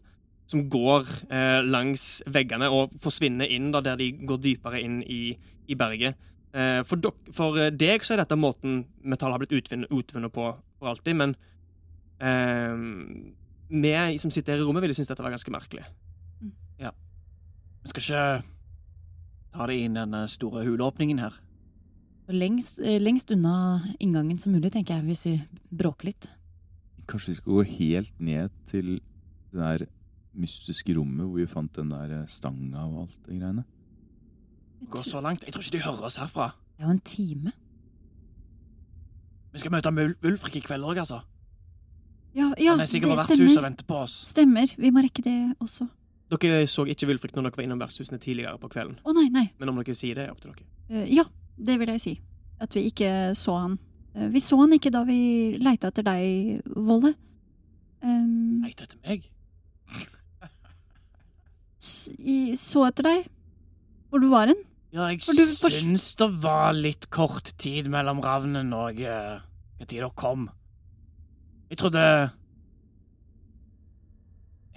som 0.47 0.69
går 0.71 1.05
eh, 1.29 1.61
langs 1.67 2.23
veggene 2.25 2.69
og 2.71 2.93
forsvinner 3.03 3.45
inn 3.51 3.69
da, 3.73 3.81
der 3.83 3.99
de 3.99 4.13
går 4.25 4.39
dypere 4.41 4.81
inn 4.81 5.01
i, 5.03 5.37
i 5.67 5.77
berget. 5.79 6.17
Eh, 6.53 6.81
for, 6.87 6.99
dok, 7.01 7.19
for 7.35 7.59
eh, 7.59 7.73
deg 7.75 8.05
så 8.05 8.15
er 8.15 8.23
dette 8.23 8.39
måten 8.39 8.85
metall 9.03 9.35
har 9.35 9.41
blitt 9.43 9.55
utvunnet, 9.57 9.91
utvunnet 9.91 10.33
på 10.33 10.49
for 10.77 10.91
alltid, 10.91 11.17
men 11.17 11.33
eh, 12.21 12.77
vi 13.67 14.19
som 14.21 14.31
sitter 14.31 14.55
her 14.55 14.63
i 14.63 14.67
rommet, 14.67 14.85
ville 14.85 14.95
synes 14.95 15.11
dette 15.11 15.25
var 15.25 15.33
ganske 15.33 15.51
merkelig. 15.51 15.83
ja 16.79 16.93
Vi 17.83 17.91
skal 17.91 18.03
ikke 18.03 18.23
ta 19.57 19.67
det 19.67 19.77
inn 19.81 19.97
den 19.97 20.15
store 20.29 20.63
huleåpningen 20.67 21.19
her. 21.19 21.35
Lengst, 22.27 22.79
eh, 22.83 22.99
lengst 23.01 23.31
unna 23.31 23.81
inngangen 23.99 24.37
som 24.37 24.51
mulig, 24.51 24.71
tenker 24.71 24.97
jeg, 24.97 25.07
hvis 25.07 25.25
vi 25.25 25.35
bråker 25.79 26.11
litt. 26.11 26.29
Kanskje 27.07 27.31
vi 27.31 27.37
skal 27.39 27.53
gå 27.53 27.63
helt 27.77 28.19
ned 28.19 28.51
til 28.67 28.97
det 29.51 29.61
der 29.61 29.85
mystiske 30.37 30.93
rommet 30.93 31.25
hvor 31.25 31.39
vi 31.39 31.47
fant 31.49 31.73
den 31.73 31.89
der 31.89 32.25
stanga 32.29 32.83
og 32.83 33.05
alt 33.05 33.17
det 33.25 33.39
greiene? 33.39 33.63
Gå 34.89 34.97
så 35.03 35.21
langt. 35.21 35.43
Jeg 35.43 35.53
tror 35.53 35.61
ikke 35.65 35.77
de 35.77 35.83
hører 35.83 36.03
oss 36.05 36.15
herfra. 36.21 36.51
Det 36.77 36.83
er 36.83 36.87
jo 36.87 36.91
en 36.93 36.99
time. 36.99 37.51
Vi 39.53 39.59
skal 39.59 39.71
møte 39.73 39.91
Vulfrik 40.21 40.55
i 40.59 40.61
kveld 40.61 40.83
òg, 40.85 40.99
altså. 41.01 41.21
Ja, 42.37 42.51
ja 42.61 42.71
Han 42.75 42.79
er 42.79 42.85
det 42.85 42.89
sikkert 42.91 43.09
på 43.15 43.17
vertshuset 43.17 43.41
og 43.41 43.49
stemmer. 43.49 43.67
venter 43.69 43.85
på 43.89 43.95
oss. 44.03 44.17
Stemmer. 44.29 44.73
Vi 44.77 44.91
må 44.93 45.01
rekke 45.01 45.23
det 45.25 45.37
også. 45.63 45.87
Dere 46.29 46.67
så 46.67 46.83
ikke 46.85 47.07
Vulfrik 47.07 47.33
når 47.35 47.47
dere 47.47 47.57
var 47.57 47.63
innom 47.63 47.79
vertshusene 47.81 48.19
tidligere 48.19 48.59
på 48.59 48.69
kvelden, 48.69 48.97
Å 49.07 49.13
nei, 49.15 49.29
nei. 49.31 49.45
men 49.59 49.69
om 49.71 49.75
dere 49.81 49.95
sier 49.95 50.13
det, 50.19 50.25
er 50.27 50.31
opp 50.35 50.41
til 50.43 50.51
dere. 50.51 50.67
Uh, 50.91 51.05
ja, 51.09 51.23
det 51.57 51.79
vil 51.79 51.87
jeg 51.95 52.01
si. 52.03 52.13
At 52.59 52.75
vi 52.75 52.83
ikke 52.91 53.33
så 53.35 53.55
han. 53.61 53.79
Uh, 54.15 54.27
vi 54.33 54.39
så 54.43 54.59
han 54.59 54.73
ikke 54.75 54.91
da 54.93 55.03
vi 55.07 55.57
leita 55.61 55.87
etter 55.87 56.03
deg, 56.03 56.61
Volle. 56.75 57.15
Um, 58.03 58.61
leita 58.61 58.83
etter 58.83 58.99
meg. 59.07 59.23
s- 61.79 62.11
i- 62.19 62.55
så 62.55 62.85
etter 62.91 63.03
deg. 63.03 63.27
Hvor 64.09 64.23
du 64.23 64.29
var 64.31 64.51
hen. 64.51 64.59
Ja, 64.95 65.09
jeg 65.11 65.19
du 65.25 65.43
syns 65.51 66.13
det 66.15 66.29
var 66.41 66.71
litt 66.73 67.09
kort 67.13 67.51
tid 67.59 67.89
mellom 67.91 68.21
ravnen 68.23 68.71
og 68.75 69.01
uh, 69.03 69.41
når 69.77 69.89
dere 69.91 70.09
kom. 70.15 70.47
Jeg 71.67 71.81
trodde 71.81 72.03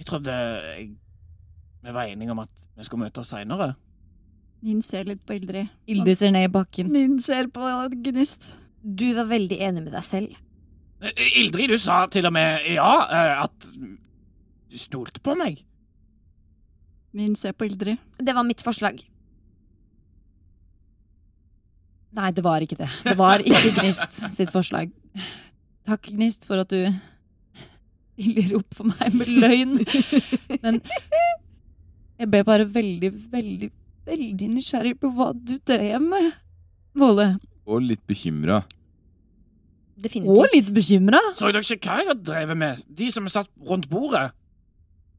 Jeg 0.01 0.07
trodde 0.09 0.33
jeg, 0.35 0.89
vi 1.81 1.93
var 1.93 2.09
enige 2.09 2.33
om 2.33 2.41
at 2.43 2.67
vi 2.77 2.85
skulle 2.85 3.07
møtes 3.07 3.31
seinere. 3.31 3.73
Nin 4.61 4.81
ser 4.85 5.07
litt 5.09 5.23
på 5.25 5.37
Ildrid. 5.39 5.71
Ildrid 5.89 6.17
ser 6.19 6.33
ned 6.33 6.49
i 6.49 6.51
bakken. 6.53 6.91
Nin 6.93 7.17
ser 7.23 7.47
på 7.53 7.65
Gnist. 8.05 8.51
Du 8.81 9.07
var 9.17 9.29
veldig 9.29 9.57
enig 9.61 9.85
med 9.85 9.93
deg 9.95 10.05
selv. 10.05 10.35
Eh, 11.01 11.23
Ildrid, 11.41 11.73
du 11.73 11.81
sa 11.81 12.03
til 12.13 12.27
og 12.29 12.33
med 12.35 12.67
ja, 12.69 12.91
eh, 13.09 13.43
at 13.45 13.71
du 14.69 14.77
stolte 14.77 15.21
på 15.23 15.33
meg. 15.37 15.63
Nin 17.17 17.33
ser 17.35 17.57
på 17.57 17.65
Ildrid. 17.69 17.97
Det 18.21 18.35
var 18.37 18.45
mitt 18.45 18.61
forslag. 18.61 19.01
Nei, 22.17 22.31
det 22.35 22.43
var 22.43 22.63
ikke 22.63 22.77
det. 22.79 22.89
Det 23.05 23.15
var 23.19 23.43
ikke 23.47 23.71
Gnist 23.79 24.19
sitt 24.35 24.51
forslag. 24.53 24.91
Takk, 25.87 26.11
Gnist, 26.11 26.45
for 26.49 26.61
at 26.63 26.71
du 26.71 26.81
stiller 28.21 28.57
opp 28.59 28.75
for 28.77 28.89
meg 28.91 29.15
med 29.17 29.31
løgn. 29.31 29.77
Men 30.61 30.81
jeg 32.21 32.29
ble 32.29 32.43
bare 32.45 32.67
veldig, 32.69 33.09
veldig, 33.31 33.71
veldig 34.11 34.49
nysgjerrig 34.57 34.97
på 35.01 35.09
hva 35.15 35.31
du 35.33 35.55
drev 35.67 36.03
med, 36.03 36.29
Våle. 36.99 37.29
Og 37.71 37.79
litt 37.87 38.01
bekymra. 38.09 38.59
Definitivt. 40.01 40.35
Og 40.35 40.51
litt 40.51 40.69
bekymra. 40.75 41.21
Så 41.37 41.47
dere 41.47 41.63
ikke 41.63 41.87
hva 41.87 42.01
jeg 42.01 42.09
har 42.09 42.17
drevet 42.19 42.59
med? 42.59 42.81
De 42.99 43.07
som 43.13 43.27
er 43.29 43.33
satt 43.39 43.49
rundt 43.69 43.87
bordet? 43.91 44.31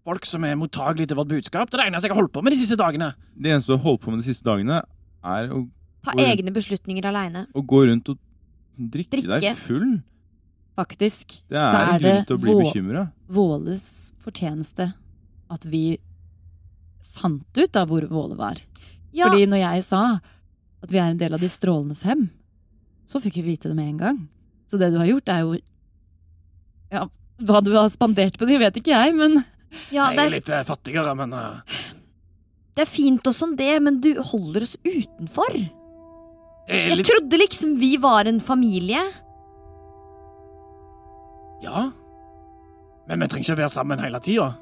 Folk 0.02 0.26
som 0.26 0.44
er 0.44 0.58
mottagelige 0.58 1.12
til 1.12 1.18
vårt 1.20 1.30
budskap? 1.30 1.70
Det 1.70 1.78
er 1.78 1.84
det 1.84 1.92
eneste 1.92 2.08
jeg 2.10 2.14
har 2.16 2.20
holdt 2.20 2.34
på 2.34 2.42
med 2.42 2.52
de 2.52 2.58
siste 2.58 2.76
dagene. 2.78 3.12
Det 3.38 3.52
eneste 3.54 3.70
du 3.70 3.76
har 3.76 3.84
holdt 3.86 4.02
på 4.02 4.12
med 4.12 4.20
de 4.20 4.26
siste 4.26 4.44
dagene, 4.48 4.80
er 5.22 5.52
å, 5.54 5.62
Ta 6.02 6.14
og, 6.16 6.22
egne 6.24 6.52
beslutninger 6.54 7.06
aleine. 7.06 7.46
å 7.54 7.62
gå 7.62 7.84
rundt 7.86 8.08
og 8.10 8.18
drikke, 8.76 9.20
Drikke. 9.20 9.40
deg 9.40 9.58
full. 9.60 10.00
Faktisk 10.78 11.42
Det 11.52 11.60
så 11.60 11.76
er 11.76 11.82
en 11.82 11.94
er 11.94 11.98
det 12.00 12.12
grunn 12.12 12.26
til 12.26 12.36
å 12.36 12.42
bli 12.42 12.54
bekymra. 12.62 13.02
Våles 13.28 13.86
fortjeneste 14.22 14.92
at 15.52 15.66
vi 15.68 15.98
fant 17.12 17.58
ut 17.58 17.76
av 17.76 17.90
hvor 17.90 18.06
Våle 18.08 18.38
var. 18.38 18.60
Ja, 19.12 19.28
Fordi 19.28 19.46
når 19.50 19.60
jeg 19.60 19.84
sa 19.84 20.02
at 20.82 20.90
vi 20.90 20.98
er 20.98 21.12
en 21.12 21.20
del 21.20 21.36
av 21.36 21.42
de 21.42 21.50
strålende 21.52 21.94
fem, 21.98 22.24
så 23.06 23.20
fikk 23.20 23.36
vi 23.40 23.52
vite 23.52 23.68
det 23.68 23.76
med 23.76 23.90
en 23.92 24.00
gang. 24.00 24.20
Så 24.66 24.80
det 24.80 24.90
du 24.94 24.98
har 24.98 25.10
gjort, 25.10 25.28
er 25.28 25.44
jo 25.44 25.58
Ja, 26.92 27.06
hva 27.44 27.60
du 27.64 27.72
har 27.76 27.88
spandert 27.92 28.38
på 28.38 28.48
det, 28.48 28.58
vet 28.60 28.80
ikke 28.80 28.92
jeg, 28.92 29.14
men 29.16 29.44
ja 29.92 30.10
jeg 30.10 30.16
det, 30.16 30.22
er 30.22 30.26
er, 30.26 30.34
litt 30.34 30.50
eh, 30.52 30.64
fattigere, 30.68 31.14
men 31.16 31.32
uh... 31.32 31.60
det 32.76 32.84
er 32.84 32.90
fint 32.90 33.28
og 33.28 33.36
sånn 33.36 33.54
det, 33.56 33.72
men 33.84 34.00
du 34.04 34.10
holder 34.20 34.66
oss 34.66 34.74
utenfor. 34.84 35.56
Det 36.68 36.78
er 36.78 36.96
Jeg 36.96 37.06
trodde 37.08 37.38
liksom 37.40 37.76
vi 37.80 37.96
var 38.00 38.28
en 38.30 38.40
familie. 38.40 39.02
Ja. 41.62 41.90
Men 43.08 43.20
vi 43.20 43.28
trenger 43.28 43.50
ikke 43.50 43.62
være 43.62 43.74
sammen 43.74 44.02
hele 44.02 44.20
tida. 44.22 44.52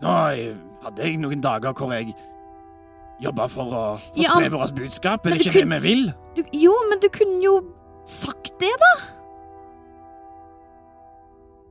Nå 0.00 0.16
eh, 0.32 0.56
hadde 0.84 1.06
jeg 1.06 1.18
noen 1.20 1.42
dager 1.44 1.74
hvor 1.76 1.92
jeg 1.92 2.14
jobba 3.20 3.46
for 3.52 3.68
å 3.68 3.82
få 4.00 4.22
Ja, 4.22 4.38
vårt 4.52 4.74
budskap. 4.76 5.26
Er 5.26 5.36
det 5.36 5.44
ikke 5.44 5.60
kunne, 5.60 5.76
det 5.76 5.82
vi 5.82 5.94
vil? 5.94 6.12
Du, 6.38 6.44
jo, 6.56 6.74
men 6.88 7.02
du 7.02 7.10
kunne 7.12 7.42
jo 7.44 7.56
sagt 8.08 8.54
det, 8.62 8.72
da. 8.80 8.92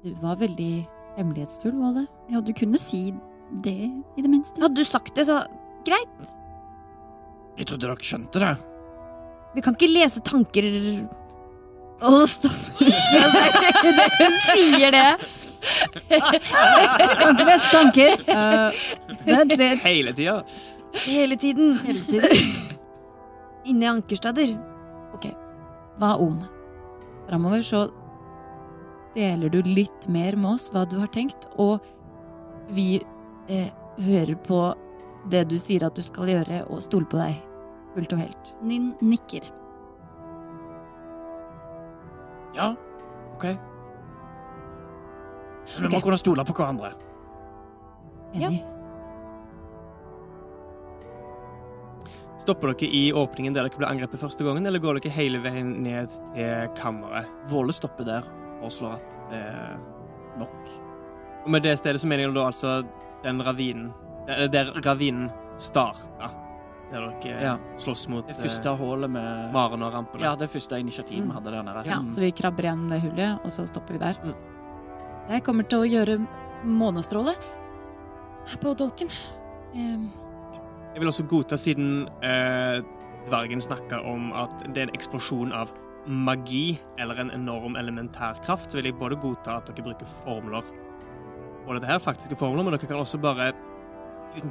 du 0.03 0.13
var 0.21 0.37
veldig 0.39 0.73
hemmelighetsfull, 1.17 1.73
Våle. 1.75 2.05
Ja, 2.31 2.39
du 2.39 2.53
kunne 2.55 2.79
si 2.79 3.09
det, 3.65 3.89
i 4.15 4.23
det 4.23 4.29
minste. 4.29 4.61
Hadde 4.61 4.77
du 4.79 4.87
sagt 4.87 5.15
det, 5.17 5.25
så 5.27 5.41
greit. 5.87 6.35
Jeg 7.59 7.67
trodde 7.67 7.87
dere 7.87 8.07
skjønte 8.07 8.39
det. 8.39 8.53
Vi 9.55 9.63
kan 9.65 9.75
ikke 9.75 9.89
lese 9.91 10.21
tanker 10.23 10.65
og 12.07 12.21
stopp! 12.31 12.55
Hun 14.19 14.37
sier 14.45 14.93
det. 14.95 15.07
Vi 16.07 16.19
Kan 16.21 17.33
ikke 17.33 17.47
lese 17.49 17.71
tanker. 17.73 18.13
Uh, 18.29 19.17
Vent 19.27 19.55
litt. 19.59 19.83
Hele 19.83 20.13
tida. 20.15 20.37
Hele 21.03 21.35
tiden. 21.35 21.75
Hele 21.83 22.05
tiden. 22.07 22.53
Inne 23.67 23.85
i 23.85 23.91
ankersteder. 23.91 24.55
Hva 25.99 26.13
om? 26.23 26.37
Framover 27.27 27.63
så 27.65 27.83
deler 29.17 29.51
du 29.51 29.59
litt 29.67 30.07
mer 30.07 30.37
med 30.39 30.53
oss 30.53 30.69
hva 30.71 30.85
du 30.87 30.95
har 31.01 31.11
tenkt, 31.11 31.49
og 31.59 31.83
vi 32.71 33.01
eh, 33.51 33.67
hører 33.99 34.37
på 34.47 34.61
det 35.29 35.43
du 35.51 35.57
sier 35.59 35.83
at 35.83 35.97
du 35.97 36.05
skal 36.05 36.31
gjøre, 36.31 36.63
og 36.71 36.79
stoler 36.85 37.09
på 37.11 37.19
deg 37.19 37.48
fullt 37.95 38.13
og 38.15 38.21
helt. 38.21 38.53
Ninn 38.65 38.93
nikker. 39.01 39.49
Ja, 42.55 42.73
OK. 43.35 43.45
Vi 45.77 45.89
må 45.93 46.01
kunne 46.01 46.17
stole 46.17 46.45
på 46.47 46.55
hverandre. 46.57 46.91
Enig? 48.33 48.63
Stopper 52.39 52.71
dere 52.71 52.89
i 52.95 53.09
åpningen 53.13 53.53
der 53.53 53.67
dere 53.67 53.77
ble 53.77 53.89
angrepet 53.89 54.21
første 54.21 54.45
gangen, 54.47 54.65
eller 54.65 54.81
går 54.81 54.97
dere 54.97 55.13
hele 55.13 55.41
veien 55.43 55.75
ned 55.85 56.09
til 56.31 56.69
kammeret? 56.79 57.29
Våle 57.51 57.75
stopper 57.75 58.07
der 58.07 58.29
og 58.63 58.71
slår 58.73 58.97
at 58.97 59.17
det 59.29 59.41
er 59.45 59.75
nok. 60.41 60.71
Og 61.45 61.51
med 61.53 61.63
det 61.63 61.77
stedet 61.79 62.01
så 62.01 62.09
mener 62.09 62.25
jeg 62.25 62.35
da 62.35 62.45
altså 62.49 62.81
den 63.23 63.43
ravinen 63.45 63.91
Der, 64.27 64.47
der 64.51 64.71
ravinen 64.85 65.29
starta. 65.57 66.29
Der 66.89 67.05
dere 67.21 67.41
Ja. 67.41 67.57
slåss 67.77 68.07
mot 68.09 68.27
Det 68.27 68.35
første 68.35 68.75
hullet 68.77 69.09
med 69.09 69.23
eh, 69.23 69.51
Maren 69.53 69.83
og 69.83 69.93
rampene. 69.93 70.23
Ja, 70.23 70.35
det 70.35 70.49
første 70.49 70.79
initiativet 70.79 71.27
vi 71.27 71.33
hadde 71.35 71.51
der 71.51 71.63
nede. 71.63 71.83
Ja, 71.85 71.99
så 72.09 72.21
vi 72.21 72.31
krabber 72.31 72.65
igjen 72.65 72.89
det 72.89 73.01
hullet, 73.03 73.39
og 73.43 73.51
så 73.51 73.67
stopper 73.67 73.93
vi 73.93 73.99
der. 73.99 74.17
Mm. 74.23 74.33
Jeg 75.29 75.43
kommer 75.45 75.63
til 75.69 75.83
å 75.83 75.89
gjøre 75.89 76.27
månestråle 76.65 77.35
på 78.59 78.73
dolken. 78.77 79.11
Um. 79.75 80.09
Jeg 80.93 81.03
vil 81.03 81.07
også 81.11 81.27
godta, 81.29 81.57
siden 81.57 82.07
eh, 82.25 82.81
dvergen 83.29 83.61
snakka 83.61 84.01
om 84.09 84.33
at 84.33 84.65
det 84.73 84.81
er 84.81 84.87
en 84.89 84.95
eksplosjon 84.97 85.53
av 85.53 85.69
magi 86.09 86.79
eller 86.97 87.19
en 87.21 87.31
enorm 87.35 87.75
elementær 87.77 88.39
kraft, 88.45 88.71
så 88.71 88.79
vil 88.79 88.89
jeg 88.89 88.97
både 88.97 89.19
godta 89.21 89.59
at 89.59 89.69
dere 89.69 89.91
bruker 89.91 90.09
formler 90.23 90.63
Både 91.67 91.83
dette 91.83 91.91
her, 91.91 91.99
faktiske 92.01 92.33
formler, 92.39 92.63
men 92.65 92.73
dere 92.73 92.87
kan 92.89 92.97
også 92.97 93.19
bare 93.21 93.51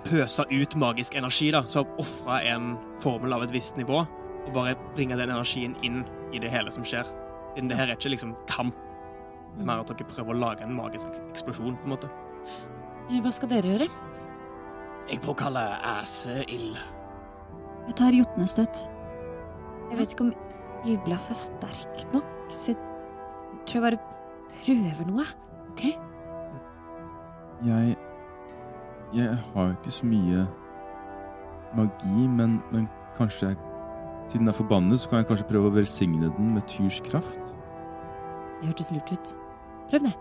pøse 0.04 0.44
ut 0.50 0.76
magisk 0.76 1.14
energi, 1.18 1.50
da, 1.54 1.62
så 1.70 1.84
ofre 2.00 2.40
en 2.50 2.76
formel 3.02 3.32
av 3.36 3.44
et 3.46 3.54
visst 3.54 3.78
nivå, 3.78 4.02
og 4.46 4.52
bare 4.54 4.76
bringe 4.96 5.16
den 5.18 5.30
energien 5.30 5.76
inn 5.86 6.02
i 6.34 6.40
det 6.42 6.50
hele 6.52 6.72
som 6.74 6.86
skjer. 6.86 7.08
Siden 7.54 7.70
det 7.70 7.78
her 7.78 7.90
er 7.90 7.98
ikke 7.98 8.12
liksom 8.12 8.34
kamp, 8.50 8.76
mer 9.58 9.82
at 9.82 9.90
dere 9.90 10.06
prøver 10.10 10.34
å 10.34 10.38
lage 10.38 10.66
en 10.66 10.76
magisk 10.76 11.14
eksplosjon, 11.30 11.78
på 11.78 11.88
en 11.88 11.94
måte. 11.94 12.10
eh, 13.10 13.20
hva 13.22 13.32
skal 13.32 13.50
dere 13.50 13.72
gjøre? 13.72 13.88
Jeg 15.08 15.22
påkaller 15.24 15.78
æseild. 15.96 16.76
Jeg 17.88 17.96
tar 17.96 18.12
jotnestøt. 18.12 18.82
Jeg 19.88 19.98
vet 19.98 20.12
ikke 20.12 20.26
om 20.26 20.34
ildblaff 20.84 21.30
er 21.32 21.38
sterkt 21.38 22.12
nok, 22.12 22.28
så 22.52 22.74
jeg 22.74 22.80
tror 23.64 23.78
jeg 23.78 23.84
bare 23.86 24.02
prøver 24.64 25.08
noe. 25.08 25.24
Ok? 25.70 25.86
Jeg 27.66 27.96
Jeg 29.14 29.38
har 29.54 29.64
jo 29.64 29.70
ikke 29.70 29.90
så 29.90 30.06
mye 30.06 30.46
magi, 31.76 32.26
men, 32.28 32.62
men 32.72 32.88
kanskje 33.16 33.48
jeg 33.48 33.56
Siden 34.28 34.44
den 34.44 34.48
er 34.48 34.52
forbannet, 34.52 35.00
så 35.00 35.08
kan 35.08 35.22
jeg 35.22 35.26
kanskje 35.26 35.46
prøve 35.48 35.70
å 35.70 35.72
velsigne 35.72 36.28
den 36.36 36.50
med 36.52 36.66
Tyrs 36.68 36.98
kraft. 37.00 37.40
Det 38.60 38.68
hørtes 38.68 38.90
lurt 38.92 39.12
ut. 39.12 39.30
Prøv 39.88 40.02
det. 40.04 40.12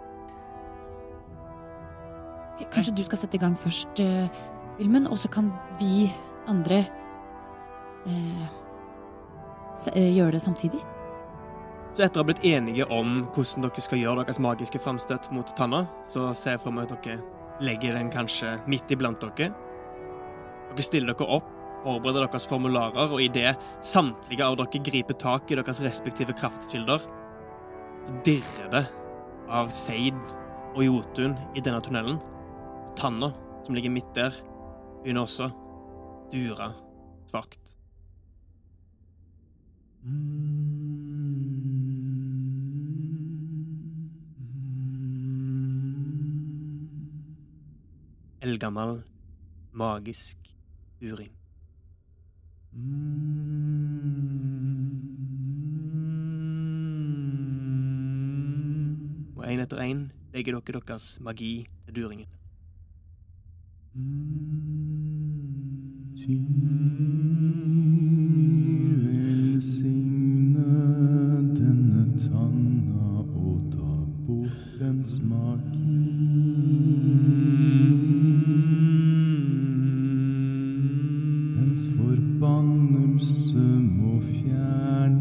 Kanskje 2.72 2.94
du 2.96 3.04
skal 3.04 3.20
sette 3.20 3.36
i 3.36 3.42
gang 3.42 3.58
først, 3.60 4.00
uh, 4.00 4.80
Vilmund, 4.80 5.12
og 5.12 5.20
så 5.20 5.28
kan 5.28 5.52
vi 5.80 6.08
andre 6.48 6.86
eh, 8.08 8.46
eh, 9.96 10.16
gjøre 10.16 10.32
det 10.32 10.42
samtidig. 10.42 10.80
Så 11.94 12.06
etter 12.06 12.22
å 12.22 12.24
ha 12.24 12.30
blitt 12.30 12.46
enige 12.46 12.86
om 12.94 13.26
hvordan 13.34 13.66
dere 13.66 13.84
skal 13.84 14.00
gjøre 14.00 14.24
deres 14.24 14.40
magiske 14.40 14.80
framstøt 14.80 15.32
mot 15.36 15.52
tanna, 15.58 15.88
så 16.08 16.30
ser 16.38 16.56
jeg 16.56 16.64
for 16.64 16.72
meg 16.72 16.88
at 16.88 17.02
dere 17.04 17.37
legger 17.64 17.98
den 17.98 18.12
kanskje 18.14 18.58
midt 18.70 18.92
iblant 18.94 19.22
dere. 19.24 19.52
Dere 20.72 20.86
stiller 20.86 21.14
dere 21.14 21.38
opp, 21.38 21.50
forbereder 21.86 22.28
deres 22.28 22.48
formularer, 22.50 23.14
og 23.14 23.24
idet 23.24 23.56
samtlige 23.86 24.46
av 24.46 24.58
dere 24.60 24.84
griper 24.90 25.18
tak 25.22 25.52
i 25.52 25.58
deres 25.60 25.82
respektive 25.86 26.36
kraftkilder, 26.38 27.06
så 28.08 28.18
dirrer 28.26 28.72
det 28.74 28.84
av 29.54 29.72
Seid 29.74 30.20
og 30.76 30.84
Jotun 30.86 31.38
i 31.56 31.64
denne 31.64 31.82
tunnelen. 31.84 32.20
Tanna, 32.98 33.32
som 33.66 33.76
ligger 33.78 33.94
midt 33.94 34.14
der, 34.18 34.36
begynner 35.04 35.26
også 35.26 35.50
dure 36.34 36.72
svakt. 37.28 37.76
Eldgammel, 48.48 49.04
magisk 49.74 50.38
uring. 51.02 51.32
Og 59.36 59.44
én 59.52 59.60
etter 59.60 59.84
én 59.84 60.00
legger 60.32 60.62
dere 60.62 60.80
deres 60.88 61.20
magi 61.20 61.68
til 61.86 61.96
duringen. 61.96 62.28
Velsigne 69.04 70.72
denne 71.60 72.04
tanna 72.16 73.08
og 73.44 73.60
ta 73.76 73.92
bort 74.24 74.80
den 74.80 75.04
magi. 75.28 75.67
Forbannelse 82.40 83.58
må 83.98 84.22
fjerne. 84.22 85.17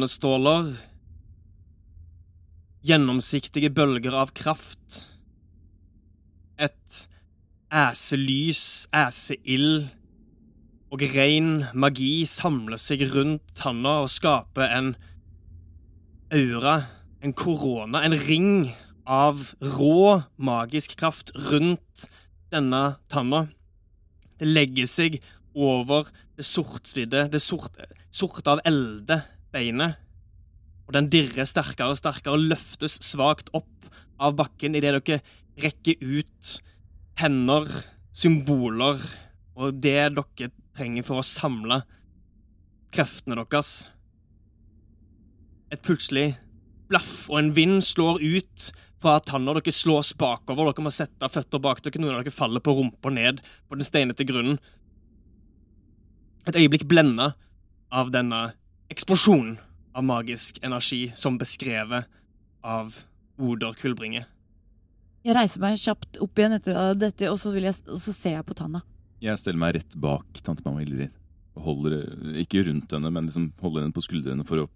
Måneståler, 0.00 0.70
gjennomsiktige 2.88 3.68
bølger 3.68 4.14
av 4.16 4.30
kraft, 4.32 4.94
et 6.56 7.00
æselys, 7.68 8.86
æseild 8.96 9.90
og 10.88 11.04
ren 11.12 11.66
magi 11.76 12.24
samler 12.24 12.80
seg 12.80 13.04
rundt 13.12 13.52
tanna 13.58 13.98
og 14.06 14.08
skaper 14.08 14.72
en 14.72 14.88
aura, 16.32 16.78
en 17.20 17.34
korona, 17.36 18.00
en 18.00 18.16
ring 18.16 18.70
av 19.04 19.50
rå 19.60 20.22
magisk 20.40 20.94
kraft 20.96 21.34
rundt 21.50 22.06
denne 22.48 22.96
tanna. 23.12 23.50
Det 24.40 24.48
legger 24.48 24.88
seg 24.88 25.20
over 25.52 26.08
det 26.40 26.48
sortsvidde, 26.48 27.26
det 27.28 27.42
sorte, 27.44 27.84
sorte 28.08 28.56
av 28.56 28.64
elde 28.64 29.20
beinet, 29.54 29.98
og 30.88 30.96
den 30.96 31.10
dirrer 31.12 31.46
sterkere 31.46 31.92
og 31.92 32.00
sterkere 32.00 32.34
og 32.34 32.48
løftes 32.50 32.98
svakt 33.06 33.52
opp 33.56 33.90
av 34.20 34.36
bakken 34.38 34.76
idet 34.76 34.96
dere 34.98 35.20
rekker 35.60 36.00
ut 36.02 36.56
hender, 37.20 37.68
symboler 38.12 39.00
og 39.60 39.80
det 39.84 39.96
dere 40.16 40.50
trenger 40.76 41.06
for 41.06 41.20
å 41.20 41.26
samle 41.26 41.82
kreftene 42.94 43.38
deres. 43.38 43.88
Et 45.70 45.82
plutselig 45.82 46.32
blaff 46.90 47.28
og 47.30 47.38
en 47.38 47.52
vind 47.54 47.84
slår 47.86 48.22
ut 48.22 48.70
fra 49.00 49.18
tanna. 49.24 49.54
Dere 49.56 49.74
slås 49.74 50.12
bakover. 50.18 50.70
Dere 50.70 50.84
må 50.84 50.92
sette 50.94 51.30
føtter 51.30 51.62
bak 51.62 51.82
dere. 51.84 52.02
Noen 52.02 52.16
av 52.16 52.24
dere 52.24 52.34
faller 52.34 52.64
på 52.64 52.74
rumpa 52.76 53.12
ned 53.14 53.42
på 53.68 53.78
den 53.78 53.86
steinete 53.86 54.26
grunnen. 54.28 54.58
Et 56.48 56.56
øyeblikk 56.56 56.88
blenda 56.90 57.34
av 57.92 58.10
denne 58.14 58.50
eksplosjonen 58.90 59.58
av 59.94 60.04
magisk 60.06 60.58
energi 60.66 61.08
som 61.14 61.38
beskrevet 61.38 62.06
av 62.62 62.94
Oder 63.40 63.72
Kulbringe. 63.78 64.26
Jeg 65.24 65.36
reiser 65.36 65.60
meg 65.62 65.78
kjapt 65.80 66.18
opp 66.24 66.38
igjen 66.40 66.56
etter 66.56 66.94
dette, 66.96 67.28
og 67.30 67.38
så, 67.40 67.52
vil 67.54 67.66
jeg, 67.68 67.76
og 67.88 68.00
så 68.00 68.12
ser 68.16 68.38
jeg 68.38 68.46
på 68.48 68.56
tanna. 68.56 68.82
Jeg 69.20 69.36
steller 69.40 69.60
meg 69.60 69.74
rett 69.76 69.96
bak 70.00 70.40
tante 70.44 70.64
mamma 70.64 70.82
Ildrid. 70.84 71.12
Og 71.58 71.64
holder, 71.66 72.04
ikke 72.40 72.62
rundt 72.68 72.92
henne, 72.94 73.10
men 73.12 73.26
liksom 73.28 73.50
holder 73.60 73.84
henne 73.84 73.96
på 73.96 74.04
skuldrene 74.04 74.46
for 74.48 74.64
å 74.64 74.68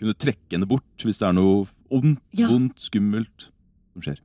kunne 0.00 0.16
trekke 0.16 0.56
henne 0.56 0.68
bort 0.70 1.04
hvis 1.04 1.20
det 1.20 1.28
er 1.28 1.36
noe 1.36 1.66
ondt, 1.92 2.22
Ja. 2.38 2.48
vondt, 2.48 2.80
skummelt 2.80 3.50
som 3.92 4.04
skjer. 4.06 4.22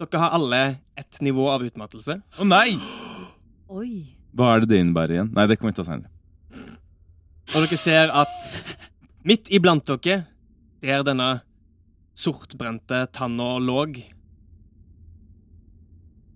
Dere 0.00 0.20
har 0.20 0.34
alle 0.36 0.60
ett 0.98 1.20
nivå 1.24 1.46
av 1.52 1.62
utmattelse. 1.64 2.18
Å 2.40 2.44
nei! 2.48 2.74
Oi. 3.78 4.12
Hva 4.36 4.54
er 4.56 4.64
det 4.64 4.72
det 4.74 4.80
innebærer 4.82 5.14
igjen? 5.16 5.30
Nei, 5.36 5.46
det 5.48 5.56
kan 5.60 5.70
vi 5.70 5.76
ta 5.78 5.86
seinere. 5.86 6.10
Og 7.54 7.62
dere 7.62 7.78
ser 7.78 8.10
at 8.10 8.48
midt 9.26 9.50
iblant 9.54 9.86
dere, 9.86 10.24
der 10.82 11.04
denne 11.06 11.28
sortbrente 12.16 13.04
tanna 13.14 13.56
lå, 13.62 13.84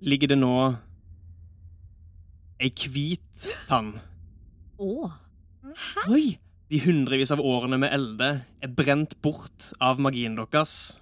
ligger 0.00 0.32
det 0.32 0.38
nå 0.38 0.54
ei 2.60 2.70
hvit 2.70 3.48
tann. 3.68 3.94
Å. 4.80 5.10
Oi! 6.12 6.38
De 6.70 6.78
hundrevis 6.84 7.32
av 7.34 7.40
årene 7.42 7.80
med 7.82 7.90
elde 7.90 8.28
er 8.62 8.74
brent 8.78 9.16
bort 9.24 9.72
av 9.82 9.98
magien 9.98 10.36
deres. 10.38 11.00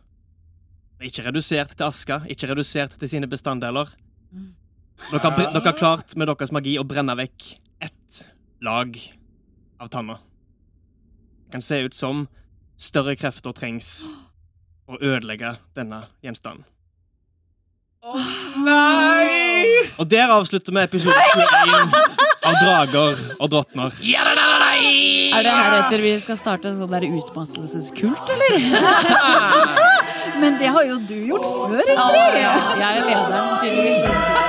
Ikke 1.05 1.27
redusert 1.27 1.75
til 1.77 1.87
aska, 1.91 2.23
ikke 2.31 2.49
redusert 2.49 2.97
til 2.99 3.11
sine 3.11 3.29
bestanddeler. 3.31 3.91
Dere 5.11 5.21
har, 5.21 5.37
dere 5.53 5.67
har 5.69 5.77
klart 5.77 6.17
med 6.17 6.31
deres 6.31 6.55
magi 6.55 6.79
å 6.81 6.87
brenne 6.89 7.15
vekk 7.21 7.51
ett 7.85 8.23
lag 8.65 8.97
av 9.81 9.89
tanna. 9.93 10.19
Det 11.47 11.53
kan 11.57 11.63
se 11.65 11.81
ut 11.87 11.95
som 11.97 12.27
større 12.79 13.17
krefter 13.19 13.53
trengs 13.57 14.09
for 14.87 14.99
å 14.99 15.15
ødelegge 15.15 15.57
denne 15.77 16.05
gjenstanden. 16.25 16.65
Nei! 18.63 19.89
Og 19.99 20.07
der 20.09 20.31
avslutter 20.33 20.73
vi 20.75 20.83
episode 20.85 21.25
21 21.35 21.97
av 22.49 22.55
Drager 22.63 23.23
og 23.43 23.51
drottner. 23.53 23.97
Er 24.09 25.43
det 25.45 25.53
heretter 25.55 26.03
vi 26.05 26.13
skal 26.23 26.39
starte 26.41 26.73
sånn 26.79 26.93
der 26.93 27.05
utmattelseskult, 27.09 28.33
eller? 28.35 28.57
Men 30.41 30.59
det 30.61 30.71
har 30.71 30.87
jo 30.87 31.01
du 31.09 31.17
gjort 31.33 31.49
før, 31.49 31.83
Ja, 31.91 32.07
Ingrid. 32.15 32.45
jeg 32.79 32.89
er 32.89 33.09
lederen, 33.09 33.51
tydeligvis. 33.65 34.48